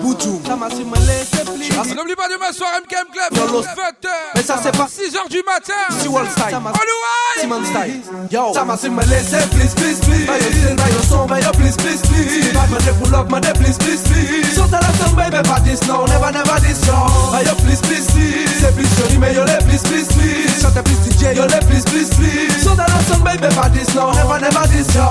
Boutou, 0.00 0.41
please. 0.58 1.92
On 1.92 1.94
n'oublie 1.94 2.14
pas 2.14 2.28
demain 2.28 2.52
soir 2.52 2.70
MKM 2.84 3.08
Club 3.12 3.30
Yo, 3.36 3.60
20h 3.60 4.08
Mais 4.34 4.42
ça 4.42 4.56
c'est 4.62 4.76
pas 4.76 4.86
6h 4.86 5.28
du 5.30 5.42
matin 5.44 5.72
Pussy 5.88 6.08
Wall 6.08 6.28
style, 6.30 6.54
Allouaï 6.54 7.40
Simon 7.40 7.64
style. 7.64 8.00
Yo, 8.30 8.52
ça 8.52 8.64
m'a 8.64 8.76
si 8.76 8.90
me 8.90 9.00
please, 9.00 9.74
please, 9.74 10.00
please. 10.00 10.26
Buy 10.26 10.90
your 10.90 11.02
song, 11.02 11.28
your 11.28 11.52
please, 11.52 11.76
please, 11.76 12.02
please. 12.02 12.52
Bad 12.52 12.70
man, 12.70 12.80
they 12.84 12.92
pull 13.02 13.14
up, 13.14 13.30
man, 13.30 13.40
they 13.42 13.52
please, 13.52 13.78
please, 13.78 14.02
please. 14.04 14.54
So 14.54 14.66
tell 14.68 14.84
us 14.84 14.96
some 15.00 15.16
baby, 15.16 15.40
but 15.42 15.64
this 15.64 15.80
no, 15.88 16.04
never, 16.06 16.30
never 16.32 16.60
this. 16.60 16.80
Buy 16.86 17.42
your 17.44 17.56
please, 17.56 17.80
please, 17.80 18.06
please. 18.12 18.60
C'est 18.60 18.74
plus 18.74 18.88
joli, 18.98 19.18
mais 19.18 19.34
yo 19.34 19.44
les 19.44 19.58
please, 19.64 19.82
please, 19.82 20.08
please. 20.08 20.60
Chante 20.60 20.82
plus 20.84 20.98
DJ, 21.08 21.36
yo 21.36 21.46
les 21.46 21.64
please, 21.66 21.84
please, 21.84 22.10
please. 22.10 22.62
So 22.62 22.76
tell 22.76 22.90
us 22.90 23.06
some 23.08 23.24
baby, 23.24 23.48
but 23.54 23.72
this 23.72 23.94
no, 23.94 24.12
never, 24.12 24.38
never 24.40 24.66
this 24.68 24.94
no. 24.94 25.10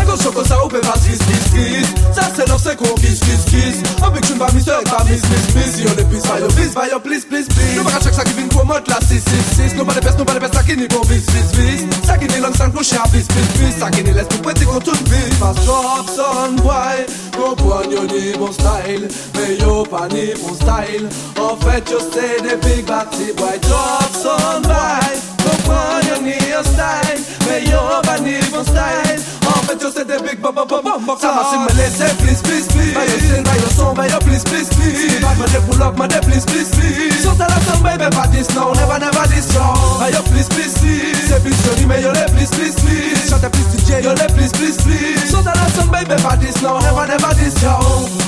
Ego 0.00 0.16
choco, 0.20 0.44
ça 0.44 0.64
ou 0.64 0.68
peut 0.68 0.80
pas 0.80 0.98
kiss, 0.98 1.18
kiss, 1.18 1.46
kiss. 1.54 1.88
Ça 2.14 2.28
c'est 2.34 2.48
leur 2.48 2.58
c'est 2.58 2.76
qu'on 2.76 2.94
kiss, 2.94 3.20
kiss, 3.20 3.44
kiss. 3.46 3.82
On 4.02 4.10
veut 4.10 4.20
que 4.20 4.26
tu 4.26 4.34
ne 4.34 4.38
Dog 4.72 4.88
a 4.88 5.04
miss, 5.04 5.20
miss, 5.28 5.54
miss 5.54 5.80
Yo 5.80 5.92
ne 5.94 6.04
pis 6.08 6.24
bayo, 6.24 6.48
pis 6.56 6.72
bayo, 6.74 6.98
please, 6.98 7.26
please, 7.26 7.46
please. 7.46 7.76
Nou 7.76 7.84
baka 7.84 8.00
chak 8.00 8.14
sa 8.16 8.24
ki 8.24 8.32
vin 8.38 8.48
kou 8.48 8.64
mot 8.64 8.86
la 8.88 9.00
666 9.04 9.76
Nou 9.76 9.84
ba 9.84 9.92
de 9.98 10.00
pes, 10.00 10.16
nou 10.16 10.24
ba 10.24 10.32
de 10.32 10.40
pes 10.40 10.54
la 10.56 10.62
ki 10.64 10.76
ni 10.80 10.86
bon 10.88 11.04
vis, 11.10 11.26
vis, 11.34 11.50
vis 11.58 11.84
Sa 12.08 12.16
ki 12.16 12.30
ni 12.30 12.40
lang 12.40 12.56
san 12.56 12.72
kou 12.72 12.80
chea 12.80 13.04
vis, 13.12 13.28
vis, 13.36 13.50
vis 13.60 13.76
Sa 13.82 13.90
ki 13.92 14.06
ni 14.06 14.16
les 14.16 14.30
pou 14.32 14.40
preti 14.46 14.64
kou 14.64 14.80
tout 14.80 15.12
vis 15.12 15.36
Mas 15.42 15.60
drop 15.66 16.08
son 16.14 16.56
boy 16.64 17.04
Kompwen 17.36 17.92
yo 17.92 18.06
ni 18.08 18.32
bon 18.40 18.52
style. 18.52 19.08
Me 19.36 19.46
yo 19.60 19.82
pa 19.88 20.06
ni 20.12 20.32
bon 20.40 20.56
style. 20.56 21.08
En 21.40 21.56
fèt 21.64 21.92
yo 21.92 22.00
se 22.08 22.32
de 22.44 22.56
big 22.64 22.88
bad 22.88 23.12
si 23.12 23.28
boy 23.36 23.60
Drop 23.68 24.16
son 24.22 24.64
boy 24.64 25.20
Kompwen 25.44 26.08
yo 26.08 26.22
ni 26.24 26.41
un 26.54 26.62
style. 26.64 27.20
Mais 27.48 27.64
yo 27.64 27.78
pas 28.02 28.18
ni 28.20 28.34
bon 28.50 28.62
style. 28.62 29.20
En 29.46 29.62
fait, 29.66 29.80
yo 29.82 29.88
c'est 29.94 30.06
des 30.06 30.18
big 30.22 30.40
bop, 30.40 30.54
bop, 30.54 30.68
bop. 30.68 31.20
Ça 31.20 31.32
m'a 31.32 31.44
si 31.50 31.58
me 31.58 31.72
laisser, 31.80 32.14
please, 32.18 32.40
please, 32.42 32.66
please. 32.68 32.94
Your 32.94 33.42
buy 33.42 33.56
your 33.58 33.70
song, 33.70 33.94
buy 33.94 34.08
your 34.08 34.20
please, 34.20 34.44
please, 34.44 34.68
please. 34.70 35.20
Bad 35.20 35.38
man, 35.38 35.48
they 35.52 35.60
pull 35.66 35.82
up, 35.82 35.98
man, 35.98 36.08
they 36.08 36.20
please, 36.20 36.44
please, 36.46 36.70
please. 36.70 37.22
So 37.22 37.34
tell 37.34 37.50
us 37.50 37.64
some 37.66 37.82
baby, 37.82 38.08
but 38.10 38.30
this 38.32 38.48
no, 38.54 38.72
never, 38.72 38.98
never 38.98 39.26
this. 39.28 39.52
Buy 39.52 40.10
your 40.12 40.22
please, 40.30 40.48
please, 40.48 40.74
please. 40.78 41.28
C'est 41.28 41.42
plus 41.42 41.56
joli, 41.64 41.86
mais 41.86 42.02
yo 42.02 42.12
les 42.12 42.26
please, 42.32 42.50
please, 42.50 42.76
please. 42.76 43.28
Chante 43.28 43.48
plus 43.50 43.66
DJ, 43.72 44.04
yo 44.04 44.12
les 44.14 44.30
please, 44.34 44.52
please, 44.52 44.76
please. 44.82 45.30
So 45.30 45.42
tell 45.42 45.58
us 45.58 45.72
some 45.74 45.90
baby, 45.90 46.14
but 46.22 46.40
this 46.40 46.60
no, 46.62 46.78
never, 46.80 47.06
never 47.06 47.34
this 47.34 47.54
no. 47.62 47.78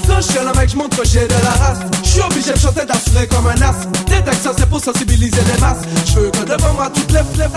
Quand 0.07 0.21
je 0.21 0.29
suis 0.33 0.39
un 0.39 0.53
mec, 0.53 0.69
je 0.71 0.77
montre 0.77 0.97
que 0.97 1.05
j'ai 1.07 1.27
de 1.27 1.39
la 1.43 1.55
race. 1.63 1.79
Je 2.03 2.09
suis 2.09 2.21
obligé 2.23 2.53
de 2.53 2.59
chanter 2.59 2.85
d'assurer 2.85 3.27
comme 3.29 3.47
un 3.47 3.63
as. 3.63 3.87
Des 4.07 4.23
textes, 4.23 4.49
c'est 4.57 4.69
pour 4.69 4.81
sensibiliser 4.81 5.43
les 5.53 5.61
masses. 5.61 5.83
Je 6.07 6.21
veux 6.21 6.31
que 6.31 6.45
devant 6.45 6.75
moi 6.75 6.91
toutes 6.95 7.11
les 7.13 7.23
flèches 7.35 7.51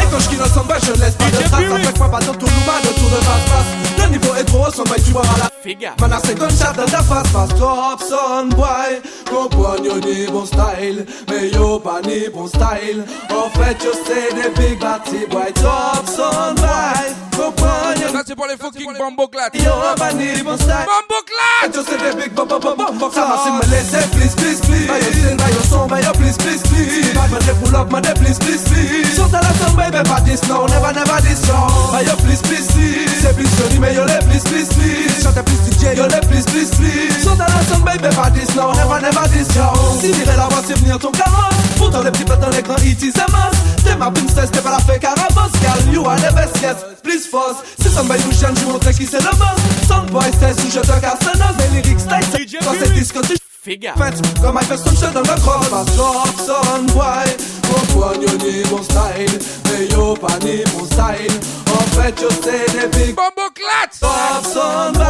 Et 0.00 0.06
quand 0.10 0.18
je 0.20 0.28
kill 0.28 0.40
un 0.40 0.48
samba, 0.48 0.76
je 0.78 0.92
laisse 1.00 1.14
pas 1.14 1.26
de 1.26 1.36
traces. 1.36 1.54
À 1.54 1.82
chaque 1.82 1.98
fois, 1.98 2.10
pas 2.10 2.20
dans 2.20 2.34
tout 2.34 2.46
l'ouba, 2.46 2.80
de 2.82 2.88
tour 2.98 3.10
de 3.10 3.16
passe-passe. 3.16 3.70
Le 3.98 4.10
niveau 4.12 4.34
est 4.34 4.44
trop 4.44 4.66
haut, 4.66 4.72
son 4.72 4.84
bail, 4.84 5.02
tu 5.02 5.12
vois 5.12 5.22
à 5.22 5.38
la 5.38 5.50
Figa. 5.62 5.94
Man, 6.00 6.18
c'est 6.24 6.38
comme 6.38 6.50
ça 6.50 6.72
dans 6.72 6.86
ta 6.86 7.02
face, 7.02 7.28
passe 7.32 7.54
top, 7.58 8.00
son 8.08 8.46
boy. 8.56 9.00
Comprends, 9.30 9.82
yo 9.82 9.98
ni 9.98 10.26
bon 10.26 10.46
style, 10.46 11.06
mais 11.28 11.50
yo 11.50 11.78
pas 11.78 12.00
ni 12.06 12.28
bon 12.32 12.46
style. 12.46 13.04
En 13.30 13.50
fait, 13.58 13.76
yo 13.84 13.92
big 14.56 14.78
boy, 14.78 15.52
boy. 15.54 17.27
Ça 17.38 18.22
c'est 18.26 18.34
pour 18.34 18.46
les 18.46 18.56
fucking 18.56 18.82
Yo 18.82 19.06
bon 20.44 20.56
style. 20.56 20.74
Yo 21.72 21.82
c'est 21.86 21.98
des 21.98 22.20
big 22.20 22.34
bop 22.34 22.48
bop. 22.48 23.14
Ça 23.14 23.38
si 23.44 23.50
me 23.52 23.62
laisser, 23.70 24.04
please, 24.10 24.34
please, 24.34 24.60
please. 24.60 24.86
Your 24.86 25.38
your 25.38 25.62
song, 25.62 25.88
your 25.88 26.12
please, 26.14 26.36
please, 26.36 26.62
please. 26.62 27.14
Pull 27.62 27.76
up, 27.76 27.88
please, 27.88 28.38
please, 28.40 28.64
please. 28.64 29.14
So 29.14 29.28
tell 29.28 29.44
us 29.44 29.56
some 29.60 29.76
baby, 29.76 30.02
but 30.02 30.24
this 30.24 30.42
no, 30.48 30.66
never, 30.66 30.92
never 30.92 31.20
this 31.22 31.46
your 31.46 32.16
please, 32.26 32.42
please, 32.42 32.66
please. 32.72 33.22
C'est 33.22 33.34
plus 33.34 33.48
joli, 33.56 33.78
mais 33.78 33.94
yo 33.94 34.04
les 34.04 34.18
please, 34.26 34.42
please, 34.42 34.68
please. 34.74 35.22
Chante 35.22 35.42
plus 35.44 35.60
DJ, 35.70 35.96
yo 35.96 36.06
les 36.08 36.20
please, 36.26 36.44
please, 36.46 36.70
please. 36.74 37.22
So 37.22 37.36
tell 37.36 37.46
us 37.46 37.68
some 37.68 37.84
baby, 37.84 38.08
but 38.16 38.34
this 38.34 38.54
no, 38.56 38.72
never, 38.72 39.00
never 39.00 39.28
this. 39.28 39.46
Si 40.00 40.10
dirait 40.10 40.36
la 40.36 40.48
voix, 40.48 40.62
c'est 40.66 40.76
venir 40.78 40.98
ton. 40.98 41.12
Pourtant 41.76 42.02
les 42.02 42.10
petits 42.10 42.24
dans. 42.24 42.50
T'es 43.84 43.96
ma 43.96 44.10
princesse, 44.10 44.50
t'es 44.50 44.60
pas 44.60 44.70
la 44.70 44.98
gal. 44.98 45.14
You 45.92 46.04
are 46.04 46.16
the 46.16 46.34
best, 46.34 46.60
yes, 46.60 46.76
qui 47.18 47.24
se 47.24 47.30
passe 47.30 47.56
C'est 47.80 47.88
ça 47.88 48.02
by 48.02 48.22
Lucian, 48.24 48.54
je 48.54 48.64
montrais 48.64 48.92
qui 48.92 49.06
c'est 49.06 49.18
le 49.18 49.30
boss 49.30 49.88
Soundboy, 49.88 50.30
c'est 50.40 50.60
sous 50.60 50.70
je 50.70 50.80
te 50.80 51.00
casse 51.00 51.18
le 51.22 51.38
nose 51.38 51.56
Et 51.64 51.82
lyrics 51.82 51.98
tight, 52.08 52.60
toi 52.60 52.72
c'est 52.78 52.92
disco, 52.92 53.20
tu 53.22 53.36
Fais 53.62 53.76
gaffe 53.76 53.96
Comme 54.40 54.54
Michael 54.54 54.78
Stumshot 54.78 55.10
dans 55.12 55.20
le 55.20 55.40
cross 55.40 55.68
Passe 55.68 55.98
off, 55.98 56.46
son 56.46 56.82
boy. 56.94 57.57
Yo 57.98 58.30
ni 58.38 58.62
bon 58.70 58.82
style 58.82 59.38
pas 60.20 60.38
ni 60.44 60.62
bon 60.72 60.84
style. 60.86 61.34
En 61.66 62.00
fait 62.00 62.20
yo 62.20 62.28
c'est 62.42 62.72
des 62.72 62.86
big 62.98 63.16
son 64.42 64.92
boy 64.92 65.04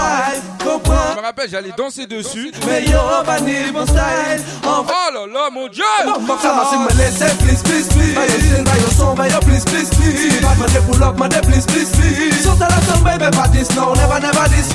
Comprends? 0.64 1.12
Je 1.12 1.20
me 1.20 1.22
rappelle 1.22 1.50
j'allais 1.50 1.72
danser 1.76 2.06
dessus. 2.06 2.50
Yo 2.86 2.98
pas 3.26 3.40
ni 3.40 3.70
bon 3.72 3.84
style. 3.86 4.42
En 4.64 4.84
fait 4.84 4.94
Oh 5.10 5.14
là 5.14 5.26
là 5.26 5.50
mon 5.52 5.68
dieu! 5.68 5.84
Si 6.04 6.10
me 6.10 6.86
please 7.38 7.62
please 7.62 7.88
please. 7.88 8.14
Please 9.42 9.64
please 9.64 9.90
please. 9.90 10.40
Bad 10.40 10.58
man 10.58 10.68
they 10.72 10.80
pull 10.80 11.02
up, 11.04 11.18
man 11.18 11.30
they 11.30 11.40
please 11.40 11.66
please 11.66 11.90
please. 11.92 12.42
So 12.42 12.54
tell 12.56 12.72
us 12.72 12.84
some 12.88 13.04
baby 13.04 13.28
but 13.36 13.52
this 13.52 13.68
no, 13.76 13.92
never 13.94 14.20
never 14.20 14.48
this 14.48 14.68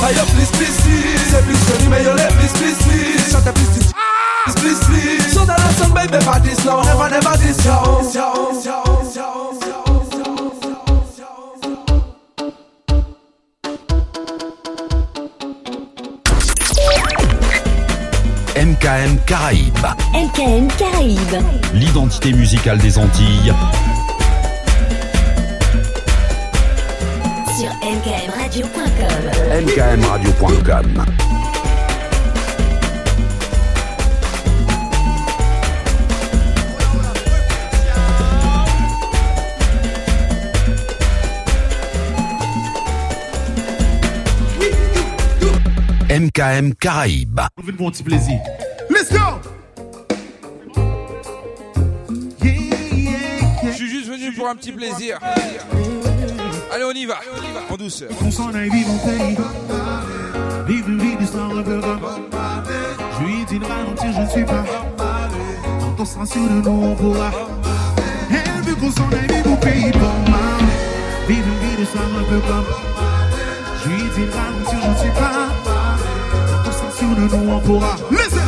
Buy 0.00 0.10
your 0.10 0.26
please 0.34 0.50
please 0.52 0.76
please. 0.82 1.22
C'est 1.30 1.42
plus 1.44 1.58
joli 1.68 1.88
mais 1.88 2.02
yo 2.04 2.14
les 2.14 2.26
please 2.34 2.52
please 2.58 2.78
please. 2.84 3.32
Chante 3.32 3.52
plus 3.54 3.70
DJ 3.78 3.90
Please 3.90 4.29
please 4.56 4.80
please 4.84 5.32
So 5.32 5.42
us 5.42 5.76
some 5.76 5.94
baby 5.94 6.18
but 6.24 6.40
this 6.42 6.64
no, 6.64 6.82
never 6.82 7.10
never 7.10 7.36
this 7.38 7.60
MKM 18.60 19.18
Caraïbes. 19.26 19.96
MKM 20.12 20.68
Caraïbes. 20.76 21.38
L'identité 21.72 22.32
musicale 22.32 22.78
des 22.78 22.98
Antilles. 22.98 23.54
Sur 27.58 27.70
mkmradio.com. 27.82 29.20
MKMradio.com. 29.62 31.04
MKM 46.10 46.74
Caraïbes. 46.74 47.38
On 47.56 47.62
veut 47.62 47.72
mon 47.78 47.88
petit 47.88 48.02
plaisir. 48.02 48.40
Let's 48.90 49.12
go! 49.12 49.38
Je 53.62 53.70
suis 53.70 53.88
juste 53.88 54.10
venu 54.10 54.32
pour 54.32 54.48
un 54.48 54.56
petit 54.56 54.72
plaisir 54.72 55.20
Allez 56.72 56.84
on 56.84 56.90
y 56.90 57.06
va 57.06 57.20
En 57.70 57.76
douceur 57.76 58.10
On 58.26 58.30
s'en 58.32 58.52
aille 58.52 58.70
vivre 58.70 58.88
mon 58.88 58.98
pays. 58.98 59.36
Vivre 60.66 60.88
une 60.88 60.98
vie 61.00 61.16
d'histoire. 61.16 61.48
Je 61.52 63.24
lui 63.24 63.44
dis 63.44 63.60
de 63.60 63.64
ralentir, 63.64 64.12
je 64.12 64.20
ne 64.20 64.28
suis 64.30 64.44
pas. 64.44 64.64
Quand 64.98 65.94
on 65.96 66.04
sera 66.04 66.26
sur 66.26 66.42
le 66.42 66.60
nous, 66.60 66.86
on 66.86 66.96
pourra. 66.96 67.30
Elle 68.30 68.62
veut 68.62 68.74
qu'on 68.74 68.90
s'en 68.90 69.08
aille 69.12 69.28
vivre 69.28 69.52
au 69.52 69.56
pays. 69.58 69.92
Vivre 71.28 71.46
une 71.46 71.68
vie 71.68 71.76
d'histoire 71.78 72.04
un 72.04 72.24
peu 72.24 72.40
comme. 72.40 72.66
Je 73.84 73.88
lui 73.90 74.02
dis 74.02 74.26
de 74.26 74.32
ralentir, 74.32 74.78
je 74.82 74.88
ne 74.90 74.96
suis 74.96 75.10
pas. 75.10 75.49
Le 77.20 77.26
nous, 77.26 77.52
on 77.52 77.60
pourra. 77.60 77.96
Listen. 78.10 78.40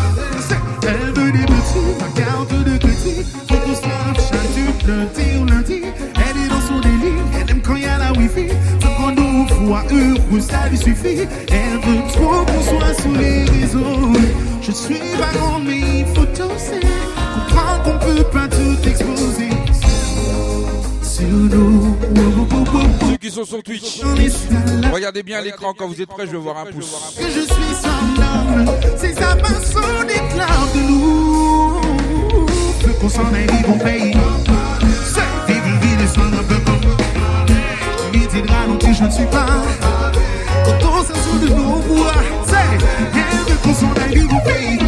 Elle 0.83 1.13
veut 1.13 1.31
des 1.31 1.45
petits, 1.45 1.93
ma 2.01 2.09
carte 2.19 2.53
de 2.53 2.77
crédit. 2.79 3.23
Photo 3.47 3.75
Snapchat 3.75 4.47
du 4.55 4.91
lundi 4.91 5.39
au 5.41 5.45
lundi. 5.45 5.83
Elle 6.17 6.45
est 6.45 6.49
dans 6.49 6.61
son 6.61 6.81
délire, 6.81 7.23
elle 7.39 7.51
aime 7.51 7.61
quand 7.63 7.77
il 7.77 7.83
y 7.83 7.87
a 7.87 7.99
la 7.99 8.13
wifi. 8.13 8.47
Veut 8.47 8.89
qu'on 8.97 9.13
nous 9.13 9.47
voit 9.67 9.85
heureux, 9.91 10.41
ça 10.41 10.69
lui 10.71 10.79
suffit. 10.79 11.29
Elle 11.51 11.79
veut 11.85 12.03
trop 12.15 12.45
qu'on 12.47 12.63
soit 12.63 12.95
sur 12.95 13.13
les 13.13 13.45
réseaux. 13.45 14.13
Je 14.63 14.73
suis 14.73 15.01
pas 15.19 15.39
grand, 15.39 15.61
mais 15.61 16.01
il 16.01 16.07
faut 16.15 16.25
toser. 16.27 16.81
Comprendre 17.35 17.83
qu'on 17.85 17.99
peut 18.07 18.25
pas 18.25 18.49
tout 18.49 18.89
exposer. 18.89 19.51
Oh. 21.25 23.17
qui 23.21 23.31
sont 23.31 23.45
sur 23.45 23.63
Twitch, 23.63 24.01
regardez 24.93 25.23
bien 25.23 25.41
l'écran 25.41 25.73
quand 25.77 25.87
vous 25.87 26.01
êtes 26.01 26.09
prêts, 26.09 26.27
je 26.27 26.33
vais 26.33 26.39
voir 26.39 26.59
un 26.59 26.65
pouce. 26.65 26.93
que 27.17 27.25
je 27.25 27.41
suis 27.41 27.75
semblable. 27.81 28.73
Ces 28.97 29.17
amassos 29.23 30.05
déclarent 30.07 30.69
de 30.75 30.81
nous. 30.89 31.81
Peu 32.83 32.93
qu'on 32.95 33.09
s'en 33.09 33.33
aille, 33.33 33.47
vivre 33.47 33.71
au 33.75 33.79
pays. 33.79 34.13
C'est 35.05 35.53
vivre, 35.53 35.79
vivre, 35.81 36.13
sans 36.13 36.23
un 36.23 36.43
peu 36.43 36.57
comme. 36.65 36.81
Lui 38.13 38.27
dit 38.27 38.43
de 38.43 38.49
ralentir, 38.49 38.93
je 38.93 39.05
ne 39.05 39.11
suis 39.11 39.27
pas. 39.27 39.47
Quand 40.65 40.89
on 40.89 41.03
s'assoit 41.03 41.39
de 41.41 41.49
nos 41.49 41.77
voix, 41.77 42.15
c'est. 42.47 42.79
Veut 43.49 43.59
qu'on 43.63 43.75
s'en 43.75 43.93
aille, 44.03 44.15
vivre 44.15 44.37
au 44.37 44.49
pays. 44.49 44.79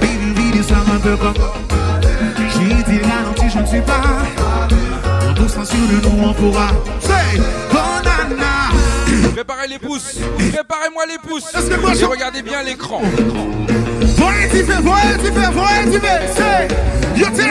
Vivre, 0.00 0.34
vivre, 0.36 0.64
sans 0.64 0.92
un 0.94 0.98
peu 1.00 1.16
comme. 1.16 1.34
J'ai 2.36 2.82
dit 2.84 2.98
de 2.98 3.04
ralentir, 3.04 3.50
je 3.50 3.58
ne 3.58 3.66
suis 3.66 3.80
pas. 3.80 4.79
Nous, 5.40 6.22
on 6.22 6.34
pourra. 6.34 6.68
Banana. 7.72 8.70
Préparez 9.34 9.68
les 9.68 9.78
pouces, 9.78 10.18
préparez-moi 10.52 11.06
les 11.06 11.18
pouces. 11.18 11.50
Et 12.00 12.04
regardez 12.04 12.42
bien 12.42 12.62
l'écran. 12.62 13.00
Voyez 14.16 14.48
tu 14.50 14.64
fais, 14.64 14.82
voyez 14.82 15.16
tu 15.18 15.32
fais, 15.32 15.50
voyez 15.50 15.90
tu 15.92 15.98
fais, 15.98 16.20
c'est 16.36 17.18
Yo 17.18 17.26
t'es 17.34 17.50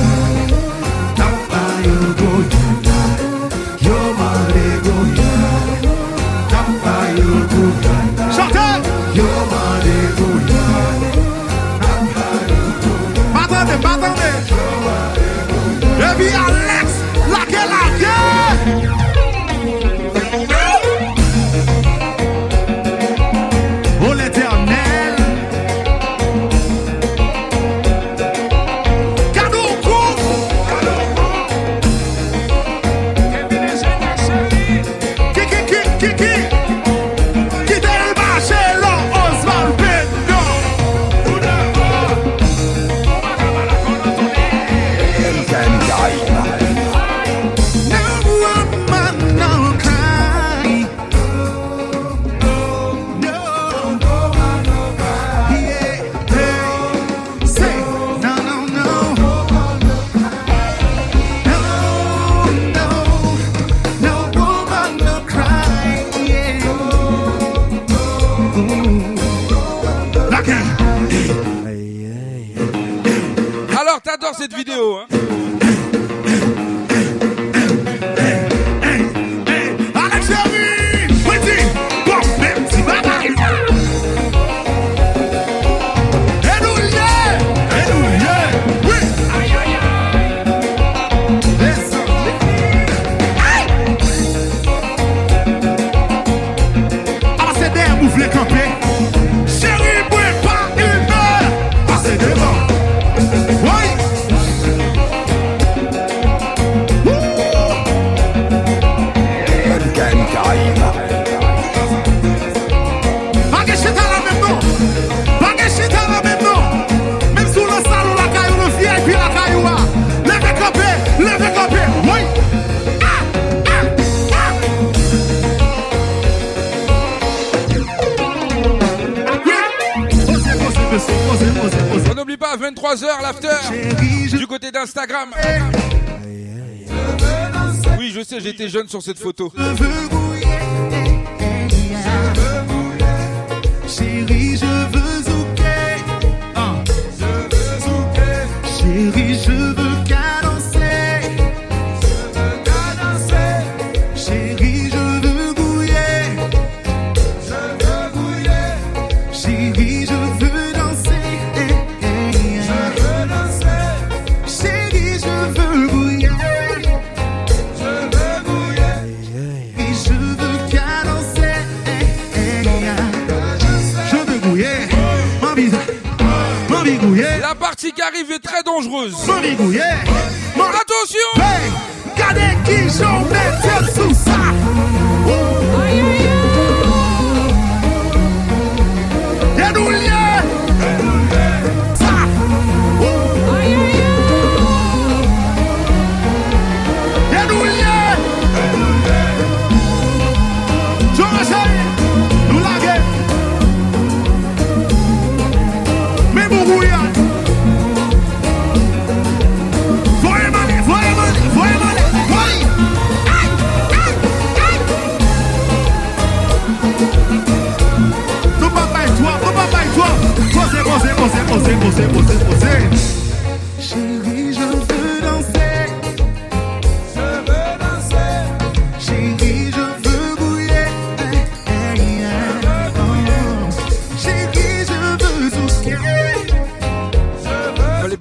sur 138.91 139.01
cette 139.01 139.19
photo. 139.19 139.53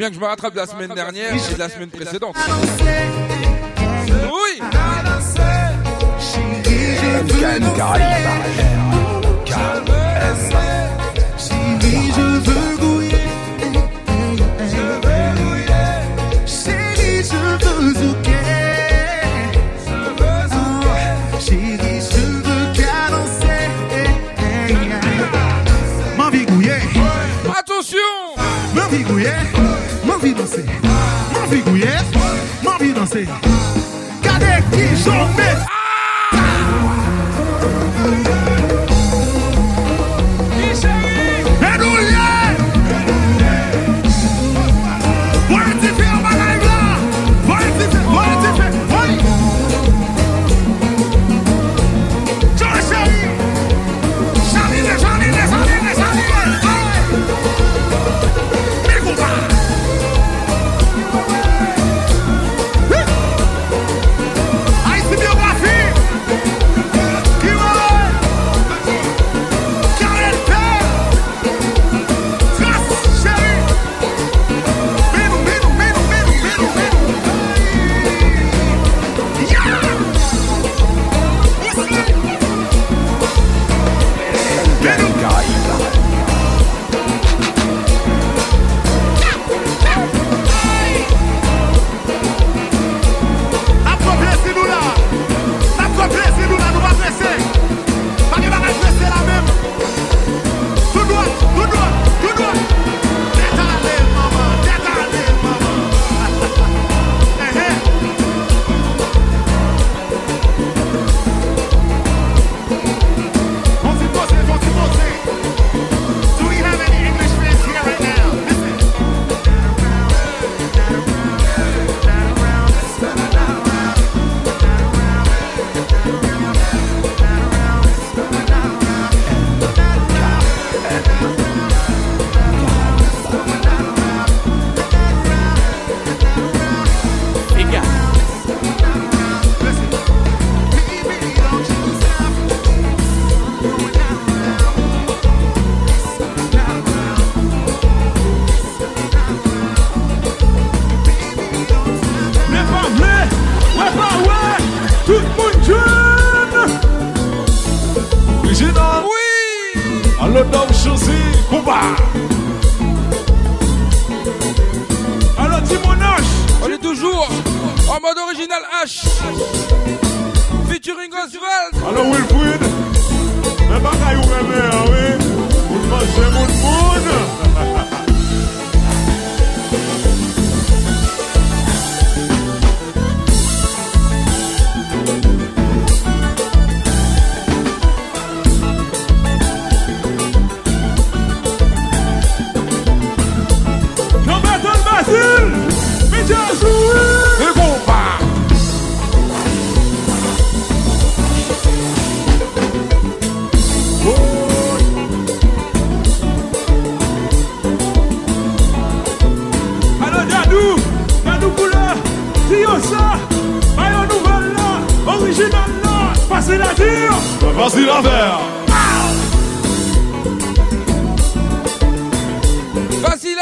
bien 0.01 0.09
que 0.09 0.15
je 0.15 0.21
me 0.21 0.25
rattrape 0.25 0.55
de 0.55 0.61
la 0.61 0.67
semaine 0.67 0.95
dernière 0.95 1.35
et 1.35 1.55
de 1.55 1.59
la 1.59 1.69
semaine 1.69 1.91
précédente. 1.91 2.35
Oui 4.07 4.63
je 6.97 7.21
veux. 7.21 7.51
Je 14.59 14.77
veux 14.77 15.10
gouye, 29.21 29.33
m'envie 30.07 30.35
danser, 30.35 30.65
m'envie 31.33 31.63
gouye, 31.63 31.85
m'envie 32.65 32.93
danser. 32.93 33.27
Kade 34.23 34.63
ki 34.73 34.97
jombe. 35.05 35.80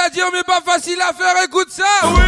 à 0.09 0.10
dire 0.10 0.26
mais 0.32 0.43
pas 0.43 0.60
facile 0.64 0.98
à 1.01 1.12
faire, 1.12 1.35
écoute 1.44 1.68
ça. 1.70 1.85
Oui. 2.05 2.20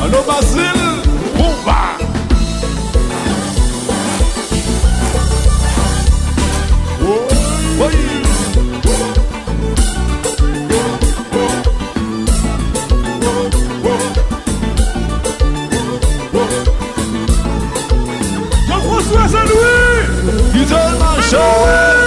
Allô 0.00 0.22
Basile, 0.22 0.62
Boumba 1.36 1.98
oh, 7.02 7.28
oui. 7.80 8.22
Jean-François 18.68 19.28
Saint-Louis, 19.28 20.54
Guiton 20.54 20.98
Marchand 20.98 22.05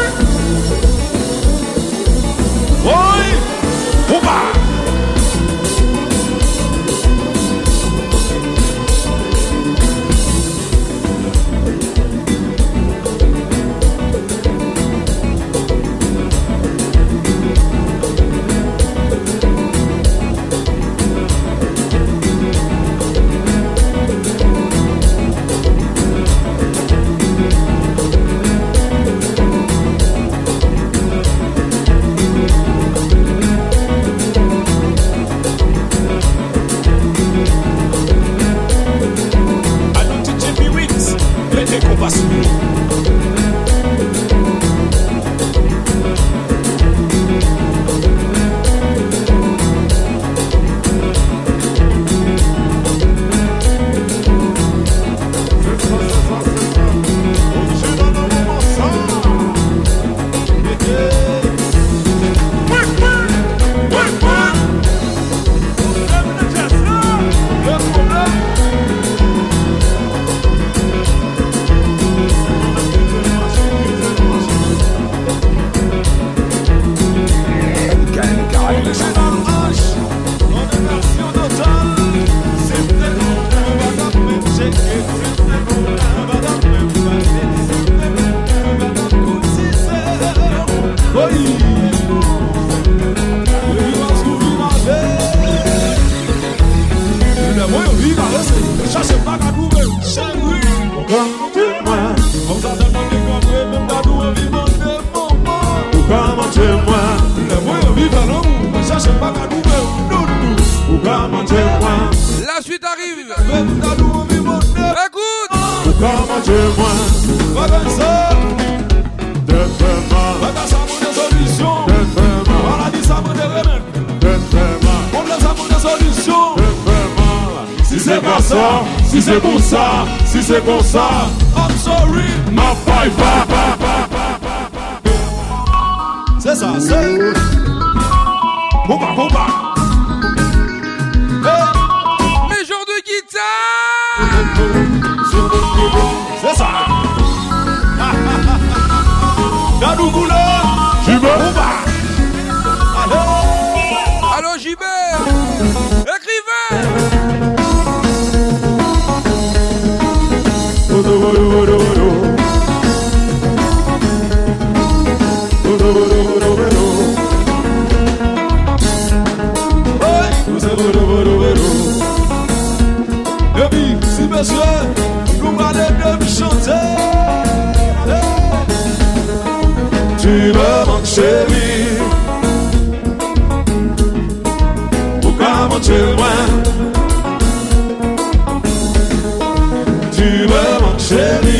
Żeby 191.10 191.59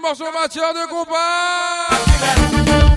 Dernier 0.00 0.16
morceau 0.16 0.32
matière 0.32 0.72
de 0.74 0.88
combat 0.88 2.87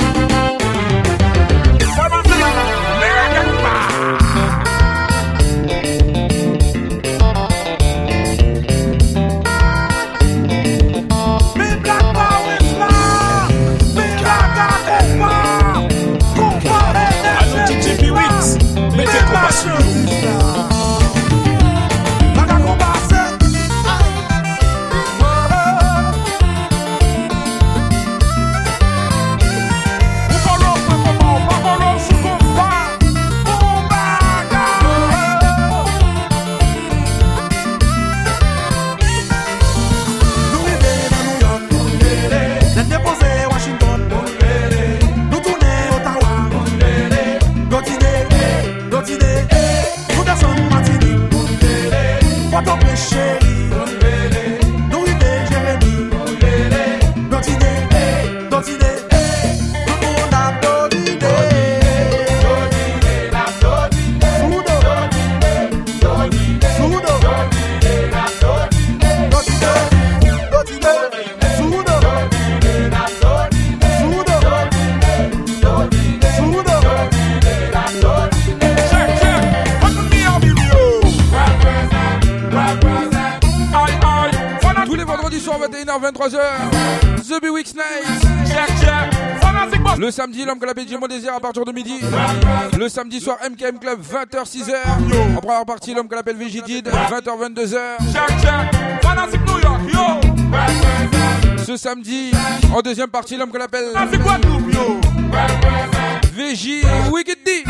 l'homme 90.51 90.59
que 90.59 90.65
la 90.65 90.73
Belgique 90.73 91.07
désir 91.07 91.33
à 91.33 91.39
partir 91.39 91.63
de 91.63 91.71
midi. 91.71 91.97
Le 92.77 92.89
samedi 92.89 93.21
soir, 93.21 93.37
MKM 93.41 93.79
Club, 93.79 94.01
20h, 94.01 94.43
6h. 94.43 95.37
En 95.37 95.39
première 95.39 95.65
partie, 95.65 95.93
l'homme 95.93 96.09
que 96.09 96.15
l'appelle 96.15 96.35
Vigidid, 96.35 96.89
20h, 96.89 97.53
22h. 97.55 97.77
Ce 101.65 101.77
samedi, 101.77 102.31
en 102.75 102.81
deuxième 102.81 103.07
partie, 103.07 103.37
l'homme 103.37 103.51
que 103.51 103.57
l'appelle 103.57 103.93
VJ 106.33 106.83
Wicked 107.11 107.37
D. 107.45 107.63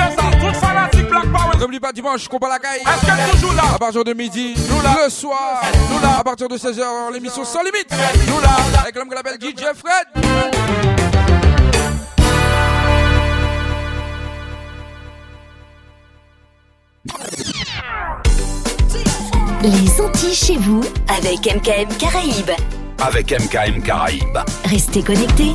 N'oublie 1.60 1.80
pas 1.80 1.92
dimanche, 1.92 2.28
combat 2.28 2.50
la 2.50 2.58
caille. 2.58 2.82
À 2.84 3.78
partir 3.78 4.04
de 4.04 4.14
midi, 4.14 4.56
le 4.56 5.10
soir, 5.10 5.62
à 6.18 6.24
partir 6.24 6.48
de 6.48 6.58
16h, 6.58 7.14
l'émission 7.14 7.46
sans 7.46 7.62
limite. 7.62 7.94
Avec 8.80 8.96
l'homme 8.96 9.10
que 9.10 9.16
l'appelle 9.16 9.38
DJ 9.40 9.66
Fred. 9.76 11.01
Les 19.64 20.02
Antilles 20.02 20.34
chez 20.34 20.58
vous 20.58 20.82
avec 21.08 21.46
MKM 21.46 21.88
Caraïbes. 22.00 22.50
Avec 23.00 23.32
MKM 23.32 23.84
Caraïbes. 23.84 24.40
Restez 24.66 25.04
connectés. 25.04 25.54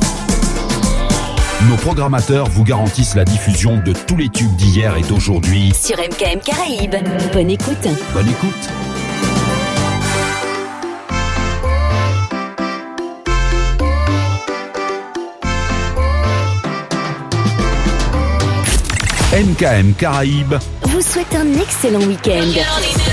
Nos 1.67 1.75
programmateurs 1.75 2.47
vous 2.47 2.63
garantissent 2.63 3.15
la 3.15 3.25
diffusion 3.25 3.81
de 3.83 3.91
tous 3.91 4.15
les 4.15 4.29
tubes 4.29 4.55
d'hier 4.55 4.95
et 4.95 5.01
d'aujourd'hui. 5.01 5.73
Sur 5.73 5.97
MKM 5.97 6.39
Caraïbes. 6.39 6.95
Bonne 7.33 7.49
écoute. 7.49 7.87
Bonne 8.13 8.29
écoute. 8.29 8.69
MKM 19.33 19.93
Caraïbes 19.95 20.55
vous 20.97 21.03
souhaite 21.03 21.35
un 21.35 21.61
excellent 21.61 22.01
week-end. 22.01 23.06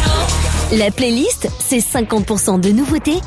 La 0.73 0.91
playlist, 0.91 1.49
c'est 1.61 1.79
50% 1.79 2.61
de 2.61 2.71
nouveautés 2.71 3.21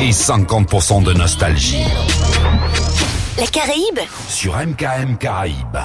et 0.00 0.10
50% 0.10 1.02
de 1.02 1.12
nostalgie. 1.12 1.84
La 3.38 3.46
Caraïbe 3.46 4.00
Sur 4.28 4.56
MKM 4.56 5.16
Caraïbe. 5.18 5.78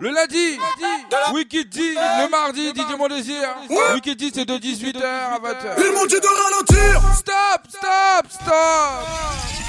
Le 0.00 0.10
lundi, 0.10 0.58
Wicked 1.34 1.74
le 1.74 2.30
mardi, 2.30 2.68
DJ 2.70 2.96
Mon 2.96 3.08
Désir. 3.08 3.48
Wicked 3.94 4.20
c'est 4.32 4.44
de 4.44 4.54
18h 4.54 5.02
à 5.04 5.38
20h. 5.38 5.74
Ils 5.78 5.92
m'ont 5.92 6.06
dit 6.06 6.20
de 6.20 6.26
ralentir 6.26 7.02
Stop, 7.14 7.62
stop, 7.68 8.26
stop 8.28 9.67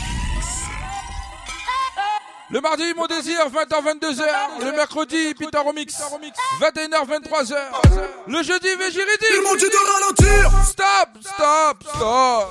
le 2.52 2.62
mardi, 2.62 2.84
mon 2.96 3.06
désir, 3.06 3.38
20h-22h. 3.48 4.24
Le 4.66 4.72
mercredi, 4.72 5.36
Peter 5.36 5.60
Romix, 5.60 5.94
21h-23h. 6.60 7.56
Le 8.28 8.44
jeudi, 8.44 8.76
Végiridi. 8.76 9.26
Ils 9.36 9.42
m'ont 9.44 9.56
dit 9.56 9.70
de 9.70 9.78
ralentir. 9.94 10.52
Stop, 10.66 11.10
stop, 11.22 11.84
stop. 11.96 12.50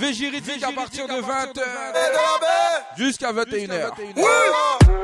Végiridique 0.00 0.64
à 0.64 0.72
partir 0.72 1.06
de 1.06 1.22
20h 1.22 1.62
jusqu'à 2.96 3.32
21h. 3.32 3.90
Oui. 4.16 4.24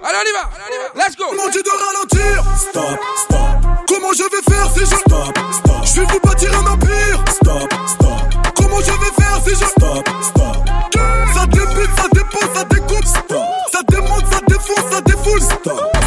Allez, 0.02 0.18
on 0.18 0.28
y 0.28 0.32
va. 0.32 0.50
Let's 0.96 1.16
go. 1.16 1.26
Ils 1.30 1.36
m'ont 1.36 1.48
dit 1.48 1.62
de 1.62 1.70
ralentir. 1.70 2.44
Stop, 2.58 3.00
stop. 3.18 3.38
Comment 3.86 4.12
je 4.12 4.24
vais 4.24 4.42
faire 4.50 4.68
si 4.72 4.80
je... 4.80 4.96
Stop, 4.96 5.38
stop. 5.52 5.84
Je 5.84 6.00
vais 6.00 6.06
vous 6.06 6.20
bâtir 6.20 6.52
un 6.58 6.66
empire. 6.72 7.24
Stop, 7.30 7.72
stop. 7.86 8.54
Comment 8.56 8.80
je 8.80 8.90
vais 8.90 9.12
faire 9.22 9.40
si 9.44 9.50
je... 9.50 9.64
Stop, 9.64 10.08
stop. 10.22 10.87
S-a 11.38 11.46
de 11.46 11.64
beat, 11.74 11.90
s-a 11.96 12.08
de 12.08 12.22
pot, 12.32 12.50
s-a 12.52 12.64
de 12.64 12.80
cop 12.88 13.04
Stop 15.40 15.97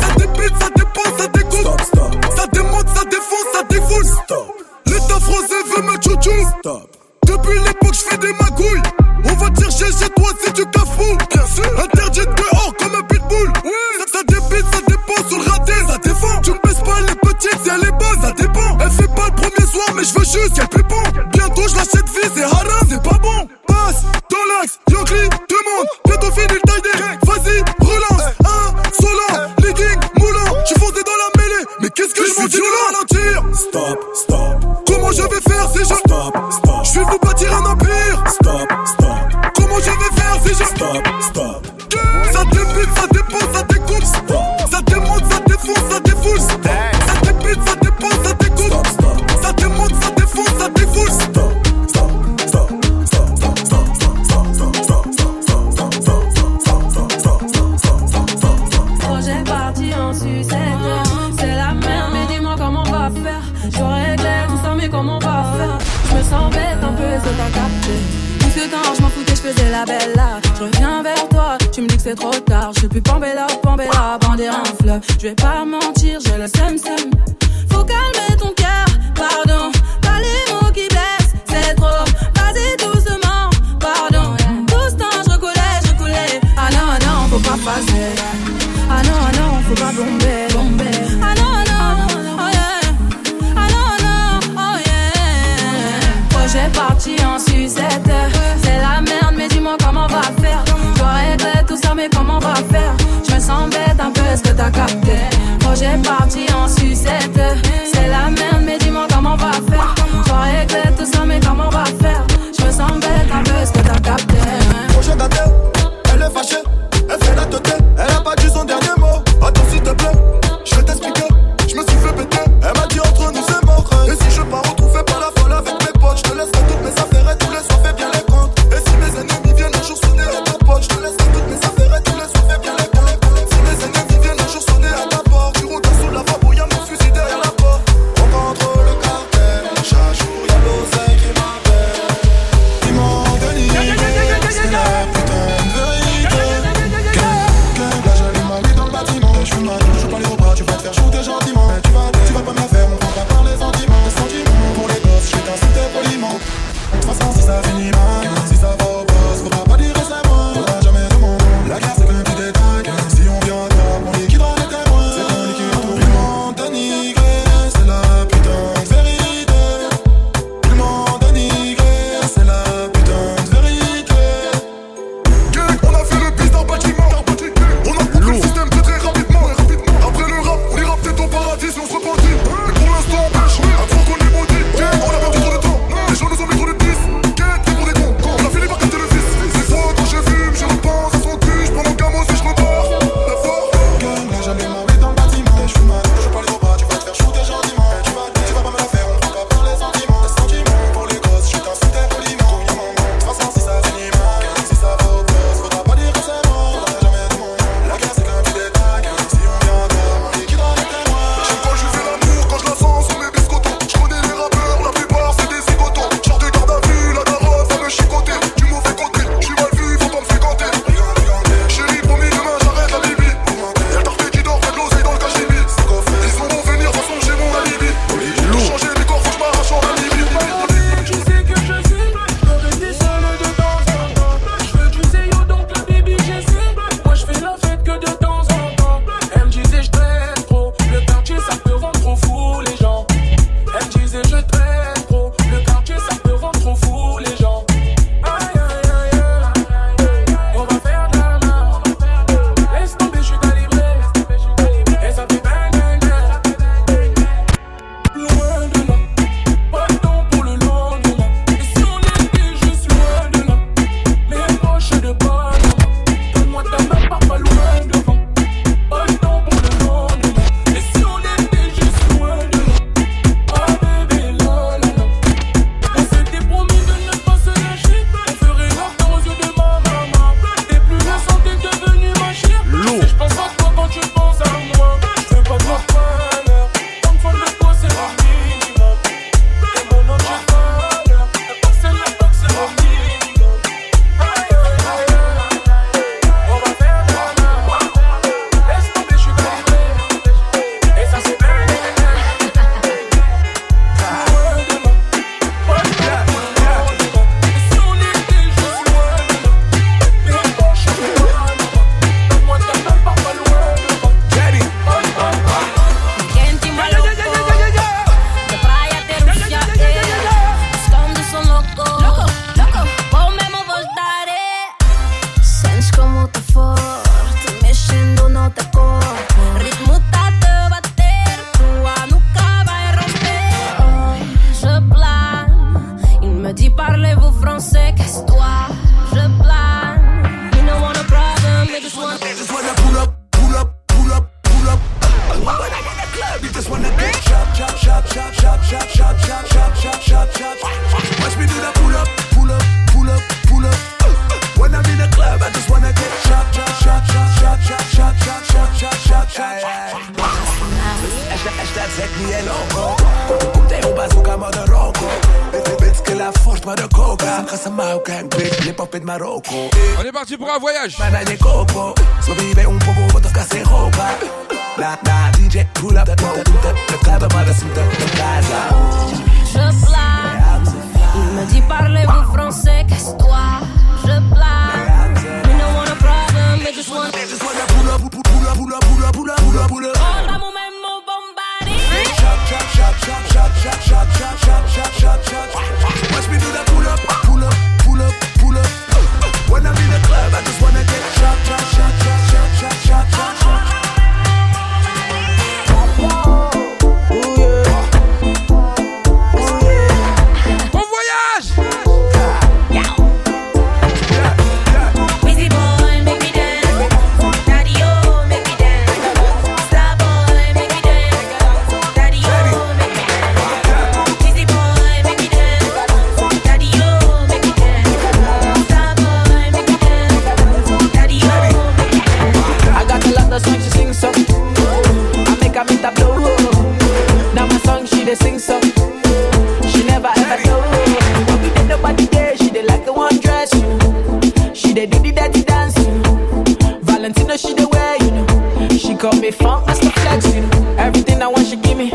Call 449.01 449.19
me 449.19 449.31
funk, 449.31 449.65
that's 449.65 449.79
the 449.79 449.89
flexing. 449.89 450.43
Everything 450.77 451.23
I 451.23 451.27
want, 451.27 451.47
she 451.47 451.55
give 451.55 451.75
me. 451.75 451.89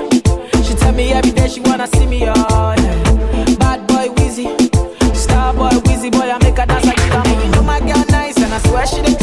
She 0.65 0.75
tell 0.75 0.91
me 0.93 1.13
every 1.13 1.31
day 1.31 1.47
she 1.47 1.61
wanna 1.61 1.87
see 1.87 2.05
me, 2.05 2.25
oh 2.27 2.75
yeah. 2.77 3.55
Bad 3.61 3.87
boy 3.87 4.11
Wheezy, 4.17 4.49
star 5.15 5.55
boy 5.55 5.71
Wheezy, 5.87 6.11
boy 6.11 6.29
I 6.29 6.39
make 6.43 6.59
her 6.59 6.67
dance 6.67 6.85
like 6.85 6.99
you. 6.99 7.45
You 7.45 7.51
know 7.53 7.63
my 7.63 7.79
girl 7.79 8.05
nice, 8.09 8.37
and 8.39 8.53
I 8.53 8.59
swear 8.59 8.87
she. 8.89 9.16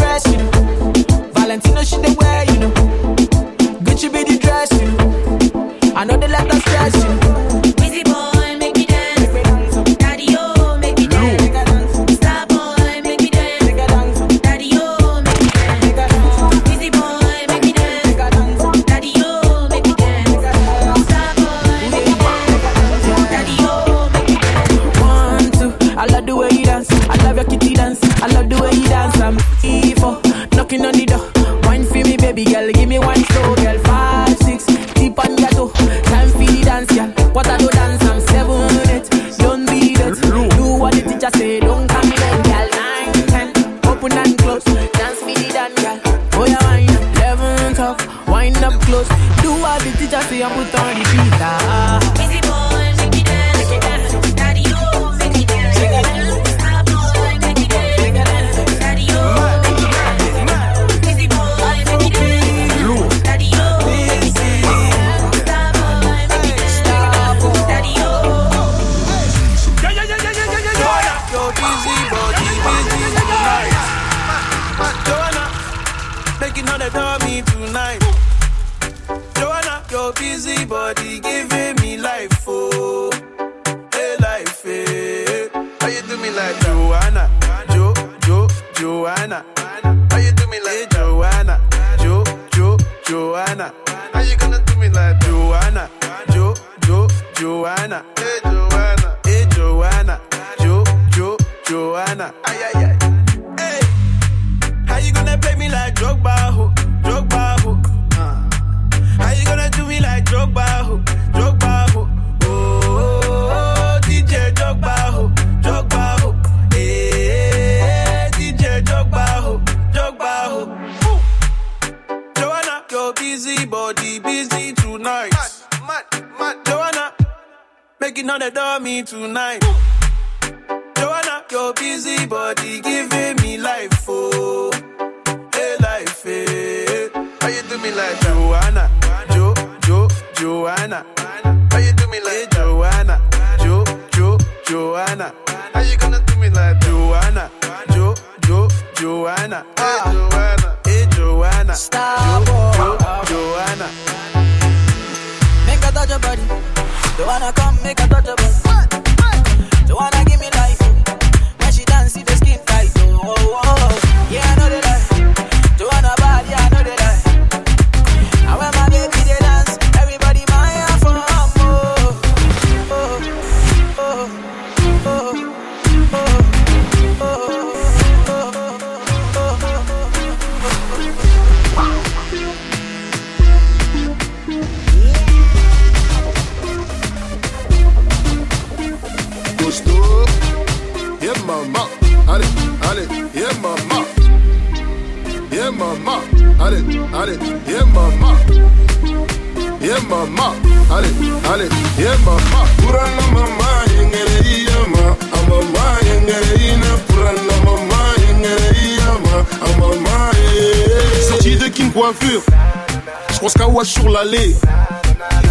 Je 211.95 213.39
pense 213.39 213.53
qu'à 213.53 213.67
sur 213.83 214.09
l'allée. 214.09 214.55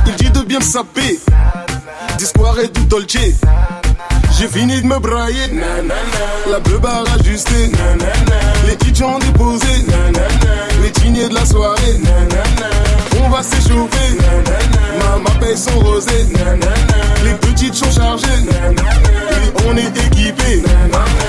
Il 0.07 0.15
dit 0.17 0.31
de 0.31 0.41
bien 0.41 0.59
me 0.59 0.65
saper, 0.65 1.21
Discours 2.19 2.59
et 2.59 2.67
du 2.67 2.85
Dolce. 2.87 3.17
J'ai 4.39 4.49
fini 4.49 4.81
de 4.81 4.87
me 4.87 4.99
brailler, 4.99 5.51
la 6.51 6.59
bleu 6.61 6.79
barre 6.79 7.05
ajustée, 7.21 7.71
les 8.67 8.77
kitchens 8.77 9.15
ont 9.15 9.19
déposé, 9.19 9.67
les 10.83 10.91
tignés 10.91 11.29
de 11.29 11.35
la 11.35 11.45
soirée, 11.45 12.01
on 13.25 13.29
va 13.29 13.43
s'échauffer, 13.43 14.19
maman 14.99 15.31
paye 15.41 15.57
son 15.57 15.79
rosé, 15.81 16.27
les 17.25 17.35
petites 17.35 17.75
sont 17.75 17.91
chargées, 17.91 18.27
et 18.67 19.69
on 19.69 19.77
est 19.77 20.07
équipé. 20.07 20.63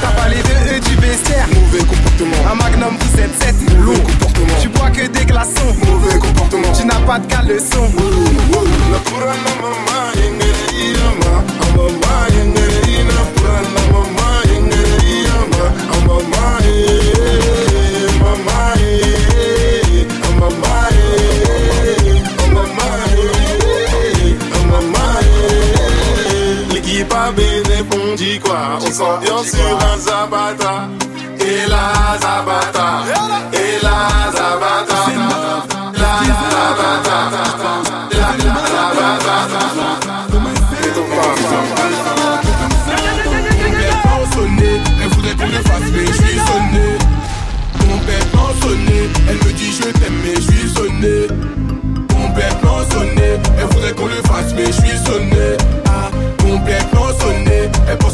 T'as 0.02 0.22
pas 0.22 0.30
les 0.30 0.42
deux 0.42 0.76
E 0.76 0.80
du 0.80 0.96
bestiaire 0.98 1.48
Mauvais 1.54 1.84
comportement, 1.86 2.52
Un 2.52 2.56
magnum 2.56 2.98
17-7 3.16 3.76
mauvais 3.80 4.00
comportement, 4.02 4.56
Tu 4.62 4.70
bois 4.70 4.90
que 4.90 5.08
des 5.08 5.26
glaçons. 5.26 5.76
Mauvais 5.86 6.20
comportement. 6.20 6.72
Tu 6.78 6.86
n'as 6.86 7.00
pas 7.06 7.20
de 7.20 7.28
caleçon. 7.28 7.90
La 8.92 9.62
mama 9.62 9.94
on 28.14 28.16
dit 28.16 28.40
quoi 28.40 28.78
On 28.82 28.92
s'ambiance 28.92 29.48
sur 29.48 29.78
un 29.78 29.98
Zabata 29.98 30.88
Et 31.40 31.68
la 31.68 32.18
Zabata 32.20 33.04
Et 33.54 33.84
la 33.84 34.32
Zabata 34.32 35.02
La 35.94 36.14
Zabata 36.54 37.83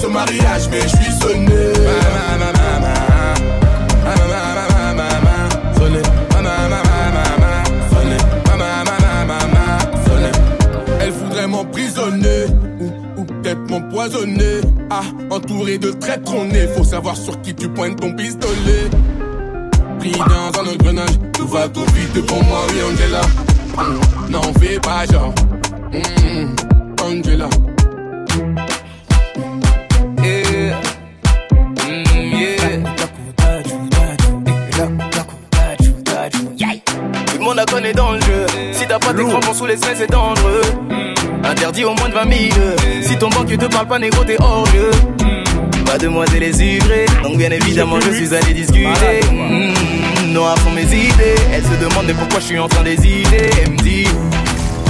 mariage 0.10 0.70
mais 0.72 0.82
je 0.82 0.88
suis 0.88 1.14
sonné. 1.20 1.54
Elle 11.02 11.12
voudrait 11.12 11.48
m'emprisonner 11.48 12.46
ou, 13.18 13.24
peut-être 13.24 13.70
m'empoisonner. 13.70 14.62
Ah, 14.90 15.02
entouré 15.30 15.78
de 15.78 15.92
traîtres, 15.92 16.34
on 16.36 16.50
est. 16.52 16.68
Faut 16.76 16.84
savoir 16.84 17.16
sur 17.16 17.40
qui 17.42 17.54
tu 17.54 17.70
pointes 17.70 18.00
ton 18.00 18.14
pistolet. 18.14 18.90
Pris 20.00 20.12
dans 20.12 20.60
un 20.62 20.74
engrenage, 20.74 21.12
tout 21.34 21.48
va 21.48 21.68
tout 21.68 21.86
vite 21.96 22.26
pour 22.26 22.44
moi, 22.44 22.60
oui, 22.70 22.80
Angela. 22.92 23.22
Mm, 23.78 24.32
N'en 24.32 24.54
fais 24.60 24.80
pas 24.80 25.06
genre. 25.12 25.34
Mm, 25.94 26.56
Angela. 27.04 27.50
Tout 37.60 37.76
le 37.76 37.82
monde 37.82 37.92
a 37.92 37.92
connu 37.92 37.94
dans 37.94 38.12
le 38.12 38.22
jeu. 38.22 38.46
Si 38.72 38.88
t'as 38.88 39.00
pas 39.00 39.14
tes 39.14 39.24
crampons 39.24 39.54
sous 39.54 39.66
les 39.66 39.76
semelles, 39.76 39.98
c'est 39.98 40.10
dangereux. 40.10 40.62
Interdit 41.44 41.84
au 41.84 41.94
moins 41.94 42.08
de 42.08 42.14
20 42.14 42.24
000. 42.24 42.78
Si 43.02 43.18
ton 43.18 43.30
banquier 43.30 43.58
te 43.58 43.66
parle 43.66 43.88
pas, 43.88 44.00
négro, 44.00 44.24
t'es 44.24 44.38
hors 44.40 44.66
jeu. 44.68 44.92
Mademoiselle 45.86 46.44
est 46.44 46.54
sucrée, 46.54 47.06
donc 47.24 47.38
bien 47.38 47.50
évidemment 47.52 48.00
je 48.00 48.12
suis 48.12 48.34
allé 48.36 48.54
discuter. 48.54 49.20
Mm, 49.32 50.32
non 50.32 50.46
à 50.46 50.56
fond 50.58 50.72
mes 50.72 50.84
idées. 50.84 51.36
Elle 51.52 51.64
se 51.64 51.76
demande 51.82 52.14
pourquoi 52.18 52.40
je 52.40 52.46
suis 52.46 52.60
en 52.60 52.68
train 52.68 52.84
d'hésiter. 52.84 53.50
Elle 53.64 53.72
me 53.72 53.78
dit 53.78 54.08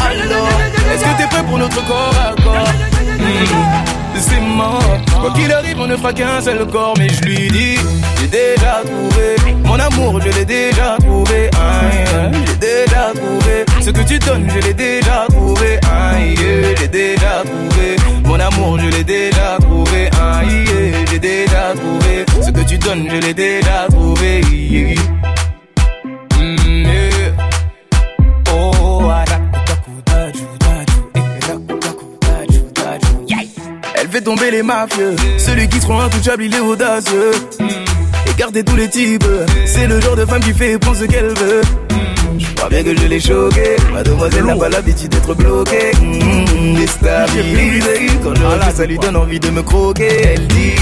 Alors, 0.06 0.50
est-ce 0.94 1.04
que 1.04 1.18
t'es 1.18 1.28
prêt 1.28 1.44
pour 1.48 1.58
notre 1.58 1.88
corps 1.88 2.14
à 2.20 2.36
corps? 2.42 2.74
Mm, 3.18 3.99
C'est 4.20 4.42
mort. 4.42 4.98
Quoi 5.22 5.32
qu'il 5.32 5.52
arrive, 5.52 5.80
on 5.80 5.88
ne 5.88 5.96
fera 5.96 6.12
qu'un 6.12 6.42
seul 6.42 6.66
corps. 6.68 6.94
Mais 6.98 7.08
je 7.10 7.22
lui 7.24 7.48
dis, 7.50 7.76
j'ai 8.20 8.28
déjà 8.28 8.82
trouvé 8.84 9.36
mon 9.64 9.80
amour, 9.80 10.20
je 10.22 10.30
l'ai 10.32 10.46
déjà 10.46 10.98
trouvé. 11.00 11.50
Aïe, 11.54 12.34
j'ai 12.48 12.56
déjà 12.56 13.12
trouvé 13.14 13.66
ce 13.82 13.90
que 13.92 14.02
tu 14.02 14.20
donnes, 14.20 14.50
je 14.54 14.60
l'ai 14.68 14.74
déjà 14.74 15.26
trouvé. 15.30 15.80
Aïe, 15.90 16.36
j'ai 16.78 16.88
déjà 16.88 17.44
trouvé 17.46 17.96
mon 18.26 18.40
amour, 18.40 18.80
je 18.80 18.88
l'ai 18.88 19.04
déjà 19.04 19.58
trouvé. 19.62 20.10
Aïe, 20.20 20.66
j'ai 21.10 21.20
déjà 21.20 21.74
trouvé 21.76 22.26
ce 22.42 22.52
que 22.52 22.62
tu 22.62 22.78
donnes, 22.78 23.08
je 23.10 23.18
l'ai 23.18 23.34
déjà 23.34 23.88
trouvé. 23.90 24.42
Fait 34.10 34.22
tomber 34.22 34.52
les 34.52 34.64
mafieux, 34.64 35.16
celui 35.38 35.68
qui 35.68 35.80
se 35.80 35.86
rend 35.86 36.02
intouchable, 36.02 36.44
il 36.44 36.56
est 36.56 36.60
audacieux. 36.60 37.32
Écarter 38.28 38.64
tous 38.64 38.76
les 38.76 38.90
types, 38.90 39.26
c'est 39.66 39.88
le 39.88 40.00
genre 40.02 40.16
de 40.16 40.26
femme 40.26 40.42
qui 40.42 40.54
fait 40.54 40.78
prendre 40.80 40.98
ce 40.98 41.06
qu'elle 41.06 41.28
veut. 41.28 41.62
Je 42.38 42.46
crois 42.56 42.70
bien 42.70 42.84
que 42.84 42.96
je 42.96 43.06
l'ai 43.08 43.20
choqué, 43.20 43.76
mademoiselle 43.94 44.46
n'a 44.46 44.56
pas 44.56 44.70
l'habitude 44.70 45.10
d'être 45.10 45.34
bloquée. 45.36 45.92
Mmh, 46.02 46.76
déstabilisée, 46.76 48.08
quand 48.24 48.36
je 48.36 48.44
refuse, 48.44 48.76
ça 48.76 48.86
lui 48.86 48.98
donne 48.98 49.16
envie 49.16 49.40
de 49.40 49.50
me 49.50 49.62
croquer. 49.62 50.22
Elle 50.34 50.48
dit, 50.48 50.76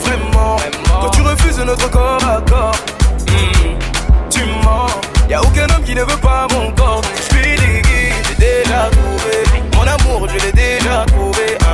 vraiment, 0.00 0.56
quand 1.00 1.10
tu 1.10 1.22
refuses 1.22 1.58
notre 1.64 1.90
corps 1.90 2.24
à 2.24 2.40
corps, 2.48 2.76
mmh, 3.20 4.30
tu 4.30 4.40
mens. 4.64 4.86
Y 5.28 5.34
a 5.34 5.42
aucun 5.42 5.64
homme 5.64 5.84
qui 5.84 5.94
ne 5.94 6.02
veut 6.02 6.20
pas 6.22 6.46
mon 6.52 6.70
corps. 6.72 7.02
Je 7.30 7.36
lui 7.36 7.56
dis, 7.56 7.82
j'ai 8.28 8.34
déjà 8.36 8.88
trouvé 8.92 9.66
mon 9.74 9.82
amour, 9.82 10.28
je 10.28 10.46
l'ai 10.46 10.52
déjà 10.52 11.04
trouvé. 11.06 11.65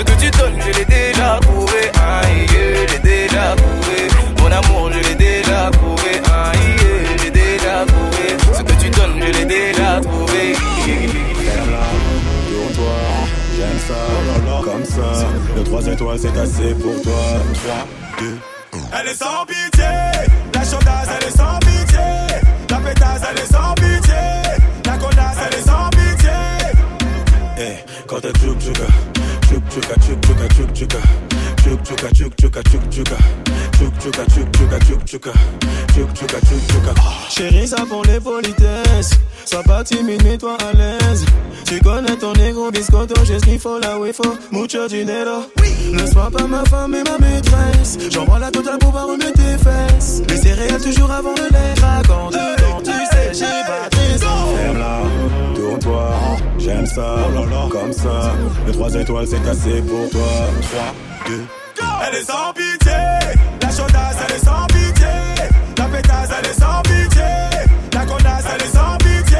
Ce 0.00 0.04
que 0.04 0.20
tu 0.20 0.30
donnes, 0.30 0.58
je 0.60 0.78
l'ai 0.78 0.84
déjà 0.84 1.38
trouvé. 1.42 1.80
Aïe, 1.94 2.46
j'ai 2.90 2.98
déjà 2.98 3.54
trouvé 3.56 4.08
mon 4.40 4.50
amour, 4.50 4.90
je 4.92 5.08
l'ai 5.08 5.14
déjà 5.14 5.70
trouvé. 5.72 6.10
Aïe, 6.32 6.76
j'ai 7.22 7.30
déjà 7.30 7.84
trouvé 7.86 8.26
ce 8.56 8.62
que 8.62 8.82
tu 8.82 8.90
donnes, 8.90 9.20
je 9.20 9.32
l'ai 9.38 9.44
déjà 9.44 10.00
trouvé. 10.00 10.54
Pour 12.48 12.76
toi, 12.76 12.96
j'aime 13.56 13.80
ça, 13.88 14.62
comme 14.64 14.84
ça. 14.84 15.26
Le 15.56 15.64
3 15.64 15.86
étoiles, 15.86 16.18
c'est 16.18 16.38
assez 16.38 16.74
pour 16.74 17.02
toi. 17.02 17.22
3, 17.54 17.86
2, 18.20 18.38
Elle 19.00 19.08
est 19.08 19.14
sans 19.14 19.44
pitié, 19.46 19.84
la 20.54 20.64
chaudasse 20.64 21.08
elle 21.16 21.28
est 21.28 21.36
sans 21.36 21.58
pitié, 21.60 22.08
la 22.70 22.76
pétasse 22.76 23.22
elle 23.30 23.38
est 23.38 23.52
sans 23.52 23.74
pitié, 23.74 24.22
la 24.86 24.96
connasse 24.98 25.38
elle 25.46 25.58
est 25.58 25.62
sans 25.62 25.90
pitié. 25.90 26.30
Eh, 27.58 28.06
quand 28.06 28.20
t'es 28.20 28.32
tchouk 28.32 28.58
tchouka, 28.60 28.86
tchouk 29.70 29.84
tchouka, 29.84 30.48
tchouk 30.48 30.74
tchouka. 30.74 31.06
Chérie, 37.30 37.66
ça 37.66 37.84
pour 37.88 38.04
les 38.04 38.20
politesses. 38.20 39.10
Sois 39.44 39.62
pas 39.62 39.84
timide, 39.84 40.22
mets-toi 40.24 40.56
à 40.60 40.76
l'aise. 40.76 41.24
Tu 41.64 41.80
connais 41.80 42.16
ton 42.16 42.32
négro 42.34 42.70
biscotto, 42.70 43.14
j'ai 43.24 43.38
ce 43.38 43.44
qu'il 43.44 43.58
faut 43.58 43.78
là 43.78 43.98
où 43.98 44.06
il 44.06 44.12
faut. 44.12 44.36
Mucho 44.50 44.86
dinero. 44.88 45.46
Ne 45.92 46.06
sois 46.06 46.30
pas 46.30 46.46
ma 46.46 46.64
femme 46.64 46.94
et 46.94 47.02
ma 47.02 47.18
maîtresse. 47.18 47.98
J'envoie 48.10 48.38
la 48.38 48.50
totale 48.50 48.78
pour 48.78 48.90
voir 48.90 49.06
remettre 49.06 49.32
tes 49.32 49.58
fesses. 49.58 50.22
Les 50.28 50.36
céréales 50.36 50.82
toujours 50.82 51.10
avant 51.10 51.34
de 51.34 51.42
les 51.50 51.80
raconter. 51.80 52.38
Dedans, 52.38 52.80
tu 52.84 52.90
sais, 52.90 53.32
j'ai 53.32 53.64
pas 53.66 53.88
tes 53.90 54.18
Ferme-la, 54.18 55.00
j'aime 56.58 56.86
ça, 56.86 57.16
comme 57.70 57.92
ça. 57.92 58.32
Le 58.66 58.72
3 58.72 58.94
étoiles, 58.94 59.26
c'est 59.26 59.48
assez 59.48 59.82
pour 59.82 60.10
toi. 60.10 60.20
3, 60.62 60.94
2, 61.26 61.44
Elle 62.08 62.18
est 62.18 62.24
sans 62.24 62.52
pitié, 62.54 62.92
la 63.62 63.70
chaudasse 63.70 64.16
elle 64.26 64.36
est 64.36 64.44
sans 64.44 64.66
pitié, 64.66 65.06
la 65.78 65.84
pétasse 65.84 66.30
elle 66.38 66.50
est 66.50 66.60
sans 66.60 66.82
pitié, 66.82 67.22
la 67.92 68.06
connasse 68.06 68.44
elle 68.54 68.62
est 68.62 68.76
sans 68.76 68.96
pitié. 68.98 69.38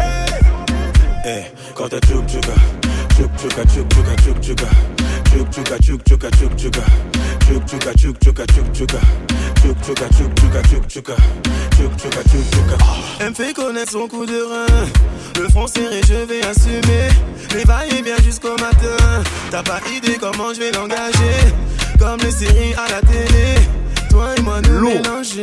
Eh, 1.24 1.74
quand 1.74 1.88
t'es 1.88 1.98
tchouk 2.00 2.26
tchouka, 2.26 2.54
tchouk 3.16 3.30
tchouka, 3.36 3.62
tchouk 3.64 3.88
tchouka, 3.88 4.14
tchouk 4.40 4.68
tchouk 5.30 5.48
tchouka, 5.50 5.78
tchouk 5.78 6.02
tchouka, 6.04 6.30
tchouk 6.30 6.56
tchouka, 6.56 6.82
tchouk 7.46 7.64
tchouka, 7.66 7.92
tchouk 7.94 8.18
tchouka, 8.18 8.46
tchouk 8.46 8.72
tchouka, 8.72 8.98
tchouk 9.54 9.76
chuka, 9.82 10.08
chuk, 10.08 10.34
chuka, 10.34 10.62
chuk, 10.62 10.88
chuka, 10.88 11.14
chuk, 11.76 11.92
chuka, 11.96 12.22
chuk, 12.30 12.44
chuka. 12.50 12.76
Elle 13.20 13.30
me 13.30 13.34
fait 13.34 13.52
connaître 13.52 13.92
son 13.92 14.08
coup 14.08 14.26
de 14.26 14.42
rein. 14.42 14.86
Le 15.40 15.48
front 15.48 15.66
serré, 15.66 16.00
je 16.06 16.14
vais 16.14 16.44
assumer. 16.44 17.08
Les 17.54 17.64
va-et-vient 17.64 18.22
jusqu'au 18.24 18.56
matin. 18.56 19.22
T'as 19.50 19.62
pas 19.62 19.80
idée 19.94 20.16
comment 20.20 20.52
je 20.54 20.60
vais 20.60 20.72
l'engager. 20.72 21.54
Comme 21.98 22.20
les 22.20 22.30
séries 22.30 22.74
à 22.74 22.90
la 22.90 23.00
télé. 23.00 23.54
Toi 24.10 24.26
et 24.36 24.42
moi 24.42 24.60
nous 24.62 24.80
mélanger. 24.80 25.42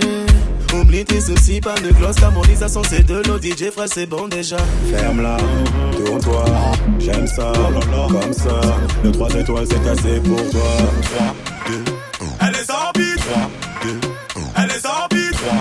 Oublie 0.74 1.06
tes 1.06 1.22
soucis, 1.22 1.62
pas 1.62 1.76
de 1.76 1.92
gloss. 1.94 2.20
L'harmonisation 2.20 2.82
c'est 2.90 3.04
de 3.04 3.22
l'eau. 3.28 3.40
DJ 3.42 3.72
frère, 3.72 3.88
c'est 3.88 4.06
bon 4.06 4.28
déjà. 4.28 4.58
Ferme-la, 4.92 5.38
tourne-toi, 5.96 6.46
j'aime 7.00 7.28
ça, 7.28 7.52
comme 8.10 8.34
ça. 8.34 8.60
Le 9.04 9.12
3 9.12 9.30
étoiles 9.36 9.66
c'est 9.70 9.90
assez 9.90 10.20
pour 10.20 10.50
toi. 10.50 10.62
3, 11.02 11.34
2, 11.70 11.84
Elle 12.42 12.56
est 12.56 12.66
sans 12.66 12.92
pitié. 12.94 13.34
Elle 14.58 14.72
est 14.72 14.82
sans 14.82 15.08
pitié. 15.10 15.52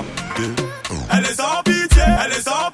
Elle 1.13 1.25
est 1.25 1.35
sans 1.35 1.63
pitié. 1.65 2.03
Elle 2.25 2.33
est 2.33 2.43
sans 2.43 2.66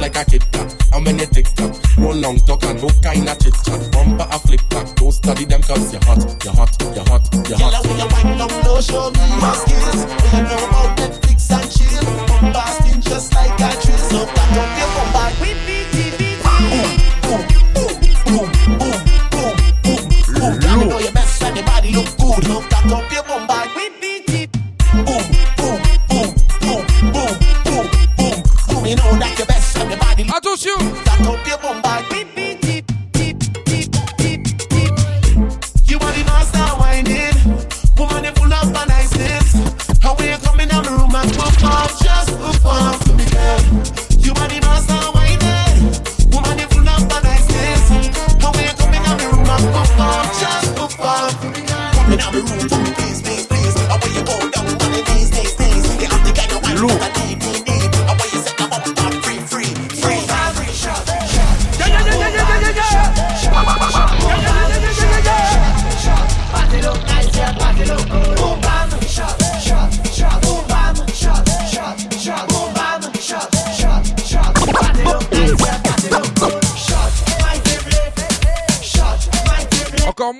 like 0.00 0.16
a 0.16 0.24
Kit 0.24 0.44
Kat. 0.52 0.74
How 0.92 1.00
many 1.00 1.26
tick 1.26 1.46
tock? 1.54 1.76
No 1.98 2.10
long 2.10 2.38
talk 2.40 2.64
and 2.64 2.80
no 2.82 2.88
kind 3.02 3.28
of 3.28 3.38
chit 3.38 3.54
chat. 3.64 3.92
Bumper 3.92 4.26
a 4.30 4.38
flick 4.38 4.66
back. 4.70 4.94
Don't 4.96 5.12
study 5.12 5.44
them 5.44 5.62
cause 5.62 5.92
you're 5.92 6.02
hot, 6.04 6.18
you're 6.44 6.54
hot, 6.54 6.74
you're 6.80 7.04
hot, 7.04 7.28
you're 7.34 7.58
Girl, 7.58 7.70
hot. 7.70 7.86
when 7.86 7.98
you 7.98 8.08
wind 8.08 8.38
down 8.38 8.64
low, 8.64 8.80
show 8.80 9.10
me 9.10 9.20
your 9.20 9.54
skills. 9.54 10.00
When 10.08 10.36
you 10.36 10.42
know 10.42 10.68
about 10.68 10.98
Netflix 10.98 11.19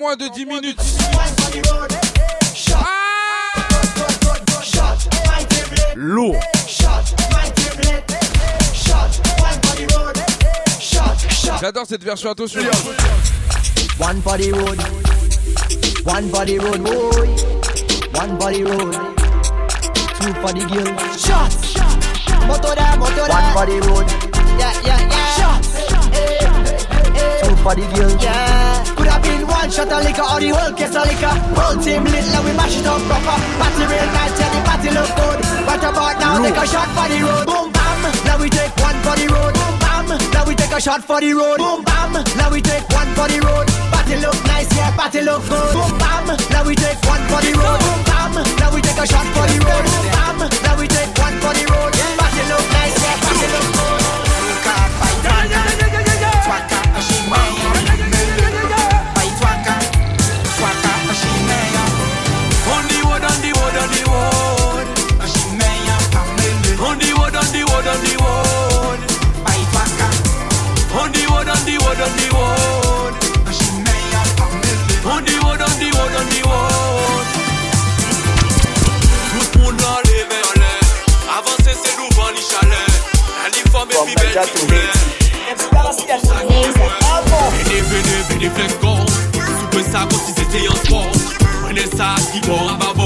moins 0.01 0.17
de 0.17 0.27
10 0.29 0.47
minutes. 0.47 0.81
Lourd. 5.95 6.41
J'adore 11.61 11.85
cette 11.87 12.03
version, 12.03 12.31
attention. 12.31 12.63
One 13.99 14.23
the 14.23 14.51
road, 14.55 14.81
one 16.07 16.31
the 16.31 16.59
road, 16.59 16.83
boy. 16.83 17.29
One 18.15 18.39
the 18.39 18.65
road, 18.65 18.95
two 20.17 20.33
for 20.41 20.53
the 20.55 20.65
girl. 20.73 20.97
Shots. 21.19 21.75
One 22.49 22.61
the 23.67 23.77
road, 23.87 24.09
yeah, 24.59 24.73
yeah, 24.87 25.01
yeah. 25.11 25.37
Shots, 25.37 25.69
two 27.43 27.57
for 27.57 27.75
the 27.75 27.85
girl. 27.95 28.13
Yeah, 28.23 28.90
could 29.01 29.09
have 29.09 29.23
been 29.25 29.49
one 29.49 29.71
shot 29.73 29.89
of 29.89 30.05
liquor 30.05 30.21
or 30.21 30.37
the 30.37 30.53
whole 30.53 30.73
case 30.77 30.93
of 30.93 31.09
liquor. 31.09 31.35
Whole 31.57 31.79
team 31.81 32.05
lit, 32.05 32.27
now 32.37 32.45
we 32.45 32.53
mash 32.53 32.77
it 32.77 32.85
up 32.85 33.01
proper. 33.09 33.37
Party 33.57 33.85
real 33.89 34.09
nice, 34.13 34.37
yeah, 34.37 34.51
the 34.53 34.61
party 34.61 34.91
look 34.93 35.11
good. 35.17 35.39
What 35.65 35.81
about 35.81 36.17
now? 36.21 36.37
Take 36.45 36.61
a 36.61 36.65
shot 36.69 36.89
for 36.93 37.07
the 37.09 37.19
road. 37.25 37.45
Boom 37.49 37.67
bam, 37.73 38.01
now 38.29 38.37
we 38.37 38.49
take 38.53 38.75
one 38.77 38.99
for 39.01 39.17
the 39.17 39.27
road. 39.33 39.53
Boom 39.57 39.75
bam, 39.81 40.07
now 40.37 40.45
we 40.45 40.53
take 40.53 40.75
a 40.77 40.81
shot 40.85 41.01
for 41.01 41.19
the 41.21 41.33
road. 41.33 41.57
Boom 41.57 41.81
bam, 41.81 42.13
now 42.37 42.53
we 42.53 42.61
take 42.61 42.85
one 42.93 43.11
for 43.17 43.27
the 43.33 43.41
road. 43.41 43.67
Party 43.89 44.17
look 44.21 44.39
nice, 44.53 44.69
yeah, 44.77 44.93
party 44.93 45.21
look 45.25 45.43
good. 45.49 45.73
Boom 45.73 45.93
bam, 45.97 46.29
now 46.53 46.63
we 46.69 46.75
take 46.77 47.01
one 47.09 47.25
for 47.33 47.41
the 47.41 47.53
road. 47.57 47.81
Boom 47.81 48.01
bam, 48.05 48.33
now 48.61 48.69
we 48.69 48.85
take 48.85 49.01
a 49.01 49.07
shot 49.09 49.27
for 49.33 49.47
the 49.49 49.57
road. 49.65 49.85
Boom 49.89 50.07
bam, 50.13 50.39
now 50.61 50.77
we 50.77 50.85
take 50.85 51.13
one 51.17 51.37
for 51.41 51.53
the 51.57 51.65
road. 51.73 51.93
Party 51.97 52.20
from 84.01 84.09
Niger 84.09 84.47
to 84.47 84.61
Haiti. 84.73 85.21
Vene, 87.51 87.79
vene, 87.91 88.17
vene, 88.29 88.49
flex 88.55 88.73
go 88.81 88.95
Soupe 89.61 89.83
sa 89.91 90.07
kon 90.09 90.21
si 90.25 90.33
se 90.33 90.45
te 90.53 90.59
yon 90.65 90.77
sport 90.85 91.15
Mwen 91.63 91.79
e 91.79 91.87
sa 91.97 92.15
ki 92.33 92.41
bon 92.47 92.69
a 92.69 92.77
babo 92.81 93.00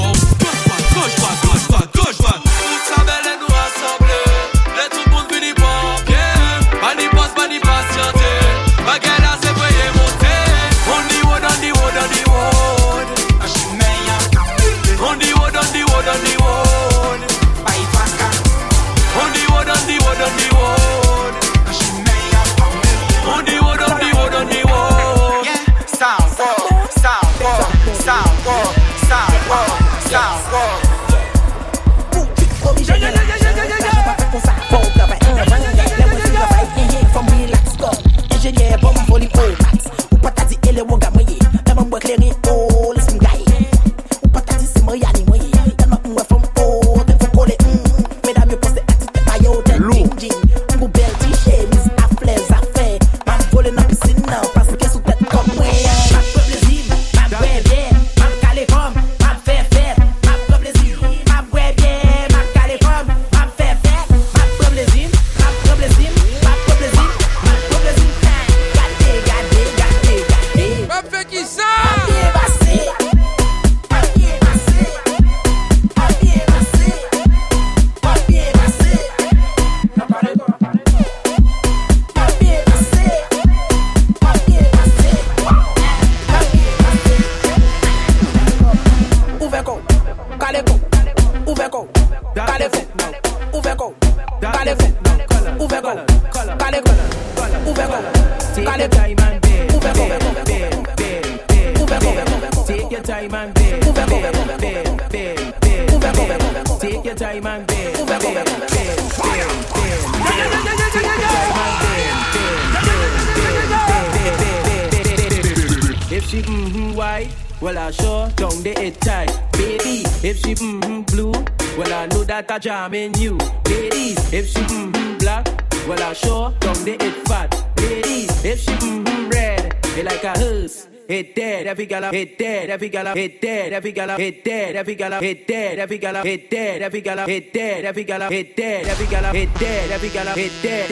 well 117.64 117.78
I 117.78 117.90
sure 117.90 118.28
down 118.36 118.62
the 118.62 118.74
it 118.78 119.00
tight. 119.00 119.32
Baby, 119.52 120.04
if 120.22 120.38
she 120.40 120.54
mm-hmm 120.54 121.00
blue, 121.02 121.32
well 121.78 121.92
I 121.94 122.06
know 122.06 122.22
that 122.24 122.50
I 122.50 122.58
jam 122.58 122.92
in 122.92 123.14
you. 123.14 123.38
Ladies, 123.66 124.20
if 124.32 124.48
she 124.48 124.60
mm-hmm 124.60 125.16
black, 125.18 125.46
well 125.88 126.02
I 126.02 126.12
sure 126.12 126.52
down 126.60 126.84
the 126.84 126.92
it 127.00 127.26
fat. 127.26 127.50
Ladies, 127.78 128.44
if 128.44 128.60
she 128.60 128.72
mm-hmm 128.72 129.30
red, 129.30 129.74
it 129.96 130.04
like 130.04 130.24
a 130.24 130.38
hearse. 130.38 130.88
Hit 131.08 131.34
dead, 131.34 131.66
every 131.66 131.86
gala, 131.86 132.10
hit 132.10 132.38
dead, 132.38 132.70
every 132.70 132.88
gala, 132.88 133.14
hit 133.14 133.40
dead, 133.40 133.72
every 133.72 133.92
gala, 133.92 134.16
hit 134.18 134.44
dead, 134.44 134.76
every 134.76 134.94
gala, 134.94 135.20
hit 135.20 135.48
dead, 135.48 135.78
every 135.78 135.98
gala, 135.98 136.22
hit 136.22 136.50
dead, 136.50 136.82
every 136.84 137.02
gala, 137.02 137.26
hit 137.26 137.54
dead, 137.54 137.84
every 137.84 138.04
gala, 138.04 138.28
hit 138.30 138.56
dead, 138.56 138.86
every 138.86 139.06
gala, 139.06 139.32
hit 139.32 139.54
dead, 139.54 139.90
every 139.90 140.08
gala, 140.10 140.32
hit 140.32 140.52
dead. 140.62 140.90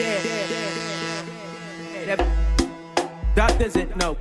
That 3.35 3.61
is 3.61 3.75
it 3.75 3.95
now. 3.97 4.15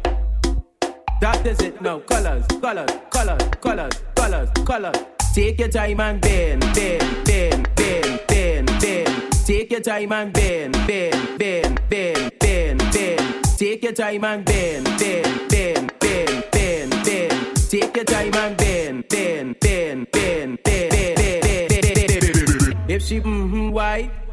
That 1.22 1.46
is 1.46 1.60
it 1.60 1.80
now. 1.80 2.00
Colors, 2.00 2.44
colors, 2.60 2.90
colors, 3.12 3.40
colors, 3.60 3.92
colors, 4.16 4.50
colors. 4.66 4.96
Take 5.32 5.60
your 5.60 5.68
time 5.68 6.00
and 6.00 6.20
bend, 6.20 6.62
bend, 6.74 7.24
bend, 7.24 7.70
bend, 7.76 8.20
bend, 8.26 8.66
bend. 8.80 9.32
Take 9.46 9.70
your 9.70 9.80
time 9.82 10.10
and 10.10 10.32
bend, 10.32 10.72
bend, 10.88 11.38
bend, 11.38 11.80
bend, 11.88 12.32
bend, 12.40 12.78
bend. 12.92 13.44
Take 13.56 13.84
your 13.84 13.92
time 13.92 14.24
and 14.24 14.44
bend, 14.44 14.84
bend, 14.98 15.48
bend, 15.48 15.92
bend, 16.00 16.44
bend, 16.50 16.90
bend. 17.04 17.56
Take 17.70 17.94
your 17.94 18.04
time 18.04 18.34
and 18.34 18.56
bend, 18.56 19.08
bend, 19.08 19.60
bend, 19.60 20.10
bend, 20.10 20.58
bend, 20.64 20.90
bend, 20.90 21.70
bend. 21.70 22.90
If 22.90 23.02
she 23.02 23.20
mm-hmm 23.20 23.70
white, 23.70 24.10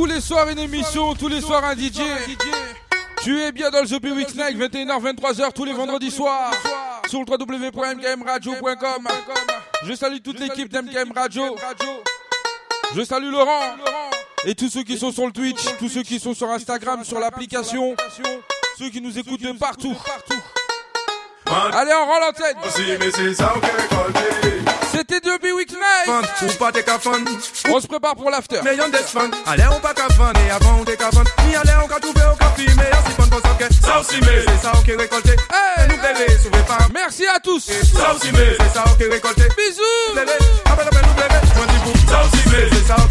Tous 0.00 0.06
les 0.06 0.22
soirs 0.22 0.48
une 0.48 0.58
émission, 0.58 1.14
tous 1.14 1.28
les 1.28 1.42
soirs 1.42 1.62
un 1.62 1.74
DJ. 1.74 2.00
Tu 3.22 3.38
es 3.38 3.52
bien 3.52 3.68
dans 3.68 3.82
le 3.82 3.86
The 3.86 4.02
Week 4.02 4.34
Night, 4.34 4.56
21h, 4.56 4.98
23h 4.98 5.52
tous 5.52 5.66
les 5.66 5.74
vendredis 5.74 6.10
soirs. 6.10 6.52
Sur 7.06 7.20
le 7.20 7.26
www.mkmradio.com. 7.30 9.08
Je 9.84 9.92
salue 9.92 10.20
toute 10.24 10.40
l'équipe 10.40 10.72
d'MKM 10.72 11.12
Radio. 11.14 11.54
Je 12.96 13.02
salue 13.02 13.30
Laurent. 13.30 13.60
Et 14.46 14.54
tous 14.54 14.70
ceux 14.70 14.84
qui 14.84 14.96
sont 14.96 15.12
sur 15.12 15.26
le 15.26 15.32
Twitch, 15.32 15.60
tous 15.78 15.90
ceux 15.90 16.02
qui 16.02 16.18
sont 16.18 16.32
sur 16.32 16.48
Instagram, 16.48 17.04
sur 17.04 17.20
l'application, 17.20 17.94
ceux 18.78 18.88
qui 18.88 19.02
nous 19.02 19.18
écoutent 19.18 19.42
de 19.42 19.52
partout. 19.52 19.94
Allez, 21.74 21.92
on 21.92 22.06
rend 22.06 22.20
l'antenne. 22.20 22.56
C'était 24.92 25.20
de 25.20 25.38
B-Week 25.38 25.70
Night. 25.70 26.24
On 27.68 27.80
se 27.80 27.86
prépare 27.86 28.16
pour 28.16 28.30
l'after. 28.30 28.60
Mais 28.64 28.76
y'en 28.76 28.88
des 28.88 28.98
fans. 28.98 29.30
Allez, 29.46 29.64
on 29.70 29.80
pas 29.80 29.94
qu'à. 29.94 30.06
Et 30.46 30.50
avant, 30.50 30.78
on 30.80 30.84
décavane. 30.84 31.24
Ni 31.46 31.54
allez, 31.56 31.72
on 31.82 31.88
qu'a 31.88 32.00
trouvé, 32.00 32.20
on. 32.26 32.32
On 32.32 33.86
ça 33.86 34.00
aussi, 34.00 34.20
mais 34.20 34.44
c'est 34.46 34.62
ça, 34.62 34.72
on 34.74 34.82
qui 34.82 34.94
récolté. 34.94 35.36
Eh, 35.36 36.66
pas. 36.66 36.78
Merci 36.92 37.26
à 37.26 37.38
tous. 37.40 37.60
Ça 37.60 38.14
aussi, 38.14 38.32
mais 38.32 38.56
c'est 38.58 38.74
ça, 38.74 38.84
on 38.86 38.94
qui 38.94 39.04
récolté. 39.04 39.42
Bisous. 39.42 39.82
Ah, 40.10 40.14
Bébé, 40.14 40.32
bah, 40.64 40.76
bah, 40.76 40.84
bah, 40.90 41.00
nous 41.06 41.14
pas. 41.14 42.12
Ça 42.12 42.22
aussi, 42.24 42.44
mais 42.50 42.68
c'est 42.72 42.88
ça, 42.88 42.96
on 42.98 43.10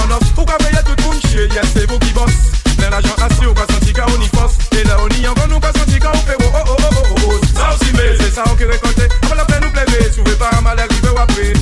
Et 4.79 4.83
là 4.83 4.97
on 4.99 5.09
y 5.21 5.27
en 5.27 5.33
va 5.33 5.47
nous 5.47 5.59
pas 5.59 5.71
sentir 5.73 5.99
quand 5.99 6.15
fait 6.25 6.35
oh, 6.39 6.43
oh 6.53 6.63
oh 6.67 6.75
oh 6.79 6.85
oh 6.91 7.03
oh 7.09 7.15
oh 7.27 7.39
Ça 7.55 7.75
aussi 7.75 7.91
mais 7.93 8.15
c'est 8.19 8.31
ça 8.31 8.43
on 8.51 8.55
qui 8.55 8.65
récolte. 8.65 8.99
Après 9.23 9.35
la 9.35 9.45
plaine 9.45 9.61
nous 9.63 9.71
plaît 9.71 9.85
mais 9.89 10.11
si 10.11 10.17
vous 10.17 10.23
voulez 10.25 10.37
pas 10.37 10.61
mal 10.61 10.79
arriver 10.79 11.09
ou 11.09 11.19
après 11.19 11.53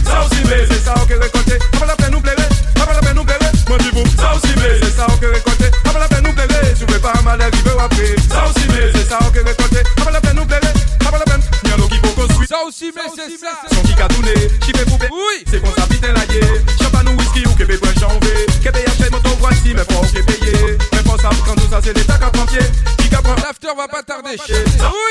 va 24.00 24.38
pas 24.38 24.48
tarder. 24.48 25.09